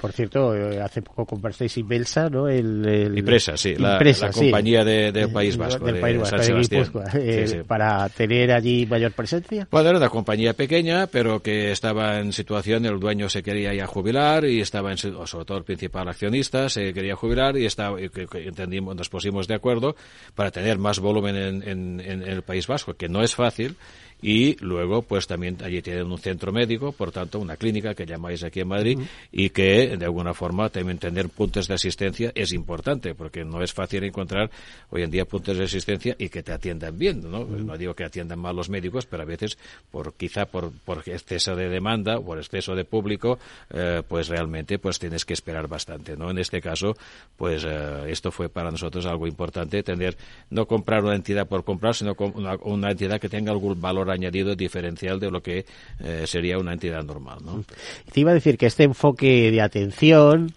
Por 0.00 0.12
cierto, 0.12 0.54
eh, 0.56 0.80
hace 0.80 1.02
poco 1.02 1.26
comprasteis 1.26 1.76
Invelsa, 1.78 2.28
¿no? 2.28 2.48
El, 2.48 2.84
el- 2.86 3.18
Impresa, 3.18 3.56
sí, 3.56 3.74
la, 3.76 3.92
Impresa, 3.94 4.26
la 4.26 4.32
sí. 4.32 4.40
compañía 4.40 4.84
de- 4.84 5.12
del 5.12 5.28
Eh, 5.28 5.32
País 5.32 5.56
Vasco, 5.56 5.84
del 5.84 5.96
de 5.96 6.00
País 6.00 6.18
Vasco, 6.18 6.30
San 6.30 6.38
de 6.56 6.64
Sebastián. 6.64 7.04
Eh, 7.22 7.44
Sí, 7.46 7.54
sí. 7.58 7.62
para 7.66 8.08
tener 8.08 8.52
allí 8.52 8.86
mayor 8.86 9.12
presencia. 9.12 9.66
Bueno, 9.70 9.88
era 9.90 9.98
una 9.98 10.08
compañía 10.08 10.52
pequeña, 10.54 11.06
pero 11.06 11.40
que 11.42 11.72
estaba 11.72 12.18
en 12.20 12.32
situación, 12.32 12.86
el 12.86 12.98
dueño 12.98 13.28
se 13.28 13.42
quería 13.42 13.74
ya 13.74 13.86
jubilar 13.86 14.44
y 14.44 14.60
estaba 14.62 14.90
en, 14.90 14.98
sobre 14.98 15.44
todo 15.44 15.58
el 15.58 15.64
principal 15.64 16.08
accionista 16.08 16.68
se 16.68 16.92
quería 16.94 17.14
jubilar 17.16 17.56
y 17.56 17.66
estaba, 17.66 17.98
entendimos, 18.00 18.96
nos 18.96 19.08
pusimos 19.08 19.46
de 19.48 19.54
acuerdo 19.54 19.94
para 20.34 20.50
tener 20.50 20.78
más 20.78 20.98
volumen 21.00 21.36
en, 21.36 21.62
en- 21.68 22.00
en 22.00 22.22
el 22.22 22.42
País 22.42 22.66
Vasco, 22.66 22.94
que 22.94 23.08
no 23.08 23.22
es 23.22 23.34
fácil. 23.34 23.76
Y 24.22 24.56
luego, 24.64 25.02
pues 25.02 25.26
también 25.26 25.58
allí 25.62 25.82
tienen 25.82 26.10
un 26.10 26.18
centro 26.18 26.52
médico, 26.52 26.92
por 26.92 27.10
tanto, 27.10 27.40
una 27.40 27.56
clínica 27.56 27.94
que 27.94 28.06
llamáis 28.06 28.44
aquí 28.44 28.60
en 28.60 28.68
Madrid 28.68 28.98
y 29.32 29.50
que, 29.50 29.96
de 29.96 30.04
alguna 30.04 30.32
forma, 30.32 30.68
también 30.68 30.98
tener 30.98 31.28
puntos 31.28 31.66
de 31.66 31.74
asistencia 31.74 32.30
es 32.36 32.52
importante, 32.52 33.16
porque 33.16 33.44
no 33.44 33.62
es 33.62 33.72
fácil 33.72 34.04
encontrar 34.04 34.48
hoy 34.90 35.02
en 35.02 35.10
día 35.10 35.24
puntos 35.24 35.58
de 35.58 35.64
asistencia 35.64 36.14
y 36.18 36.28
que 36.28 36.44
te 36.44 36.52
atiendan 36.52 36.96
bien, 36.96 37.28
¿no? 37.28 37.44
No 37.44 37.76
digo 37.76 37.94
que 37.94 38.04
atiendan 38.04 38.38
mal 38.38 38.54
los 38.54 38.68
médicos, 38.70 39.06
pero 39.06 39.24
a 39.24 39.26
veces, 39.26 39.58
por 39.90 40.14
quizá 40.14 40.46
por, 40.46 40.70
por 40.70 41.02
exceso 41.06 41.56
de 41.56 41.68
demanda, 41.68 42.20
por 42.20 42.38
exceso 42.38 42.76
de 42.76 42.84
público, 42.84 43.40
eh, 43.70 44.02
pues 44.06 44.28
realmente 44.28 44.78
pues 44.78 45.00
tienes 45.00 45.24
que 45.24 45.34
esperar 45.34 45.66
bastante, 45.66 46.16
¿no? 46.16 46.30
En 46.30 46.38
este 46.38 46.60
caso, 46.60 46.96
pues 47.36 47.64
eh, 47.66 48.04
esto 48.06 48.30
fue 48.30 48.48
para 48.48 48.70
nosotros 48.70 49.04
algo 49.06 49.26
importante, 49.26 49.82
tener, 49.82 50.16
no 50.50 50.66
comprar 50.66 51.02
una 51.02 51.16
entidad 51.16 51.48
por 51.48 51.64
comprar, 51.64 51.96
sino 51.96 52.14
una, 52.34 52.56
una 52.62 52.92
entidad 52.92 53.20
que 53.20 53.28
tenga 53.28 53.50
algún 53.50 53.80
valor 53.80 54.11
añadido 54.12 54.54
diferencial 54.54 55.18
de 55.20 55.30
lo 55.30 55.42
que 55.42 55.64
eh, 56.00 56.22
sería 56.26 56.58
una 56.58 56.72
entidad 56.72 57.02
normal, 57.02 57.38
¿no? 57.44 57.64
Te 58.12 58.20
iba 58.20 58.30
a 58.30 58.34
decir 58.34 58.58
que 58.58 58.66
este 58.66 58.84
enfoque 58.84 59.50
de 59.50 59.60
atención, 59.60 60.52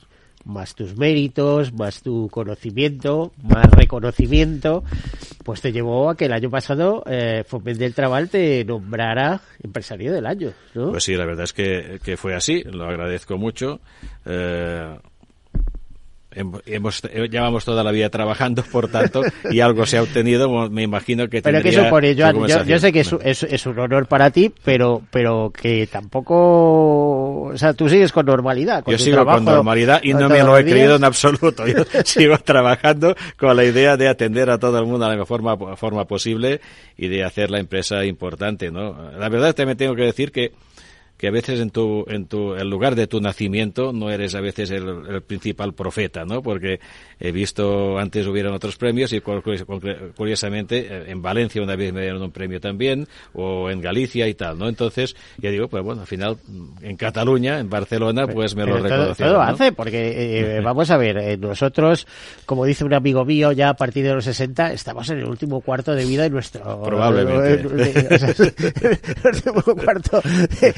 más 0.45 0.75
tus 0.75 0.95
méritos, 0.95 1.73
más 1.73 2.01
tu 2.01 2.29
conocimiento, 2.29 3.33
más 3.43 3.65
reconocimiento, 3.71 4.83
pues 5.43 5.61
te 5.61 5.71
llevó 5.71 6.09
a 6.09 6.15
que 6.15 6.25
el 6.25 6.33
año 6.33 6.49
pasado 6.49 7.03
eh, 7.07 7.43
Foment 7.45 7.79
del 7.79 7.93
Trabal 7.93 8.29
te 8.29 8.63
nombrara 8.63 9.41
empresario 9.61 10.13
del 10.13 10.25
año, 10.25 10.53
¿no? 10.73 10.91
Pues 10.91 11.03
sí, 11.03 11.15
la 11.15 11.25
verdad 11.25 11.43
es 11.43 11.53
que, 11.53 11.99
que 12.03 12.15
fue 12.15 12.35
así, 12.35 12.63
lo 12.63 12.85
agradezco 12.85 13.37
mucho. 13.37 13.81
Eh, 14.25 14.97
hemos, 16.35 17.03
eh, 17.05 17.27
llevamos 17.29 17.65
toda 17.65 17.83
la 17.83 17.91
vida 17.91 18.09
trabajando, 18.09 18.63
por 18.71 18.89
tanto, 18.89 19.21
y 19.49 19.59
algo 19.59 19.85
se 19.85 19.97
ha 19.97 20.03
obtenido, 20.03 20.69
me 20.69 20.83
imagino 20.83 21.27
que 21.29 21.41
Pero 21.41 21.61
que 21.61 21.71
supone, 21.71 22.13
su 22.13 22.21
Joan, 22.21 22.47
yo, 22.47 22.63
yo 22.63 22.79
sé 22.79 22.91
que 22.91 23.01
es, 23.01 23.15
es, 23.23 23.43
es 23.43 23.65
un 23.65 23.79
honor 23.79 24.07
para 24.07 24.29
ti, 24.31 24.53
pero 24.63 25.01
pero 25.11 25.51
que 25.51 25.87
tampoco, 25.87 27.43
o 27.43 27.57
sea, 27.57 27.73
tú 27.73 27.89
sigues 27.89 28.11
con 28.11 28.25
normalidad. 28.25 28.83
Con 28.83 28.91
Yo 28.91 28.97
tu 28.97 29.03
sigo 29.03 29.15
trabajo 29.17 29.37
con 29.37 29.45
normalidad 29.45 30.01
y 30.03 30.13
no 30.13 30.29
me 30.29 30.43
lo 30.43 30.57
he 30.57 30.63
creído 30.63 30.95
en 30.95 31.03
absoluto. 31.03 31.65
Yo 31.67 31.83
sigo 32.05 32.37
trabajando 32.37 33.15
con 33.37 33.55
la 33.55 33.63
idea 33.63 33.97
de 33.97 34.07
atender 34.07 34.49
a 34.49 34.57
todo 34.57 34.77
el 34.79 34.85
mundo 34.85 35.05
de 35.05 35.11
la 35.11 35.17
mejor 35.17 35.27
forma, 35.27 35.75
forma 35.75 36.05
posible 36.05 36.61
y 36.97 37.07
de 37.07 37.23
hacer 37.23 37.51
la 37.51 37.59
empresa 37.59 38.05
importante, 38.05 38.71
¿no? 38.71 39.11
La 39.17 39.29
verdad 39.29 39.53
también 39.53 39.77
tengo 39.77 39.95
que 39.95 40.03
decir 40.03 40.31
que 40.31 40.51
que 41.17 41.27
a 41.27 41.31
veces 41.31 41.59
en 41.59 41.69
tu 41.69 42.05
en 42.07 42.27
tu 42.27 42.55
el 42.55 42.69
lugar 42.69 42.95
de 42.95 43.07
tu 43.07 43.21
nacimiento 43.21 43.93
no 43.93 44.11
eres 44.11 44.35
a 44.35 44.41
veces 44.41 44.71
el, 44.71 44.87
el 45.07 45.21
principal 45.21 45.73
profeta, 45.73 46.25
¿no? 46.25 46.41
Porque 46.41 46.79
he 47.19 47.31
visto 47.31 47.97
antes 47.97 48.25
hubieron 48.27 48.53
otros 48.53 48.75
premios 48.77 49.11
y 49.13 49.21
cu- 49.21 49.41
cu- 49.41 49.53
curiosamente 50.15 50.79
eh, 50.89 51.03
en 51.07 51.21
Valencia 51.21 51.61
una 51.61 51.75
vez 51.75 51.93
me 51.93 52.01
dieron 52.01 52.21
un 52.21 52.31
premio 52.31 52.59
también 52.59 53.07
o 53.33 53.69
en 53.69 53.81
Galicia 53.81 54.27
y 54.27 54.33
tal, 54.33 54.57
¿no? 54.57 54.67
Entonces 54.67 55.15
ya 55.37 55.49
digo, 55.49 55.67
pues 55.67 55.83
bueno, 55.83 56.01
al 56.01 56.07
final 56.07 56.37
mm, 56.47 56.83
en 56.85 56.97
Cataluña, 56.97 57.59
en 57.59 57.69
Barcelona, 57.69 58.27
pues 58.27 58.55
me 58.55 58.65
lo 58.65 58.73
Pero 58.75 58.83
todo, 58.87 58.89
reconocieron. 58.97 59.33
todo 59.35 59.43
¿no? 59.45 59.49
hace, 59.51 59.71
porque 59.71 60.57
eh, 60.57 60.61
vamos 60.61 60.91
a 60.91 60.97
ver, 60.97 61.17
eh, 61.17 61.37
nosotros, 61.37 62.07
como 62.45 62.65
dice 62.65 62.83
un 62.85 62.93
amigo 62.93 63.23
mío, 63.25 63.51
ya 63.51 63.69
a 63.69 63.73
partir 63.75 64.03
de 64.05 64.13
los 64.13 64.25
60, 64.25 64.73
estamos 64.73 65.09
en 65.09 65.19
el 65.19 65.25
último 65.25 65.61
cuarto 65.61 65.93
de 65.95 66.05
vida 66.05 66.23
de 66.23 66.29
nuestro... 66.29 66.81
Probablemente. 66.83 67.53
eh, 67.53 68.07
o 68.15 68.17
sea, 68.17 68.29
el 68.29 69.35
último 69.35 69.61
cuarto 69.75 70.21
de, 70.61 70.71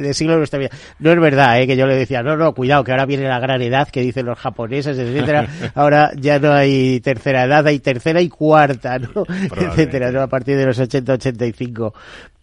de 0.00 0.14
siglo 0.14 0.32
de 0.34 0.38
nuestra 0.38 0.58
vida. 0.58 0.70
No 0.98 1.10
es 1.12 1.20
verdad, 1.20 1.60
¿eh? 1.60 1.66
que 1.66 1.76
yo 1.76 1.86
le 1.86 1.94
decía, 1.94 2.22
no, 2.22 2.36
no, 2.36 2.54
cuidado, 2.54 2.84
que 2.84 2.92
ahora 2.92 3.06
viene 3.06 3.28
la 3.28 3.38
gran 3.40 3.60
edad 3.62 3.88
que 3.88 4.00
dicen 4.00 4.26
los 4.26 4.38
japoneses, 4.38 4.98
etcétera. 4.98 5.41
Ahora 5.74 6.12
ya 6.16 6.38
no 6.38 6.52
hay 6.52 7.00
tercera 7.00 7.44
edad, 7.44 7.66
hay 7.66 7.78
tercera 7.78 8.20
y 8.20 8.28
cuarta, 8.28 8.98
¿no? 8.98 9.24
etcétera, 9.56 10.10
¿no? 10.10 10.20
A 10.20 10.28
partir 10.28 10.56
de 10.56 10.66
los 10.66 10.78
80-85 10.78 11.92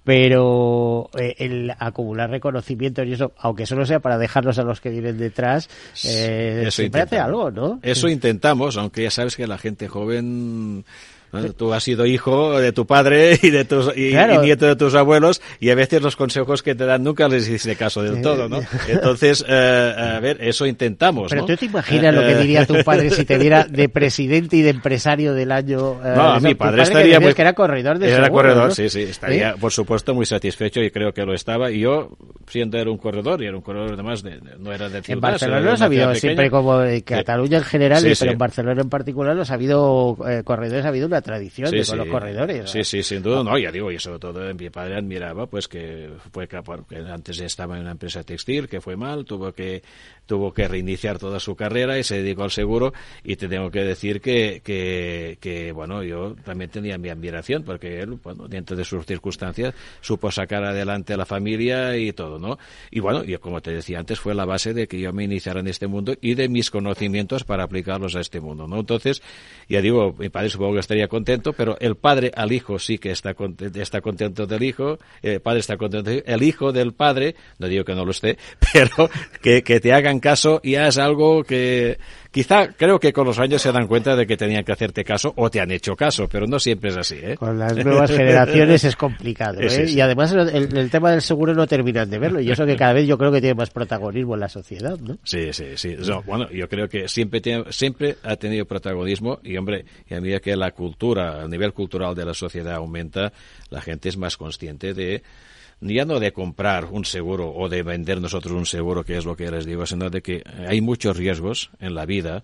pero 0.10 1.10
eh, 1.20 1.36
el 1.38 1.72
acumular 1.78 2.32
reconocimientos 2.32 3.06
y 3.06 3.14
eso, 3.14 3.34
aunque 3.38 3.68
solo 3.68 3.86
sea 3.86 4.00
para 4.00 4.18
dejarlos 4.18 4.58
a 4.58 4.64
los 4.64 4.82
que 4.82 4.90
vienen 4.90 5.20
detrás, 5.20 5.70
eh, 6.04 6.68
siempre 6.72 7.02
hace 7.02 7.20
algo, 7.20 7.52
¿no? 7.52 7.80
Eso 7.84 8.08
intentamos, 8.08 8.76
aunque 8.78 9.04
ya 9.04 9.12
sabes 9.12 9.36
que 9.36 9.46
la 9.46 9.60
gente 9.60 9.88
joven 9.88 10.84
Tú 11.58 11.74
has 11.74 11.84
sido 11.84 12.06
hijo 12.06 12.60
de 12.60 12.72
tu 12.72 12.88
padre 12.88 13.38
y 13.42 13.52
de 13.52 13.66
tus 13.66 13.96
y, 13.96 14.16
nieto 14.42 14.66
de 14.66 14.76
tus 14.76 14.96
abuelos 14.96 15.42
y 15.60 15.70
a 15.70 15.76
veces 15.76 16.02
los 16.02 16.16
consejos 16.16 16.64
que 16.64 16.74
te 16.74 16.86
dan 16.86 17.04
nunca 17.04 17.28
les 17.28 17.48
hiciste 17.48 17.76
caso 17.76 18.02
del 18.02 18.22
todo, 18.22 18.50
¿no? 18.50 18.60
Entonces, 18.88 19.46
eh, 19.48 20.16
a 20.16 20.20
ver, 20.20 20.38
eso 20.42 20.66
intentamos, 20.66 21.30
Pero 21.30 21.46
tú 21.46 21.56
te 21.56 21.66
imaginas 21.66 22.16
lo 22.16 22.22
que 22.22 22.36
diría 22.36 22.66
tu 22.66 22.84
padre 22.84 23.12
si 23.12 23.26
te 23.26 23.38
viera 23.38 23.66
de 23.66 23.90
presidente 23.90 24.58
y 24.58 24.62
de 24.62 24.72
empresario 24.72 25.34
del 25.34 25.52
año. 25.52 26.00
Eh, 26.04 26.14
no, 26.16 26.40
mi 26.40 26.56
padre, 26.56 26.84
estaría 26.84 27.20
muy, 27.20 27.34
que 27.34 27.42
era 27.42 27.54
corredor 27.54 28.00
de 28.00 28.12
Era 28.12 28.30
corredor, 28.30 28.74
sí, 28.74 28.90
sí, 28.90 29.02
estaría, 29.02 29.56
por 29.56 29.72
supuesto, 29.72 30.16
muy 30.16 30.26
satisfecho 30.26 30.82
y 30.82 30.90
creo 30.90 31.14
que 31.14 31.26
lo 31.26 31.34
estaba. 31.34 31.72
Y 31.72 31.82
yo, 31.82 32.10
siendo 32.48 32.78
era 32.80 32.90
un 32.90 32.98
corredor 32.98 33.42
y 33.44 33.46
era 33.46 33.56
un 33.56 33.62
corredor 33.62 33.94
además 33.94 34.24
de, 34.24 34.40
no 34.58 34.74
era 34.74 34.90
de 34.90 35.02
ciudad, 35.04 35.18
En 35.18 35.22
Barcelona 35.22 35.60
lo 35.60 35.72
ha 35.72 35.86
habido 35.86 36.16
siempre 36.16 36.50
como 36.50 36.82
en 36.82 37.02
Cataluña 37.02 37.60
en 37.60 37.64
general, 37.64 38.04
pero 38.20 38.32
en 38.32 38.38
Barcelona 38.38 38.82
en 38.82 38.90
particular 38.90 39.36
los 39.36 39.52
ha 39.52 39.54
habido 39.54 40.18
eh, 40.28 40.44
corredores, 40.44 40.86
ha 40.86 40.88
habido 40.90 41.08
una 41.08 41.19
tradición 41.22 41.72
de 41.72 41.78
los 41.78 42.08
corredores. 42.08 42.70
Sí, 42.70 42.84
sí, 42.84 43.04
sin 43.04 43.22
duda, 43.22 43.44
no, 43.44 43.58
ya 43.58 43.72
digo, 43.72 43.92
y 43.92 44.00
sobre 44.00 44.20
todo 44.20 44.54
mi 44.54 44.70
padre 44.70 44.98
admiraba 44.98 45.48
pues 45.48 45.68
que 45.68 46.10
fue 46.32 46.48
que 46.48 46.58
antes 46.98 47.40
estaba 47.40 47.76
en 47.76 47.82
una 47.82 47.92
empresa 47.92 48.24
textil 48.24 48.68
que 48.68 48.82
fue 48.82 48.96
mal, 48.96 49.26
tuvo 49.26 49.52
que 49.54 49.82
tuvo 50.30 50.54
que 50.54 50.68
reiniciar 50.68 51.18
toda 51.18 51.40
su 51.40 51.56
carrera 51.56 51.98
y 51.98 52.04
se 52.04 52.22
dedicó 52.22 52.44
al 52.44 52.52
seguro 52.52 52.94
y 53.24 53.36
te 53.36 53.48
tengo 53.48 53.72
que 53.72 53.84
decir 53.84 54.22
que, 54.22 54.62
que, 54.64 55.72
bueno, 55.72 56.04
yo 56.04 56.36
también 56.46 56.70
tenía 56.70 57.00
mi 57.00 57.10
admiración 57.10 57.64
porque 57.64 58.00
él, 58.02 58.20
bueno, 58.24 58.48
dentro 58.48 58.78
de 58.78 58.86
sus 58.86 59.08
circunstancias, 59.08 59.74
supo 60.02 60.30
sacar 60.30 60.64
adelante 60.64 61.16
a 61.16 61.18
la 61.18 61.26
familia 61.26 61.98
y 61.98 62.14
todo, 62.14 62.38
¿no? 62.38 62.60
Y 62.92 63.00
bueno, 63.00 63.24
yo 63.24 63.42
como 63.42 63.60
te 63.60 63.72
decía 63.72 63.98
antes, 63.98 64.20
fue 64.20 64.36
la 64.36 64.46
base 64.46 64.76
de 64.76 64.88
que 64.88 65.00
yo 65.00 65.12
me 65.14 65.24
iniciara 65.24 65.62
en 65.62 65.68
este 65.68 65.88
mundo 65.88 66.14
y 66.22 66.36
de 66.36 66.48
mis 66.48 66.70
conocimientos 66.70 67.44
para 67.44 67.64
aplicarlos 67.64 68.16
a 68.16 68.20
este 68.20 68.40
mundo, 68.40 68.68
¿no? 68.68 68.82
Entonces, 68.82 69.24
ya 69.68 69.82
digo, 69.82 70.16
mi 70.20 70.30
padre 70.30 70.52
supongo 70.52 70.74
que 70.74 70.82
estaría 70.82 71.08
contento, 71.08 71.54
pero 71.54 71.76
el 71.80 71.96
padre 71.96 72.32
al 72.36 72.52
hijo 72.52 72.78
sí 72.78 73.00
que 73.00 73.10
está, 73.10 73.34
contento, 73.34 73.82
está 73.82 74.02
contento 74.02 74.46
del 74.46 74.62
hijo, 74.62 75.00
el 75.24 75.42
padre 75.42 75.62
está 75.62 75.76
contento, 75.76 76.12
el 76.12 76.44
hijo 76.44 76.72
del 76.72 76.94
padre, 76.94 77.34
no 77.58 77.68
digo 77.68 77.84
que 77.84 77.96
no 77.96 78.06
lo 78.06 78.12
esté, 78.12 78.38
pero 78.74 79.10
que, 79.42 79.64
que 79.64 79.80
te 79.80 79.92
hagan 79.92 80.19
caso 80.20 80.62
ya 80.64 80.88
es 80.88 80.98
algo 80.98 81.44
que 81.44 81.98
quizá 82.32 82.70
creo 82.70 83.00
que 83.00 83.12
con 83.12 83.26
los 83.26 83.40
años 83.40 83.62
se 83.62 83.72
dan 83.72 83.88
cuenta 83.88 84.16
de 84.16 84.26
que 84.26 84.38
tenían 84.38 84.64
que 84.64 84.72
hacerte 84.72 85.04
caso 85.04 85.34
o 85.36 85.50
te 85.50 85.60
han 85.60 85.72
hecho 85.72 85.96
caso, 85.96 86.28
pero 86.28 86.48
no 86.48 86.60
siempre 86.60 86.90
es 86.90 86.98
así. 86.98 87.16
¿eh? 87.22 87.36
Con 87.36 87.58
las 87.58 87.76
nuevas 87.76 88.12
generaciones 88.12 88.84
es 88.84 88.96
complicado. 88.96 89.60
¿eh? 89.62 89.86
Y 89.88 90.00
además 90.00 90.34
el, 90.34 90.90
tema 90.90 91.12
del 91.12 91.22
seguro 91.22 91.54
no 91.54 91.68
terminan 91.68 92.10
de 92.10 92.20
verlo 92.20 92.40
y 92.40 92.52
eso 92.52 92.66
que 92.66 92.76
cada 92.76 92.94
vez 92.94 93.08
yo 93.08 93.18
creo 93.18 93.32
que 93.32 93.42
tiene 93.42 93.56
más 93.56 93.70
protagonismo 93.70 94.36
en 94.36 94.40
la 94.40 94.50
sociedad. 94.50 94.98
¿no? 95.00 95.18
Sí, 95.24 95.52
sí, 95.54 95.66
sí. 95.76 95.96
bueno, 96.26 96.50
yo 96.52 96.68
creo 96.70 96.88
que 96.88 97.08
siempre, 97.08 97.42
siempre 97.70 98.18
ha 98.24 98.36
tenido 98.36 98.66
protagonismo 98.66 99.40
y 99.44 99.58
hombre, 99.58 99.86
y 100.10 100.14
a 100.14 100.22
medida 100.22 100.40
que 100.40 100.56
la 100.56 100.72
cultura, 100.72 101.44
el 101.44 101.50
nivel 101.50 101.74
cultural 101.74 102.16
de 102.16 102.26
la 102.26 102.34
sociedad 102.34 102.76
aumenta, 102.76 103.32
la 103.70 103.82
gente 103.82 104.10
es 104.10 104.18
más 104.18 104.38
consciente 104.38 104.94
de 104.94 105.22
ya 105.82 106.06
no 106.06 106.20
de 106.20 106.34
comprar 106.34 106.86
un 106.86 107.06
seguro 107.06 107.54
o 107.54 107.70
de 107.70 107.84
vender 107.84 108.22
nosotros 108.22 108.54
un 108.54 108.66
seguro, 108.66 109.04
que 109.04 109.18
es 109.18 109.26
lo 109.26 109.36
que 109.36 109.50
les 109.50 109.66
digo, 109.66 109.86
sino 109.86 110.10
de 110.10 110.22
que 110.22 110.44
hay 110.68 110.82
muchos 110.82 111.18
riesgos 111.18 111.72
en 111.80 111.96
la 111.96 112.06
vida 112.06 112.44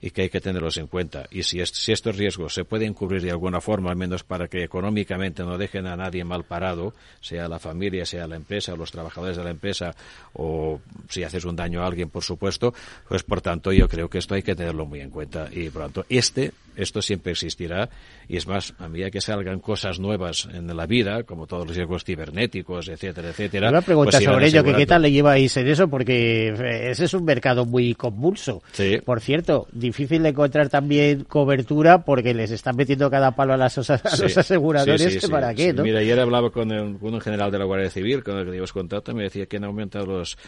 y 0.00 0.10
que 0.10 0.22
hay 0.22 0.28
que 0.30 0.40
tenerlos 0.40 0.76
en 0.76 0.86
cuenta. 0.86 1.26
Y 1.30 1.42
si, 1.42 1.64
si 1.66 1.92
estos 1.92 2.16
riesgos 2.16 2.54
se 2.54 2.64
pueden 2.64 2.94
cubrir 2.94 3.22
de 3.22 3.30
alguna 3.30 3.60
forma, 3.60 3.90
al 3.90 3.96
menos 3.96 4.22
para 4.22 4.48
que 4.48 4.62
económicamente 4.62 5.42
no 5.42 5.58
dejen 5.58 5.86
a 5.86 5.96
nadie 5.96 6.24
mal 6.24 6.44
parado, 6.44 6.94
sea 7.20 7.48
la 7.48 7.58
familia, 7.58 8.06
sea 8.06 8.26
la 8.26 8.36
empresa, 8.36 8.74
o 8.74 8.76
los 8.76 8.92
trabajadores 8.92 9.36
de 9.36 9.44
la 9.44 9.50
empresa, 9.50 9.94
o 10.34 10.80
si 11.08 11.24
haces 11.24 11.44
un 11.44 11.56
daño 11.56 11.82
a 11.82 11.86
alguien, 11.86 12.10
por 12.10 12.22
supuesto, 12.22 12.72
pues 13.08 13.22
por 13.24 13.40
tanto 13.40 13.72
yo 13.72 13.88
creo 13.88 14.08
que 14.08 14.18
esto 14.18 14.34
hay 14.34 14.42
que 14.42 14.54
tenerlo 14.54 14.86
muy 14.86 15.00
en 15.00 15.10
cuenta. 15.10 15.48
Y 15.52 15.68
por 15.70 15.82
tanto, 15.82 16.06
este, 16.08 16.52
esto 16.78 17.02
siempre 17.02 17.32
existirá. 17.32 17.90
Y 18.28 18.36
es 18.36 18.46
más, 18.46 18.74
a 18.78 18.88
medida 18.88 19.10
que 19.10 19.20
salgan 19.20 19.58
cosas 19.58 19.98
nuevas 19.98 20.48
en 20.52 20.74
la 20.74 20.86
vida, 20.86 21.24
como 21.24 21.46
todos 21.46 21.66
los 21.66 21.76
riesgos 21.76 22.04
cibernéticos, 22.04 22.88
etcétera, 22.88 23.30
etcétera. 23.30 23.68
Una 23.68 23.82
pregunta 23.82 24.18
pues 24.18 24.24
sobre 24.24 24.46
ello, 24.46 24.64
que 24.64 24.74
qué 24.74 24.86
tal 24.86 25.02
le 25.02 25.10
lleváis 25.10 25.56
en 25.56 25.68
eso, 25.68 25.88
porque 25.88 26.48
ese 26.90 27.04
es 27.04 27.14
un 27.14 27.24
mercado 27.24 27.66
muy 27.66 27.94
convulso. 27.94 28.62
Sí. 28.72 28.98
Por 29.04 29.20
cierto, 29.20 29.66
difícil 29.72 30.22
de 30.22 30.30
encontrar 30.30 30.68
también 30.68 31.24
cobertura 31.24 32.04
porque 32.04 32.32
les 32.32 32.50
están 32.50 32.76
metiendo 32.76 33.10
cada 33.10 33.32
palo 33.32 33.54
a, 33.54 33.56
las, 33.56 33.76
los 33.76 33.90
aseguradores 34.38 35.26
para 35.28 35.54
qué, 35.54 35.72
¿no? 35.72 35.82
Mira, 35.82 36.00
ayer 36.00 36.18
hablaba 36.18 36.50
con 36.50 36.70
un 36.70 37.20
general 37.20 37.50
de 37.50 37.58
la 37.58 37.64
Guardia 37.64 37.90
Civil, 37.90 38.22
con 38.22 38.38
el 38.38 38.46
que 38.46 38.52
llevas 38.52 38.72
contacto, 38.72 39.12
me 39.14 39.24
decía 39.24 39.46
que 39.46 39.56
han 39.56 39.64
aumentado 39.64 40.06
los 40.06 40.38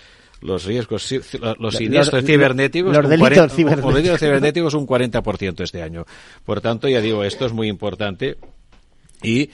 los 0.41 0.65
riesgos, 0.65 1.15
los 1.59 1.75
siniestros 1.75 2.25
cibernéticos, 2.25 2.97
los 2.97 3.09
delitos 3.09 3.53
cibernéticos 4.21 4.75
un 4.75 4.87
40% 4.87 5.63
este 5.63 5.83
año. 5.83 6.07
Por 6.45 6.61
tanto, 6.61 6.89
ya 6.89 7.01
digo, 7.01 7.25
esto 7.25 7.47
es 7.47 7.53
muy 7.53 7.69
importante 7.69 8.37
y 9.23 9.51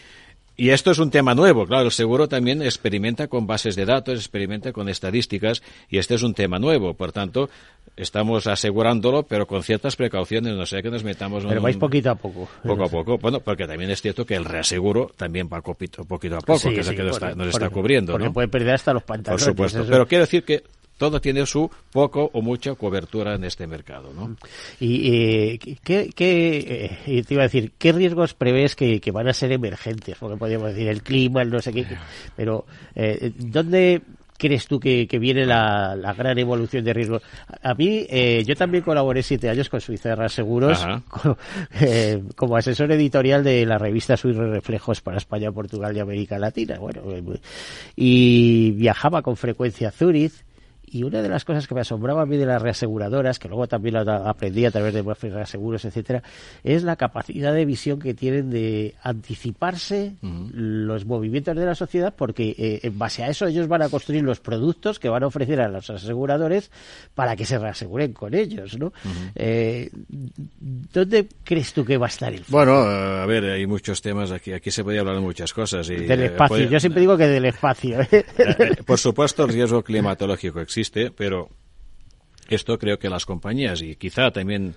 y 0.57 0.71
esto 0.71 0.91
es 0.91 0.99
un 0.99 1.11
tema 1.11 1.35
nuevo, 1.35 1.67
claro, 1.67 1.87
el 1.87 1.93
seguro 1.93 2.29
también 2.29 2.63
experimenta 2.63 3.29
con 3.29 3.47
bases 3.47 3.77
de 3.77 3.85
datos, 3.85 4.19
experimenta 4.19 4.73
con 4.73 4.89
estadísticas 4.89 5.63
y 5.91 5.99
este 5.99 6.15
es 6.15 6.23
un 6.23 6.35
tema 6.35 6.59
nuevo, 6.59 6.95
por 6.95 7.13
tanto, 7.13 7.51
estamos 7.97 8.47
asegurándolo, 8.47 9.25
pero 9.25 9.47
con 9.47 9.63
ciertas 9.63 9.97
precauciones, 9.97 10.55
no 10.55 10.67
sé 10.67 10.83
que 10.83 10.91
nos 10.91 11.05
metamos... 11.05 11.45
Pero 11.45 11.61
vais 11.61 11.77
poquito 11.77 12.11
a 12.11 12.15
poco. 12.15 12.49
Poco 12.63 12.85
a 12.85 12.89
poco, 12.89 13.19
bueno, 13.19 13.41
porque 13.41 13.67
también 13.67 13.91
es 13.91 14.01
cierto 14.01 14.25
que 14.25 14.35
el 14.35 14.45
reaseguro 14.45 15.11
también 15.17 15.49
va 15.53 15.61
poquito, 15.61 16.05
poquito 16.05 16.37
a 16.37 16.41
poco, 16.41 16.69
que 16.71 16.81
es 16.81 16.87
lo 16.87 16.95
que 16.95 17.03
nos 17.03 17.49
está, 17.49 17.71
cubriendo, 17.71 18.13
Porque 18.13 18.31
puede 18.31 18.49
perder 18.49 18.75
hasta 18.75 18.93
los 18.93 19.03
pantalones. 19.03 19.45
Por 19.45 19.53
supuesto, 19.53 19.85
pero 19.89 20.07
quiero 20.07 20.25
decir 20.25 20.45
que 20.45 20.63
todo 20.97 21.21
tiene 21.21 21.45
su 21.47 21.71
poco 21.93 22.31
o 22.33 22.43
mucha 22.43 22.75
cobertura 22.75 23.35
en 23.35 23.45
este 23.45 23.67
mercado, 23.67 24.13
¿no? 24.15 24.37
Y 24.81 25.15
eh, 25.15 25.59
¿qué, 25.83 26.11
qué 26.15 26.99
eh, 27.07 27.23
te 27.25 27.35
iba 27.35 27.43
a 27.43 27.47
decir, 27.47 27.73
¿qué 27.79 27.93
riesgos 27.93 28.35
prevés 28.35 28.75
que, 28.77 29.01
van 29.13 29.29
a 29.29 29.33
ser 29.33 29.53
emergentes? 29.53 30.17
Porque 30.19 30.37
podríamos 30.37 30.69
decir 30.71 30.89
el 30.89 31.03
clima, 31.03 31.43
el 31.43 31.51
no 31.51 31.61
sé 31.61 31.73
qué, 31.73 31.87
pero 32.37 32.67
eh, 32.95 33.33
¿dónde 33.37 34.03
crees 34.37 34.67
tú 34.67 34.79
que, 34.79 35.07
viene 35.19 35.47
la, 35.47 36.15
gran 36.17 36.39
evolución 36.39 36.85
de 36.85 36.93
riesgos? 36.93 37.23
A 37.63 37.75
mí, 37.75 38.07
eh, 38.09 38.43
yo 38.47 38.55
también 38.55 38.85
colaboré 38.85 39.23
siete 39.23 39.49
años 39.49 39.69
con 39.69 39.81
Suiza 39.81 40.29
Seguros 40.29 40.85
eh, 41.81 42.23
como, 42.37 42.57
asesor 42.57 42.93
editorial 42.93 43.43
de 43.43 43.65
la 43.67 43.79
revista 43.79 44.17
Suiza 44.17 44.43
Reflejos 44.43 45.01
para 45.01 45.19
España, 45.19 45.53
Portugal 45.53 45.97
y 45.97 46.01
América 46.01 46.39
Latina. 46.39 46.79
Bueno, 46.79 47.03
y 47.95 48.73
viajaba 48.73 49.23
con 49.23 49.37
frecuencia 49.37 49.89
a 49.89 49.93
Zúrich 49.93 50.45
y 50.87 51.03
una 51.03 51.21
de 51.21 51.29
las 51.29 51.45
cosas 51.45 51.67
que 51.67 51.75
me 51.75 51.81
asombraba 51.81 52.23
a 52.23 52.27
mí 52.27 52.37
de 52.37 52.47
las 52.47 52.63
reaseguradoras, 52.63 53.39
que 53.39 53.49
luego 53.49 53.67
también 53.67 53.95
lo 53.95 54.11
aprendí 54.29 54.65
a 54.65 54.71
través 54.71 54.95
de 54.95 55.03
reaseguros, 55.03 55.85
etcétera, 55.85 56.23
es 56.63 56.85
la 56.85 56.97
capacidad 56.97 57.53
de 57.53 57.65
visión 57.65 57.99
que 57.99 58.15
tienen 58.15 58.51
de 58.51 58.95
anticiparse 59.03 60.15
los 60.23 61.05
movimientos 61.05 61.57
de 61.57 61.67
la 61.67 61.75
sociedad, 61.75 62.15
porque 62.17 62.55
eh, 62.57 62.81
en 62.85 62.99
base 62.99 63.25
a 63.25 63.29
eso 63.29 63.47
ellos 63.47 63.69
van 63.69 63.83
a 63.83 63.89
construir 63.89 64.23
los 64.23 64.41
productos 64.41 64.99
que 64.99 65.09
van 65.09 65.25
a 65.25 65.27
ofrecer 65.27 65.61
a 65.61 65.69
los 65.69 65.91
aseguradores 65.91 66.71
para 67.15 67.35
que 67.37 67.45
se 67.45 67.59
reaseguren 67.59 68.13
con 68.13 68.35
ellos, 68.35 68.79
¿no? 68.79 68.93
Eh, 69.35 69.91
¿Dónde 70.93 71.29
crees 71.45 71.73
tú 71.73 71.85
que 71.85 71.99
va 71.99 72.07
a 72.07 72.09
estar 72.09 72.33
el 72.33 72.45
Bueno, 72.49 72.75
a 72.75 73.27
ver, 73.27 73.45
hay 73.45 73.67
muchos 73.67 74.01
temas 74.01 74.31
aquí. 74.31 74.53
Aquí 74.53 74.71
se 74.71 74.85
podía 74.85 75.01
hablar 75.01 75.17
de 75.17 75.23
muchas 75.23 75.53
cosas. 75.53 75.89
Y, 75.91 75.97
del 75.97 76.23
espacio. 76.23 76.69
Yo 76.69 76.81
siempre 76.81 77.01
digo 77.01 77.17
que 77.17 77.27
del 77.27 77.45
espacio. 77.45 78.01
¿eh? 78.01 78.25
por 78.87 78.99
supuesto, 78.99 79.45
el 79.45 79.53
riesgo 79.53 79.83
climatológico 79.83 80.61
existe 80.61 80.76
existe, 80.77 81.11
pero 81.11 81.49
esto 82.49 82.79
creo 82.79 82.99
que 82.99 83.09
las 83.09 83.25
compañías 83.25 83.81
y 83.81 83.97
quizá 83.97 84.31
también 84.31 84.75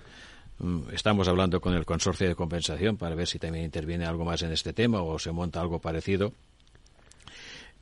mm, 0.58 0.94
estamos 0.94 1.28
hablando 1.28 1.60
con 1.60 1.74
el 1.74 1.84
consorcio 1.84 2.26
de 2.26 2.34
compensación 2.34 2.96
para 2.96 3.14
ver 3.14 3.26
si 3.26 3.38
también 3.38 3.66
interviene 3.66 4.06
algo 4.06 4.24
más 4.24 4.40
en 4.42 4.50
este 4.50 4.72
tema 4.72 5.02
o 5.02 5.18
se 5.18 5.30
monta 5.30 5.60
algo 5.60 5.78
parecido 5.78 6.32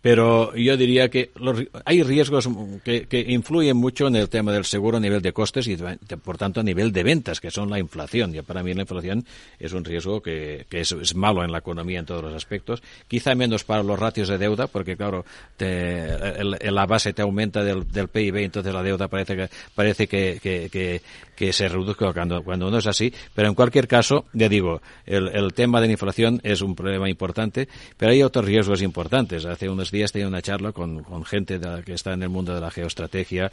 pero 0.01 0.55
yo 0.55 0.77
diría 0.77 1.09
que 1.09 1.31
hay 1.85 2.03
riesgos 2.03 2.49
que, 2.85 3.25
influyen 3.29 3.77
mucho 3.77 4.07
en 4.07 4.17
el 4.17 4.29
tema 4.29 4.53
del 4.53 4.65
seguro 4.65 4.99
a 4.99 5.01
nivel 5.01 5.21
de 5.21 5.33
costes 5.33 5.67
y, 5.67 5.77
por 6.23 6.39
tanto, 6.39 6.61
a 6.61 6.63
nivel 6.63 6.93
de 6.93 7.03
ventas, 7.03 7.41
que 7.41 7.51
son 7.51 7.69
la 7.69 7.79
inflación. 7.79 8.35
Y 8.35 8.43
para 8.43 8.63
mí 8.63 8.73
la 8.75 8.83
inflación 8.83 9.25
es 9.59 9.73
un 9.73 9.85
riesgo 9.85 10.23
que, 10.23 10.67
es, 10.71 11.15
malo 11.15 11.43
en 11.43 11.51
la 11.51 11.59
economía 11.59 11.99
en 11.99 12.07
todos 12.07 12.23
los 12.23 12.35
aspectos. 12.35 12.83
Quizá 13.09 13.35
menos 13.35 13.65
para 13.65 13.83
los 13.83 13.99
ratios 13.99 14.29
de 14.29 14.39
deuda, 14.39 14.69
porque, 14.69 14.97
claro, 14.97 15.25
la 15.59 16.87
base 16.87 17.13
te 17.13 17.23
aumenta 17.23 17.65
del, 17.65 18.09
PIB, 18.09 18.37
entonces 18.37 18.73
la 18.73 18.83
deuda 18.83 19.09
parece 19.09 19.37
que, 19.37 19.49
parece 19.75 20.07
que, 20.07 21.01
que 21.39 21.53
se 21.53 21.69
reduzca 21.69 22.13
cuando, 22.13 22.43
cuando 22.43 22.69
no 22.69 22.79
es 22.79 22.87
así. 22.89 23.15
Pero 23.33 23.49
en 23.49 23.55
cualquier 23.55 23.87
caso, 23.87 24.25
ya 24.33 24.49
digo, 24.49 24.83
el, 25.07 25.53
tema 25.55 25.81
de 25.81 25.87
la 25.87 25.93
inflación 25.93 26.41
es 26.43 26.63
un 26.63 26.75
problema 26.75 27.09
importante, 27.09 27.69
pero 27.97 28.11
hay 28.11 28.25
otros 28.25 28.45
riesgos 28.45 28.83
importantes. 28.83 29.45
Hace 29.45 29.69
unos 29.69 29.88
días 29.91 30.13
tenía 30.13 30.29
una 30.29 30.43
charla 30.43 30.73
con, 30.73 31.03
con 31.03 31.25
gente 31.25 31.61
que 31.85 31.93
está 31.93 32.13
en 32.13 32.23
el 32.23 32.29
mundo 32.29 32.55
de 32.55 32.61
la 32.61 32.71
geoestrategia 32.71 33.51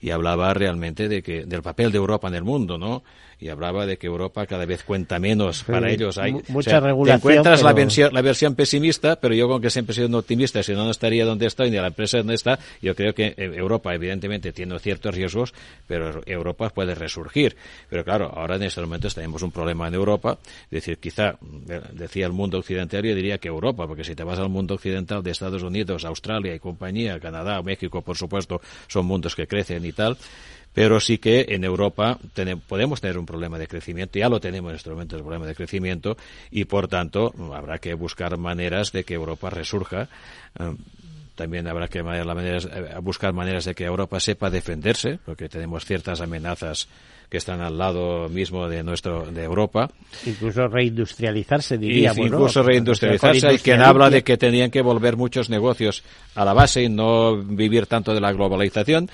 y 0.00 0.10
hablaba 0.10 0.52
realmente 0.54 1.08
de 1.08 1.22
que 1.22 1.44
del 1.46 1.62
papel 1.62 1.90
de 1.90 1.98
Europa 1.98 2.28
en 2.28 2.34
el 2.34 2.44
mundo, 2.44 2.76
¿no? 2.78 3.02
Y 3.38 3.48
hablaba 3.48 3.86
de 3.86 3.96
que 3.96 4.06
Europa 4.06 4.46
cada 4.46 4.64
vez 4.64 4.82
cuenta 4.84 5.18
menos 5.18 5.64
para 5.64 5.90
ellos. 5.90 6.18
Hay, 6.18 6.36
mucha 6.48 6.80
regulación. 6.80 7.20
Te 7.20 7.28
encuentras 7.28 7.62
la, 7.62 7.72
versión, 7.72 8.12
la 8.12 8.22
versión 8.22 8.54
pesimista, 8.54 9.16
pero 9.16 9.34
yo 9.34 9.48
con 9.48 9.60
que 9.60 9.70
siempre 9.70 9.92
he 9.92 9.96
sido 9.96 10.08
un 10.08 10.14
optimista, 10.14 10.62
si 10.62 10.72
no, 10.72 10.84
no 10.84 10.90
estaría 10.90 11.24
donde 11.24 11.46
estoy 11.46 11.70
ni 11.70 11.76
la 11.76 11.88
empresa 11.88 12.18
donde 12.18 12.34
está. 12.34 12.58
Yo 12.80 12.94
creo 12.94 13.14
que 13.14 13.34
Europa, 13.36 13.94
evidentemente, 13.94 14.52
tiene 14.52 14.78
ciertos 14.78 15.14
riesgos, 15.14 15.54
pero 15.86 16.22
Europa 16.26 16.70
puede 16.70 16.94
resurgir. 16.94 17.56
Pero 17.88 18.04
claro, 18.04 18.32
ahora 18.34 18.56
en 18.56 18.64
estos 18.64 18.84
momentos 18.84 19.14
tenemos 19.14 19.42
un 19.42 19.50
problema 19.50 19.88
en 19.88 19.94
Europa. 19.94 20.38
Es 20.64 20.70
decir, 20.70 20.98
quizá, 20.98 21.36
decía 21.92 22.26
el 22.26 22.32
mundo 22.32 22.58
occidental, 22.58 23.02
yo 23.02 23.14
diría 23.14 23.38
que 23.38 23.48
Europa, 23.48 23.86
porque 23.86 24.04
si 24.04 24.14
te 24.14 24.24
vas 24.24 24.38
al 24.38 24.48
mundo 24.48 24.74
occidental 24.74 25.22
de 25.22 25.30
Estados 25.30 25.62
Unidos, 25.62 26.04
Australia 26.04 26.54
y 26.54 26.58
compañía, 26.58 27.18
Canadá, 27.20 27.62
México, 27.62 28.02
por 28.02 28.16
supuesto, 28.16 28.60
son 28.88 29.06
mundos 29.06 29.34
que 29.34 29.46
crecen 29.46 29.84
y 29.84 29.92
tal 29.92 30.16
pero 30.74 31.00
sí 31.00 31.18
que 31.18 31.46
en 31.50 31.64
Europa 31.64 32.18
podemos 32.68 33.00
tener 33.00 33.16
un 33.16 33.24
problema 33.24 33.58
de 33.58 33.68
crecimiento, 33.68 34.18
ya 34.18 34.28
lo 34.28 34.40
tenemos 34.40 34.70
en 34.70 34.76
este 34.76 34.90
momento, 34.90 35.16
el 35.16 35.22
problema 35.22 35.46
de 35.46 35.54
crecimiento, 35.54 36.16
y 36.50 36.64
por 36.64 36.88
tanto 36.88 37.32
habrá 37.54 37.78
que 37.78 37.94
buscar 37.94 38.36
maneras 38.36 38.92
de 38.92 39.04
que 39.04 39.14
Europa 39.14 39.48
resurja. 39.50 40.08
Eh, 40.58 40.74
también 41.36 41.66
habrá 41.66 41.88
que 41.88 41.98
eh, 41.98 42.98
buscar 43.02 43.32
maneras 43.32 43.64
de 43.64 43.74
que 43.74 43.84
Europa 43.84 44.20
sepa 44.20 44.50
defenderse, 44.50 45.18
porque 45.24 45.48
tenemos 45.48 45.84
ciertas 45.84 46.20
amenazas 46.20 46.88
que 47.28 47.38
están 47.38 47.60
al 47.60 47.76
lado 47.76 48.28
mismo 48.28 48.68
de 48.68 48.82
nuestro 48.82 49.26
de 49.26 49.42
Europa. 49.42 49.90
Incluso 50.26 50.68
reindustrializarse, 50.68 51.78
diríamos. 51.78 52.18
incluso 52.18 52.62
reindustrializarse. 52.62 53.48
Hay 53.48 53.58
quien 53.58 53.80
habla 53.80 54.10
de 54.10 54.22
que 54.22 54.36
tenían 54.36 54.70
que 54.70 54.82
volver 54.82 55.16
muchos 55.16 55.50
negocios 55.50 56.04
a 56.36 56.44
la 56.44 56.52
base 56.52 56.82
y 56.84 56.88
no 56.88 57.36
vivir 57.36 57.86
tanto 57.86 58.14
de 58.14 58.20
la 58.20 58.32
globalización. 58.32 59.10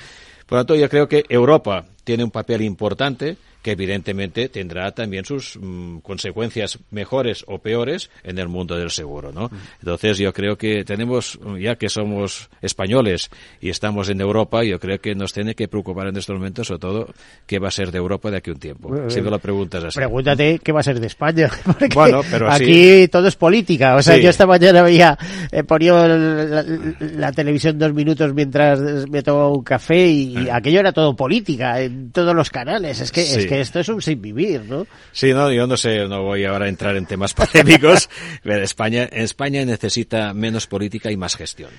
Por 0.50 0.58
lo 0.58 0.64
tanto, 0.64 0.74
yo 0.74 0.88
creo 0.88 1.06
que 1.06 1.24
Europa 1.28 1.84
tiene 2.04 2.24
un 2.24 2.30
papel 2.30 2.62
importante 2.62 3.36
que 3.62 3.72
evidentemente 3.72 4.48
tendrá 4.48 4.90
también 4.92 5.24
sus 5.24 5.58
mm, 5.60 5.98
consecuencias 5.98 6.78
mejores 6.90 7.44
o 7.46 7.58
peores 7.58 8.10
en 8.24 8.38
el 8.38 8.48
mundo 8.48 8.76
del 8.76 8.90
seguro, 8.90 9.32
¿no? 9.32 9.50
Entonces 9.80 10.18
yo 10.18 10.32
creo 10.32 10.56
que 10.56 10.84
tenemos, 10.84 11.38
ya 11.58 11.76
que 11.76 11.88
somos 11.88 12.48
españoles 12.62 13.30
y 13.60 13.68
estamos 13.68 14.08
en 14.08 14.20
Europa, 14.20 14.64
yo 14.64 14.78
creo 14.78 14.98
que 14.98 15.14
nos 15.14 15.32
tiene 15.32 15.54
que 15.54 15.68
preocupar 15.68 16.08
en 16.08 16.16
estos 16.16 16.36
momentos 16.36 16.68
sobre 16.68 16.80
todo 16.80 17.08
qué 17.46 17.58
va 17.58 17.68
a 17.68 17.70
ser 17.70 17.92
de 17.92 17.98
Europa 17.98 18.30
de 18.30 18.38
aquí 18.38 18.50
a 18.50 18.54
un 18.54 18.60
tiempo. 18.60 19.10
si 19.10 19.20
me 19.20 19.30
lo 19.30 19.38
preguntas 19.38 19.84
así. 19.84 19.98
Pregúntate 19.98 20.58
qué 20.60 20.72
va 20.72 20.80
a 20.80 20.84
ser 20.84 20.98
de 20.98 21.06
España. 21.06 21.50
bueno, 21.94 22.22
pero 22.30 22.50
aquí 22.50 23.08
todo 23.08 23.28
es 23.28 23.36
política. 23.36 23.96
O 23.96 24.02
sea, 24.02 24.16
yo 24.16 24.30
esta 24.30 24.46
mañana 24.46 24.82
veía, 24.82 25.18
eh, 25.52 25.64
ponía 25.64 25.92
la, 26.08 27.32
televisión 27.32 27.78
dos 27.78 27.92
minutos 27.92 28.32
mientras 28.34 28.80
me 29.08 29.22
tomaba 29.22 29.50
un 29.50 29.62
café 29.62 30.06
y, 30.06 30.48
aquello 30.52 30.80
era 30.80 30.92
todo 30.92 31.14
política 31.14 31.82
en 31.90 32.12
todos 32.12 32.34
los 32.34 32.50
canales. 32.50 33.00
Es 33.00 33.12
que 33.12 33.46
que 33.46 33.60
esto 33.60 33.80
es 33.80 33.88
un 33.88 34.00
sin 34.00 34.20
vivir, 34.22 34.62
¿no? 34.64 34.86
Sí, 35.12 35.32
no, 35.32 35.50
yo 35.52 35.66
no 35.66 35.76
sé, 35.76 36.06
no 36.06 36.22
voy 36.22 36.44
ahora 36.44 36.66
a 36.66 36.68
entrar 36.68 36.96
en 36.96 37.06
temas 37.06 37.34
polémicos, 37.34 38.08
pero 38.42 38.62
España, 38.62 39.04
España 39.04 39.64
necesita 39.64 40.32
menos 40.34 40.66
política 40.66 41.10
y 41.10 41.16
más 41.16 41.36
gestión. 41.36 41.70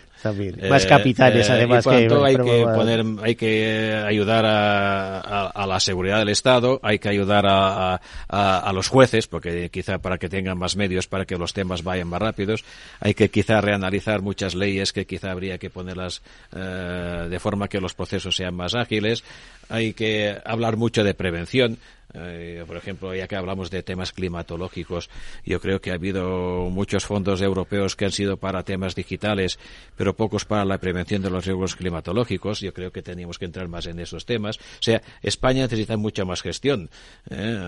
más 0.70 0.86
capitales, 0.86 1.50
eh, 1.50 1.54
además. 1.54 1.86
que, 1.86 1.90
hay 1.92 2.36
que 2.36 2.66
poner, 2.76 3.06
hay 3.24 3.36
que 3.36 4.04
ayudar 4.06 4.46
a, 4.46 5.66
la 5.68 5.80
seguridad 5.80 6.20
del 6.20 6.30
Estado, 6.30 6.80
hay 6.84 7.00
que 7.00 7.10
ayudar 7.10 7.46
a, 7.48 8.02
a, 8.28 8.74
los 8.74 8.88
jueces, 8.88 9.28
porque 9.28 9.70
quizá 9.70 10.00
para 10.00 10.18
que 10.18 10.28
tengan 10.28 10.58
más 10.58 10.76
medios, 10.76 11.08
para 11.08 11.26
que 11.26 11.38
los 11.38 11.54
temas 11.54 11.84
vayan 11.84 12.08
más 12.08 12.22
rápidos, 12.22 12.64
hay 13.00 13.14
que 13.14 13.30
quizá 13.30 13.62
reanalizar 13.62 14.22
muchas 14.22 14.56
leyes 14.56 14.92
que 14.92 15.06
quizá 15.06 15.32
habría 15.32 15.58
que 15.58 15.70
ponerlas 15.70 16.22
eh, 16.54 17.28
de 17.30 17.40
forma 17.40 17.68
que 17.68 17.80
los 17.80 17.94
procesos 17.94 18.36
sean 18.36 18.56
más 18.56 18.76
ágiles, 18.76 19.24
hay 19.72 19.94
que 19.94 20.38
hablar 20.46 20.78
mucho 20.78 21.04
de 21.04 21.14
prevención. 21.14 21.78
Eh, 22.14 22.66
por 22.68 22.76
ejemplo, 22.76 23.16
ya 23.16 23.26
que 23.26 23.38
hablamos 23.38 23.72
de 23.72 23.84
temas 23.84 24.12
climatológicos, 24.12 25.10
yo 25.46 25.62
creo 25.62 25.80
que 25.80 25.92
ha 25.92 25.94
habido 25.94 26.70
muchos 26.70 27.06
fondos 27.06 27.42
europeos 27.42 27.96
que 27.96 28.04
han 28.04 28.12
sido 28.12 28.36
para 28.36 28.64
temas 28.64 28.96
digitales, 28.96 29.58
pero 29.96 30.14
pocos 30.14 30.44
para 30.44 30.66
la 30.66 30.78
prevención 30.78 31.22
de 31.22 31.30
los 31.30 31.46
riesgos 31.46 31.78
climatológicos. 31.78 32.60
Yo 32.60 32.74
creo 32.74 32.92
que 32.92 33.02
teníamos 33.02 33.40
que 33.40 33.46
entrar 33.46 33.70
más 33.70 33.86
en 33.86 33.98
esos 34.00 34.26
temas. 34.26 34.58
O 34.58 34.82
sea, 34.82 35.02
España 35.22 35.62
necesita 35.62 35.96
mucha 35.96 36.26
más 36.26 36.42
gestión. 36.42 36.90
Eh, 37.30 37.60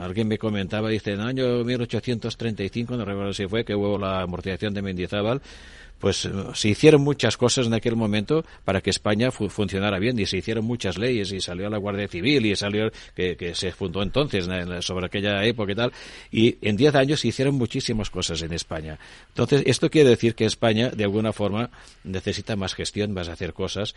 alguien 0.00 0.28
me 0.28 0.38
comentaba, 0.38 0.88
dice, 0.90 1.14
en 1.14 1.20
el 1.20 1.26
año 1.26 1.64
1835, 1.64 2.96
no 2.96 3.04
recuerdo 3.04 3.32
si 3.32 3.48
fue, 3.48 3.64
que 3.64 3.74
hubo 3.74 3.98
la 3.98 4.22
amortización 4.22 4.74
de 4.74 4.82
Mendizábal, 4.82 5.42
pues 5.98 6.24
eh, 6.24 6.30
se 6.54 6.68
hicieron 6.68 7.02
muchas 7.02 7.36
cosas 7.36 7.66
en 7.66 7.74
aquel 7.74 7.96
momento 7.96 8.44
para 8.64 8.80
que 8.80 8.90
España 8.90 9.30
funcionara 9.30 9.98
bien 9.98 10.18
y 10.18 10.26
se 10.26 10.38
hicieron 10.38 10.64
muchas 10.64 10.98
leyes 10.98 11.32
y 11.32 11.40
salió 11.40 11.68
la 11.68 11.78
Guardia 11.78 12.08
Civil 12.08 12.46
y 12.46 12.56
salió 12.56 12.90
que, 13.14 13.36
que 13.36 13.54
se 13.54 13.72
fundó 13.72 14.02
entonces 14.02 14.48
sobre 14.80 15.06
aquella 15.06 15.44
época 15.44 15.72
y 15.72 15.74
tal 15.74 15.92
y 16.30 16.58
en 16.62 16.76
diez 16.76 16.94
años 16.94 17.20
se 17.20 17.28
hicieron 17.28 17.54
muchísimas 17.54 18.10
cosas 18.10 18.42
en 18.42 18.52
España. 18.52 18.98
Entonces 19.28 19.62
esto 19.66 19.90
quiere 19.90 20.10
decir 20.10 20.34
que 20.34 20.44
España 20.44 20.90
de 20.90 21.04
alguna 21.04 21.32
forma 21.32 21.70
necesita 22.04 22.56
más 22.56 22.74
gestión, 22.74 23.12
más 23.12 23.28
hacer 23.28 23.52
cosas 23.52 23.94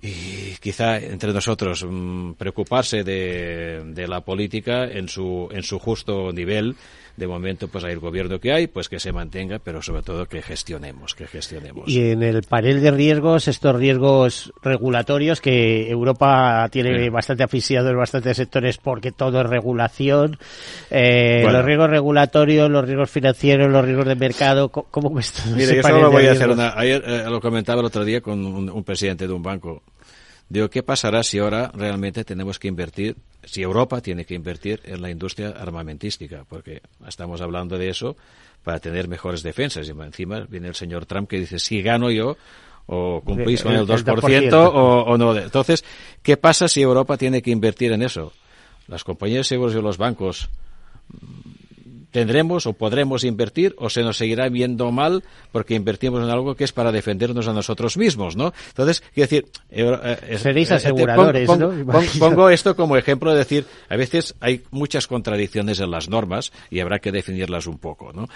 y 0.00 0.56
quizá 0.60 0.98
entre 0.98 1.32
nosotros 1.32 1.86
mm, 1.88 2.32
preocuparse 2.32 3.04
de, 3.04 3.82
de, 3.86 4.08
la 4.08 4.20
política 4.20 4.84
en 4.84 5.08
su, 5.08 5.48
en 5.52 5.62
su 5.62 5.78
justo 5.78 6.32
nivel. 6.32 6.74
De 7.16 7.26
momento 7.26 7.68
pues 7.68 7.84
hay 7.84 7.92
el 7.92 7.98
gobierno 7.98 8.40
que 8.40 8.54
hay, 8.54 8.68
pues 8.68 8.88
que 8.88 8.98
se 8.98 9.12
mantenga, 9.12 9.58
pero 9.58 9.82
sobre 9.82 10.00
todo 10.00 10.24
que 10.24 10.40
gestionemos, 10.40 11.14
que 11.14 11.26
gestionemos. 11.26 11.86
Y 11.86 12.10
en 12.10 12.22
el 12.22 12.42
panel 12.42 12.80
de 12.80 12.90
riesgos, 12.90 13.48
estos 13.48 13.76
riesgos 13.76 14.50
regulatorios 14.62 15.42
que 15.42 15.90
Europa 15.90 16.66
tiene 16.72 17.10
bastante 17.10 17.44
asfixiados 17.44 17.90
en 17.90 17.98
bastantes 17.98 18.38
sectores 18.38 18.78
porque 18.78 19.12
todo 19.12 19.42
es 19.42 19.46
regulación, 19.46 20.38
eh, 20.90 21.46
los 21.46 21.64
riesgos 21.66 21.90
regulatorios, 21.90 22.70
los 22.70 22.86
riesgos 22.86 23.10
financieros, 23.10 23.70
los 23.70 23.84
riesgos 23.84 24.06
de 24.06 24.16
mercado, 24.16 24.70
¿cómo 24.70 25.10
Mire, 25.54 25.76
yo 25.76 25.82
solo 25.82 26.10
voy 26.10 26.26
a 26.26 26.32
hacer 26.32 26.48
una, 26.48 26.72
ayer 26.78 27.04
eh, 27.06 27.24
lo 27.28 27.42
comentaba 27.42 27.80
el 27.80 27.86
otro 27.86 28.06
día 28.06 28.22
con 28.22 28.42
un 28.42 28.84
presidente 28.84 29.26
de 29.26 29.32
un 29.34 29.42
banco 29.42 29.81
Digo, 30.52 30.68
¿qué 30.68 30.82
pasará 30.82 31.22
si 31.22 31.38
ahora 31.38 31.70
realmente 31.72 32.24
tenemos 32.24 32.58
que 32.58 32.68
invertir, 32.68 33.16
si 33.42 33.62
Europa 33.62 34.02
tiene 34.02 34.26
que 34.26 34.34
invertir 34.34 34.82
en 34.84 35.00
la 35.00 35.10
industria 35.10 35.48
armamentística? 35.48 36.44
Porque 36.46 36.82
estamos 37.08 37.40
hablando 37.40 37.78
de 37.78 37.88
eso 37.88 38.18
para 38.62 38.78
tener 38.78 39.08
mejores 39.08 39.42
defensas. 39.42 39.88
Y 39.88 39.92
encima 39.92 40.40
viene 40.40 40.68
el 40.68 40.74
señor 40.74 41.06
Trump 41.06 41.26
que 41.26 41.38
dice, 41.38 41.58
si 41.58 41.80
gano 41.80 42.10
yo, 42.10 42.36
o 42.84 43.22
cumplís 43.24 43.62
con 43.62 43.72
el 43.72 43.86
2% 43.86 44.52
o, 44.52 45.04
o 45.04 45.16
no. 45.16 45.34
Entonces, 45.34 45.86
¿qué 46.22 46.36
pasa 46.36 46.68
si 46.68 46.82
Europa 46.82 47.16
tiene 47.16 47.40
que 47.40 47.50
invertir 47.50 47.90
en 47.92 48.02
eso? 48.02 48.34
Las 48.88 49.04
compañías 49.04 49.38
de 49.38 49.44
seguros 49.44 49.74
y 49.74 49.80
los 49.80 49.96
bancos 49.96 50.50
tendremos 52.12 52.66
o 52.66 52.74
podremos 52.74 53.24
invertir 53.24 53.74
o 53.78 53.90
se 53.90 54.02
nos 54.02 54.18
seguirá 54.18 54.48
viendo 54.48 54.92
mal 54.92 55.24
porque 55.50 55.74
invertimos 55.74 56.22
en 56.22 56.30
algo 56.30 56.54
que 56.54 56.64
es 56.64 56.72
para 56.72 56.92
defendernos 56.92 57.48
a 57.48 57.52
nosotros 57.52 57.96
mismos, 57.96 58.36
¿no? 58.36 58.52
Entonces, 58.68 59.02
quiero 59.12 59.28
decir... 59.28 59.46
Eh, 59.70 60.18
eh, 60.28 60.38
Seréis 60.38 60.70
eh, 60.70 60.74
aseguradores, 60.74 61.48
¿no? 61.58 61.72
pongo 62.18 62.50
esto 62.50 62.76
como 62.76 62.96
ejemplo 62.96 63.32
de 63.32 63.38
decir, 63.38 63.66
a 63.88 63.96
veces 63.96 64.34
hay 64.40 64.62
muchas 64.70 65.06
contradicciones 65.06 65.80
en 65.80 65.90
las 65.90 66.08
normas 66.08 66.52
y 66.70 66.80
habrá 66.80 67.00
que 67.00 67.10
definirlas 67.10 67.66
un 67.66 67.78
poco, 67.78 68.12
¿no? 68.12 68.28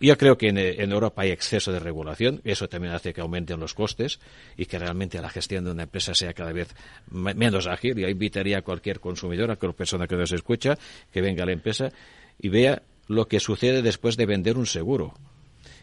yo 0.00 0.18
creo 0.18 0.38
que 0.38 0.48
en, 0.48 0.58
en, 0.58 0.92
Europa 0.92 1.22
hay 1.22 1.30
exceso 1.30 1.72
de 1.72 1.78
regulación, 1.78 2.40
eso 2.44 2.68
también 2.68 2.94
hace 2.94 3.12
que 3.12 3.20
aumenten 3.20 3.60
los 3.60 3.74
costes 3.74 4.18
y 4.56 4.64
que 4.64 4.78
realmente 4.78 5.20
la 5.20 5.28
gestión 5.28 5.64
de 5.64 5.70
una 5.70 5.82
empresa 5.82 6.14
sea 6.14 6.32
cada 6.32 6.52
vez 6.52 6.74
menos 7.10 7.66
ágil. 7.66 7.96
Yo 7.96 8.08
invitaría 8.08 8.58
a 8.58 8.62
cualquier 8.62 9.00
consumidor, 9.00 9.50
a 9.50 9.56
cualquier 9.56 9.76
persona 9.76 10.06
que 10.06 10.16
nos 10.16 10.32
escucha, 10.32 10.78
que 11.12 11.20
venga 11.20 11.42
a 11.42 11.46
la 11.46 11.52
empresa 11.52 11.90
y 12.38 12.48
vea 12.48 12.82
lo 13.08 13.28
que 13.28 13.40
sucede 13.40 13.82
después 13.82 14.16
de 14.16 14.26
vender 14.26 14.56
un 14.56 14.66
seguro. 14.66 15.14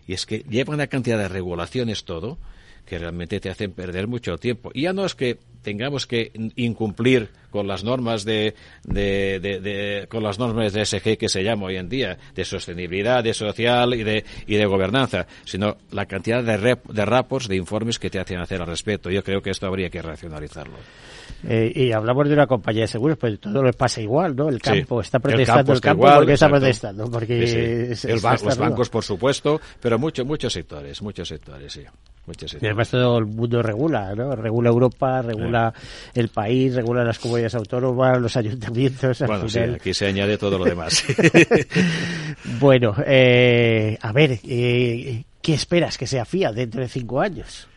Y 0.07 0.13
es 0.13 0.25
que 0.25 0.39
lleva 0.49 0.73
una 0.73 0.87
cantidad 0.87 1.17
de 1.17 1.29
regulaciones 1.29 2.03
todo 2.03 2.37
que 2.85 2.99
realmente 2.99 3.39
te 3.39 3.49
hacen 3.49 3.71
perder 3.71 4.07
mucho 4.07 4.37
tiempo. 4.37 4.71
Y 4.73 4.83
ya 4.83 4.93
no 4.93 5.05
es 5.05 5.15
que 5.15 5.37
tengamos 5.61 6.05
que 6.05 6.31
incumplir 6.55 7.29
con 7.49 7.67
las 7.67 7.83
normas 7.83 8.25
de, 8.25 8.53
de, 8.83 9.39
de, 9.39 10.07
con 10.09 10.21
las 10.23 10.37
normas 10.37 10.73
de 10.73 10.85
SG 10.85 11.17
que 11.17 11.29
se 11.29 11.43
llama 11.43 11.67
hoy 11.67 11.77
en 11.77 11.87
día, 11.87 12.17
de 12.35 12.45
sostenibilidad, 12.45 13.23
de 13.23 13.33
social 13.33 13.93
y 13.93 14.03
de, 14.03 14.25
y 14.45 14.55
de 14.55 14.65
gobernanza, 14.65 15.25
sino 15.45 15.77
la 15.91 16.05
cantidad 16.05 16.43
de, 16.43 16.57
rep, 16.57 16.85
de 16.87 17.05
rapos, 17.05 17.47
de 17.47 17.55
informes 17.55 17.97
que 17.97 18.09
te 18.09 18.19
hacen 18.19 18.39
hacer 18.39 18.61
al 18.61 18.67
respecto. 18.67 19.09
Yo 19.09 19.23
creo 19.23 19.41
que 19.41 19.51
esto 19.51 19.67
habría 19.67 19.89
que 19.89 20.01
racionalizarlo. 20.01 20.77
Eh, 21.47 21.71
y 21.75 21.91
hablamos 21.91 22.27
de 22.27 22.33
una 22.33 22.47
compañía 22.47 22.81
de 22.81 22.87
seguros, 22.87 23.17
pues 23.17 23.39
todo 23.39 23.63
le 23.63 23.73
pasa 23.73 24.01
igual, 24.01 24.35
¿no? 24.35 24.49
El 24.49 24.61
campo 24.61 25.01
está 25.01 25.19
protestando, 25.19 25.73
el 25.73 25.81
campo, 25.81 26.03
igual, 26.03 26.17
porque 26.19 26.33
está 26.33 26.49
protestando, 26.49 27.11
porque 27.11 27.95
los 28.07 28.57
bancos, 28.57 28.89
por 28.89 29.03
supuesto, 29.03 29.59
pero 29.81 29.99
muchos 29.99 30.25
muchos 30.25 30.53
sectores, 30.53 31.01
muchos 31.01 31.27
sectores, 31.27 31.73
sí. 31.73 31.83
Muchos 32.25 32.51
sectores. 32.51 32.72
Además 32.73 32.89
todo 32.89 33.19
el 33.19 33.25
mundo 33.27 33.61
regula, 33.61 34.15
¿no? 34.15 34.35
Regula 34.35 34.69
Europa, 34.69 35.21
regula 35.21 35.71
el 36.15 36.29
país, 36.29 36.73
regula 36.73 37.03
las 37.03 37.19
comunidades 37.19 37.53
autónomas, 37.53 38.19
los 38.19 38.35
ayuntamientos. 38.35 39.19
Bueno, 39.27 39.47
sí, 39.47 39.59
aquí 39.59 39.93
se 39.93 40.07
añade 40.07 40.39
todo 40.39 40.57
lo 40.57 40.65
demás. 40.65 41.03
bueno, 42.59 42.95
eh, 43.05 43.95
a 44.01 44.11
ver, 44.11 44.39
eh, 44.43 45.23
¿qué 45.39 45.53
esperas 45.53 45.99
que 45.99 46.07
sea 46.07 46.25
FIA 46.25 46.51
dentro 46.51 46.81
de 46.81 46.87
cinco 46.87 47.21
años? 47.21 47.67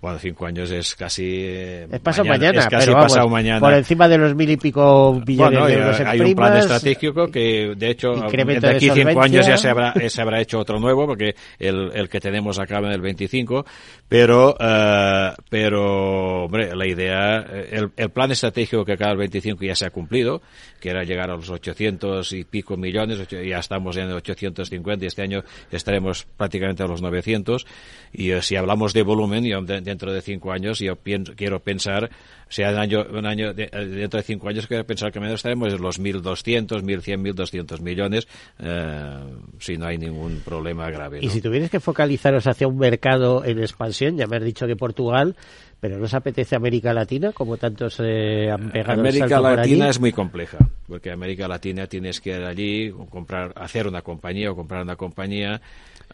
Bueno, 0.00 0.18
cinco 0.18 0.46
años 0.46 0.70
es 0.70 0.94
casi. 0.94 1.24
Eh, 1.24 1.88
es 1.90 2.00
pasado 2.00 2.24
mañana, 2.28 2.58
es 2.60 2.66
casi 2.68 2.84
pero 2.86 2.94
vamos, 2.96 3.12
pasado 3.12 3.28
mañana. 3.28 3.60
Por 3.60 3.72
encima 3.74 4.08
de 4.08 4.18
los 4.18 4.34
mil 4.34 4.50
y 4.50 4.56
pico 4.56 5.20
billones 5.24 5.58
bueno, 5.60 5.66
de 5.66 5.74
euros 5.74 6.00
en 6.00 6.06
hay 6.06 6.18
primas, 6.18 6.30
un 6.30 6.36
plan 6.36 6.58
estratégico 6.58 7.26
que, 7.28 7.74
de 7.76 7.90
hecho, 7.90 8.12
de 8.60 8.68
aquí 8.76 8.86
de 8.88 8.94
cinco 8.94 9.22
años 9.22 9.46
ya 9.46 9.56
se 9.56 9.68
habrá, 9.70 9.92
eh, 9.92 10.10
se 10.10 10.20
habrá 10.22 10.40
hecho 10.40 10.58
otro 10.58 10.78
nuevo, 10.78 11.06
porque 11.06 11.34
el, 11.58 11.90
el 11.94 12.08
que 12.08 12.20
tenemos 12.20 12.58
acaba 12.58 12.88
en 12.88 12.94
el 12.94 13.00
25. 13.00 13.64
Pero, 14.08 14.56
eh, 14.60 15.30
pero, 15.50 16.44
hombre, 16.44 16.74
la 16.76 16.86
idea, 16.86 17.38
el, 17.38 17.90
el 17.96 18.10
plan 18.10 18.30
estratégico 18.30 18.84
que 18.84 18.92
acaba 18.92 19.12
el 19.12 19.18
25 19.18 19.64
ya 19.64 19.74
se 19.74 19.86
ha 19.86 19.90
cumplido, 19.90 20.42
que 20.80 20.90
era 20.90 21.02
llegar 21.04 21.30
a 21.30 21.36
los 21.36 21.50
800 21.50 22.32
y 22.32 22.44
pico 22.44 22.76
millones, 22.76 23.18
ocho- 23.20 23.40
ya 23.42 23.58
estamos 23.58 23.96
en 23.96 24.12
850 24.12 25.04
y 25.04 25.08
este 25.08 25.22
año 25.22 25.42
estaremos 25.70 26.26
prácticamente 26.36 26.82
a 26.82 26.86
los 26.86 27.02
900. 27.02 27.66
Y 28.12 28.30
si 28.42 28.56
hablamos 28.56 28.92
de 28.92 29.02
volumen, 29.02 29.44
yo 29.44 29.60
de- 29.62 29.80
dentro 29.86 30.12
de 30.12 30.20
cinco 30.20 30.52
años, 30.52 30.78
yo 30.80 30.96
pienso, 30.96 31.32
quiero 31.34 31.60
pensar, 31.60 32.10
sea, 32.48 32.70
un 32.70 32.78
año, 32.78 33.06
un 33.10 33.24
año 33.24 33.54
de- 33.54 33.70
eh, 33.72 33.84
dentro 33.86 34.18
de 34.18 34.24
cinco 34.24 34.48
años 34.48 34.66
quiero 34.66 34.84
pensar 34.84 35.10
que 35.10 35.20
menos 35.20 35.36
estaremos 35.36 35.72
en 35.72 35.80
los 35.80 35.98
1.200, 35.98 36.82
1.100, 36.82 37.22
1.200 37.22 37.80
millones, 37.80 38.28
eh, 38.58 39.14
si 39.58 39.78
no 39.78 39.86
hay 39.86 39.96
ningún 39.96 40.40
problema 40.44 40.90
grave. 40.90 41.20
Y 41.22 41.30
si 41.30 41.40
tuvierais 41.40 41.70
que 41.70 41.80
focalizaros 41.80 42.46
hacia 42.46 42.68
un 42.68 42.76
mercado 42.76 43.44
en 43.44 43.58
expansión, 43.60 44.16
ya 44.18 44.26
me 44.26 44.36
has 44.36 44.44
dicho 44.44 44.66
que 44.66 44.76
Portugal, 44.76 45.36
pero 45.80 45.98
¿no 45.98 46.04
os 46.04 46.14
apetece 46.14 46.56
América 46.56 46.92
Latina, 46.92 47.32
como 47.32 47.56
tantos 47.56 48.00
eh, 48.00 48.50
han 48.50 48.70
pegado 48.70 48.94
el 48.94 49.06
América 49.08 49.40
Latina 49.40 49.88
es 49.88 50.00
muy 50.00 50.12
compleja, 50.12 50.58
porque 50.88 51.10
América 51.12 51.46
Latina 51.48 51.86
tienes 51.86 52.20
que 52.20 52.30
ir 52.36 52.42
allí, 52.44 52.90
comprar, 53.10 53.52
hacer 53.56 53.86
una 53.86 54.02
compañía 54.02 54.50
o 54.50 54.56
comprar 54.56 54.82
una 54.82 54.96
compañía, 54.96 55.60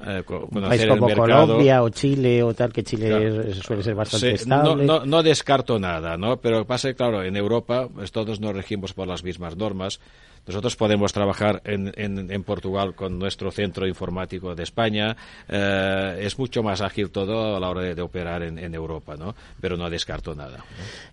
eh, 0.06 0.22
Un 0.28 0.62
país 0.62 0.86
como. 0.86 1.08
Colombia 1.14 1.82
o 1.82 1.88
Chile 1.90 2.42
o 2.42 2.54
tal, 2.54 2.72
que 2.72 2.82
Chile 2.82 3.08
Claro. 3.08 3.42
es- 3.42 3.58
suele 3.58 3.82
ser 3.82 3.94
bastante 3.94 4.38
Sí, 4.38 4.48
no, 4.48 4.56
estable. 4.62 4.84
no, 4.86 5.04
no 5.06 5.22
descarto 5.22 5.78
nada, 5.78 6.16
¿no? 6.16 6.38
Pero 6.38 6.64
pasa 6.66 6.88
que, 6.88 6.94
claro, 6.94 7.22
en 7.22 7.36
Europa 7.36 7.88
pues, 7.92 8.12
todos 8.12 8.40
nos 8.40 8.54
regimos 8.54 8.92
por 8.92 9.06
las 9.08 9.22
mismas 9.24 9.56
normas. 9.56 10.00
Nosotros 10.44 10.74
podemos 10.74 11.12
trabajar 11.12 11.62
en, 11.64 11.92
en, 11.96 12.28
en 12.32 12.42
Portugal 12.42 12.96
con 12.96 13.16
nuestro 13.16 13.52
centro 13.52 13.86
informático 13.86 14.56
de 14.56 14.64
España. 14.64 15.16
Eh, 15.48 16.18
es 16.22 16.36
mucho 16.36 16.64
más 16.64 16.80
ágil 16.80 17.10
todo 17.10 17.54
a 17.56 17.60
la 17.60 17.68
hora 17.70 17.82
de, 17.82 17.94
de 17.94 18.02
operar 18.02 18.42
en, 18.42 18.58
en 18.58 18.74
Europa, 18.74 19.14
¿no? 19.16 19.36
Pero 19.60 19.76
no 19.76 19.88
descarto 19.88 20.34
nada. 20.34 20.56
¿no? 20.58 20.64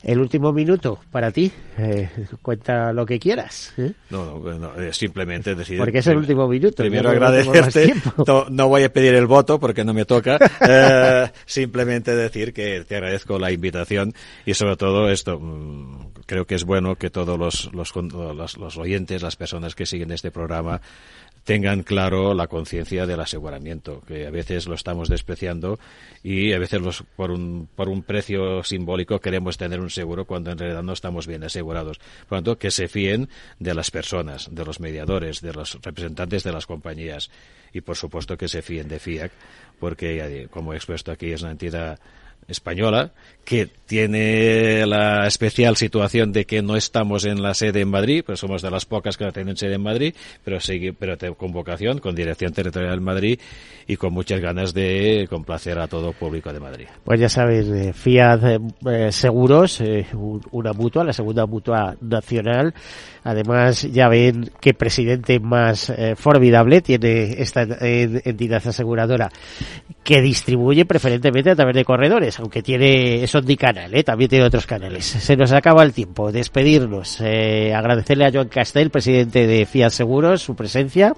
El 0.02 0.18
último 0.20 0.52
minuto 0.52 0.98
para 1.12 1.30
ti, 1.30 1.52
eh, 1.78 2.10
cuenta 2.42 2.92
lo 2.92 3.06
que 3.06 3.20
quieras. 3.20 3.72
¿eh? 3.78 3.92
No, 4.10 4.40
no, 4.40 4.74
eh, 4.82 4.92
simplemente 4.94 5.54
decir. 5.54 5.78
Porque 5.78 6.00
es 6.00 6.08
el 6.08 6.18
último 6.18 6.48
minuto, 6.48 6.78
Primero 6.78 7.10
no 7.10 7.12
agradecerte. 7.12 7.94
No, 8.26 8.46
no 8.50 8.68
voy 8.80 8.86
a 8.86 8.94
pedir 8.94 9.14
el 9.14 9.28
voto 9.28 9.60
porque 9.60 9.84
no 9.84 9.94
me 9.94 10.06
toca. 10.06 10.38
Eh, 10.72 11.32
simplemente 11.46 12.16
decir 12.16 12.54
que 12.54 12.84
te 12.84 12.96
agradezco 12.96 13.40
la 13.40 13.52
invitación 13.52 14.14
y 14.46 14.54
sobre 14.54 14.76
todo 14.76 15.10
esto. 15.10 15.40
mm, 15.40 16.12
Creo 16.26 16.46
que 16.46 16.56
es 16.56 16.64
bueno 16.64 16.96
que 16.96 17.10
todos 17.10 17.40
los, 17.40 17.74
los, 17.74 17.96
los, 17.96 18.58
los 18.58 18.78
oyentes, 18.78 19.22
las 19.24 19.36
personas 19.36 19.74
que 19.74 19.86
siguen 19.86 20.12
este 20.12 20.30
programa, 20.32 20.82
tengan 21.44 21.84
claro 21.84 22.34
la 22.34 22.48
conciencia 22.48 23.06
del 23.06 23.20
aseguramiento, 23.20 24.02
que 24.02 24.28
a 24.28 24.30
veces 24.30 24.68
lo 24.68 24.76
estamos 24.76 25.10
despreciando 25.10 25.80
y 26.24 26.54
a 26.54 26.60
veces 26.60 26.82
los, 26.82 27.04
por, 27.16 27.32
un, 27.32 27.68
por 27.76 27.90
un 27.90 28.04
precio 28.04 28.64
simbólico 28.64 29.20
queremos 29.20 29.58
tener 29.58 29.80
un 29.80 29.90
seguro 29.90 30.26
cuando 30.26 30.52
en 30.52 30.58
realidad 30.58 30.84
no 30.84 30.94
estamos 30.94 31.28
bien 31.28 31.44
asegurados. 31.44 32.00
Por 32.28 32.32
lo 32.32 32.38
tanto, 32.38 32.58
que 32.58 32.72
se 32.72 32.88
fíen 32.88 33.30
de 33.60 33.74
las 33.74 33.92
personas, 33.92 34.54
de 34.54 34.66
los 34.66 34.80
mediadores, 34.80 35.42
de 35.42 35.54
los 35.54 35.80
representantes 35.82 36.44
de 36.44 36.52
las 36.52 36.66
compañías 36.66 37.30
y 37.74 37.82
por 37.82 37.96
supuesto 37.96 38.38
que 38.38 38.48
se 38.48 38.62
fíen 38.62 38.88
de 38.88 39.00
FIAC, 39.00 39.32
porque 39.80 40.28
digo, 40.28 40.50
como 40.50 40.74
he 40.74 40.76
expuesto 40.76 41.12
aquí 41.12 41.32
es 41.32 41.42
una 41.42 41.52
entidad 41.52 42.00
española 42.48 43.14
que 43.50 43.68
tiene 43.88 44.86
la 44.86 45.26
especial 45.26 45.76
situación 45.76 46.32
de 46.32 46.46
que 46.46 46.62
no 46.62 46.76
estamos 46.76 47.26
en 47.26 47.42
la 47.42 47.56
sede 47.56 47.82
en 47.82 47.90
Madrid, 47.90 48.22
pues 48.24 48.40
somos 48.40 48.62
de 48.62 48.70
las 48.70 48.86
pocas 48.86 49.18
que 49.18 49.26
no 49.26 49.32
tienen 49.32 49.58
sede 49.58 49.74
en 49.74 49.82
Madrid, 49.82 50.14
pero 50.46 50.60
sigue, 50.60 50.94
pero 50.94 51.18
con 51.36 51.52
vocación, 51.52 51.98
con 51.98 52.14
dirección 52.14 52.54
territorial 52.54 52.94
en 53.00 53.04
Madrid 53.04 53.40
y 53.88 53.96
con 53.98 54.14
muchas 54.14 54.40
ganas 54.40 54.76
de 54.76 55.26
complacer 55.32 55.80
a 55.80 55.88
todo 55.88 56.14
público 56.14 56.54
de 56.54 56.60
Madrid. 56.60 56.86
Pues 57.04 57.20
ya 57.20 57.28
saben, 57.28 57.76
eh, 57.76 57.94
Fiat 57.94 58.44
eh, 58.44 58.60
eh, 58.86 59.12
Seguros, 59.12 59.82
eh, 59.82 60.06
un- 60.14 60.44
una 60.52 60.72
mutua, 60.74 61.04
la 61.04 61.14
segunda 61.14 61.48
mutua 61.48 61.96
nacional. 62.00 62.76
Además, 63.24 63.82
ya 63.92 64.08
ven 64.08 64.50
qué 64.62 64.74
presidente 64.74 65.40
más 65.42 65.92
formidable 66.16 66.82
tiene 66.82 67.42
esta 67.42 67.64
entidad 67.82 68.66
aseguradora, 68.66 69.30
que 70.06 70.22
distribuye 70.22 70.86
preferentemente 70.86 71.50
a 71.52 71.56
través 71.56 71.76
de 71.76 71.84
corredores, 71.84 72.40
aunque 72.40 72.64
tiene 72.64 73.28
es 73.40 73.44
omnicanal, 73.44 73.94
¿eh? 73.94 74.04
también 74.04 74.30
tiene 74.30 74.46
otros 74.46 74.66
canales. 74.66 75.06
Se 75.06 75.36
nos 75.36 75.52
acaba 75.52 75.84
el 75.84 75.94
tiempo, 75.94 76.32
despedirnos, 76.32 77.20
eh, 77.22 77.74
agradecerle 77.74 78.26
a 78.26 78.32
Joan 78.32 78.50
Castel, 78.50 78.90
presidente 78.90 79.48
de 79.48 79.66
Fiat 79.66 79.92
Seguros, 79.92 80.42
su 80.42 80.56
presencia. 80.56 81.14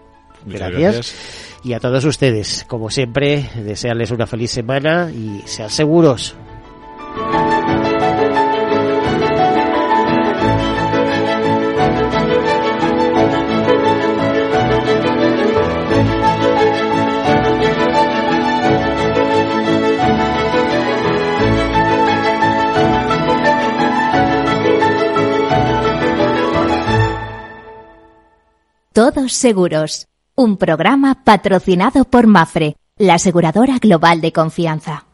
Gracias. 0.46 1.16
Y 1.64 1.74
a 1.74 1.80
todos 1.80 2.04
ustedes, 2.06 2.66
como 2.68 2.90
siempre, 2.90 3.50
desearles 3.56 4.10
una 4.12 4.26
feliz 4.26 4.52
semana 4.52 5.12
y 5.12 5.42
sean 5.46 5.70
seguros. 5.70 6.36
Todos 29.02 29.34
seguros. 29.34 30.10
Un 30.36 30.58
programa 30.58 31.24
patrocinado 31.24 32.06
por 32.06 32.28
Mafre, 32.28 32.76
la 33.00 33.16
aseguradora 33.16 33.80
global 33.80 34.22
de 34.22 34.32
confianza. 34.32 35.08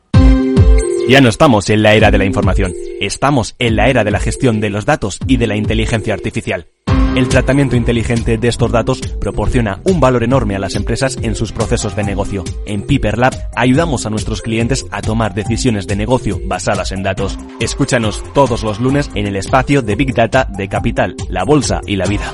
Ya 1.08 1.22
no 1.22 1.30
estamos 1.30 1.70
en 1.70 1.84
la 1.84 1.94
era 1.94 2.12
de 2.12 2.18
la 2.18 2.26
información, 2.26 2.74
estamos 3.00 3.56
en 3.60 3.78
la 3.78 3.88
era 3.88 4.04
de 4.04 4.12
la 4.12 4.20
gestión 4.20 4.60
de 4.60 4.72
los 4.72 4.86
datos 4.86 5.20
y 5.26 5.38
de 5.38 5.48
la 5.48 5.56
inteligencia 5.56 6.14
artificial. 6.14 6.68
El 7.16 7.30
tratamiento 7.30 7.78
inteligente 7.78 8.38
de 8.38 8.50
estos 8.50 8.74
datos 8.74 9.00
proporciona 9.22 9.80
un 9.86 10.02
valor 10.02 10.26
enorme 10.26 10.58
a 10.58 10.60
las 10.60 10.76
empresas 10.76 11.18
en 11.22 11.34
sus 11.36 11.54
procesos 11.54 11.96
de 11.96 12.04
negocio. 12.04 12.44
En 12.66 12.82
Piper 12.82 13.18
Lab 13.18 13.36
ayudamos 13.56 14.06
a 14.06 14.10
nuestros 14.10 14.42
clientes 14.42 14.86
a 14.92 15.02
tomar 15.02 15.34
decisiones 15.34 15.88
de 15.88 15.96
negocio 15.96 16.42
basadas 16.44 16.92
en 16.92 17.04
datos. 17.04 17.40
Escúchanos 17.62 18.22
todos 18.34 18.64
los 18.64 18.82
lunes 18.82 19.10
en 19.16 19.28
el 19.28 19.38
espacio 19.38 19.82
de 19.82 19.96
Big 19.96 20.14
Data 20.14 20.44
de 20.44 20.68
Capital, 20.68 21.16
la 21.30 21.46
Bolsa 21.46 21.80
y 21.88 21.96
la 21.96 22.06
Vida. 22.06 22.34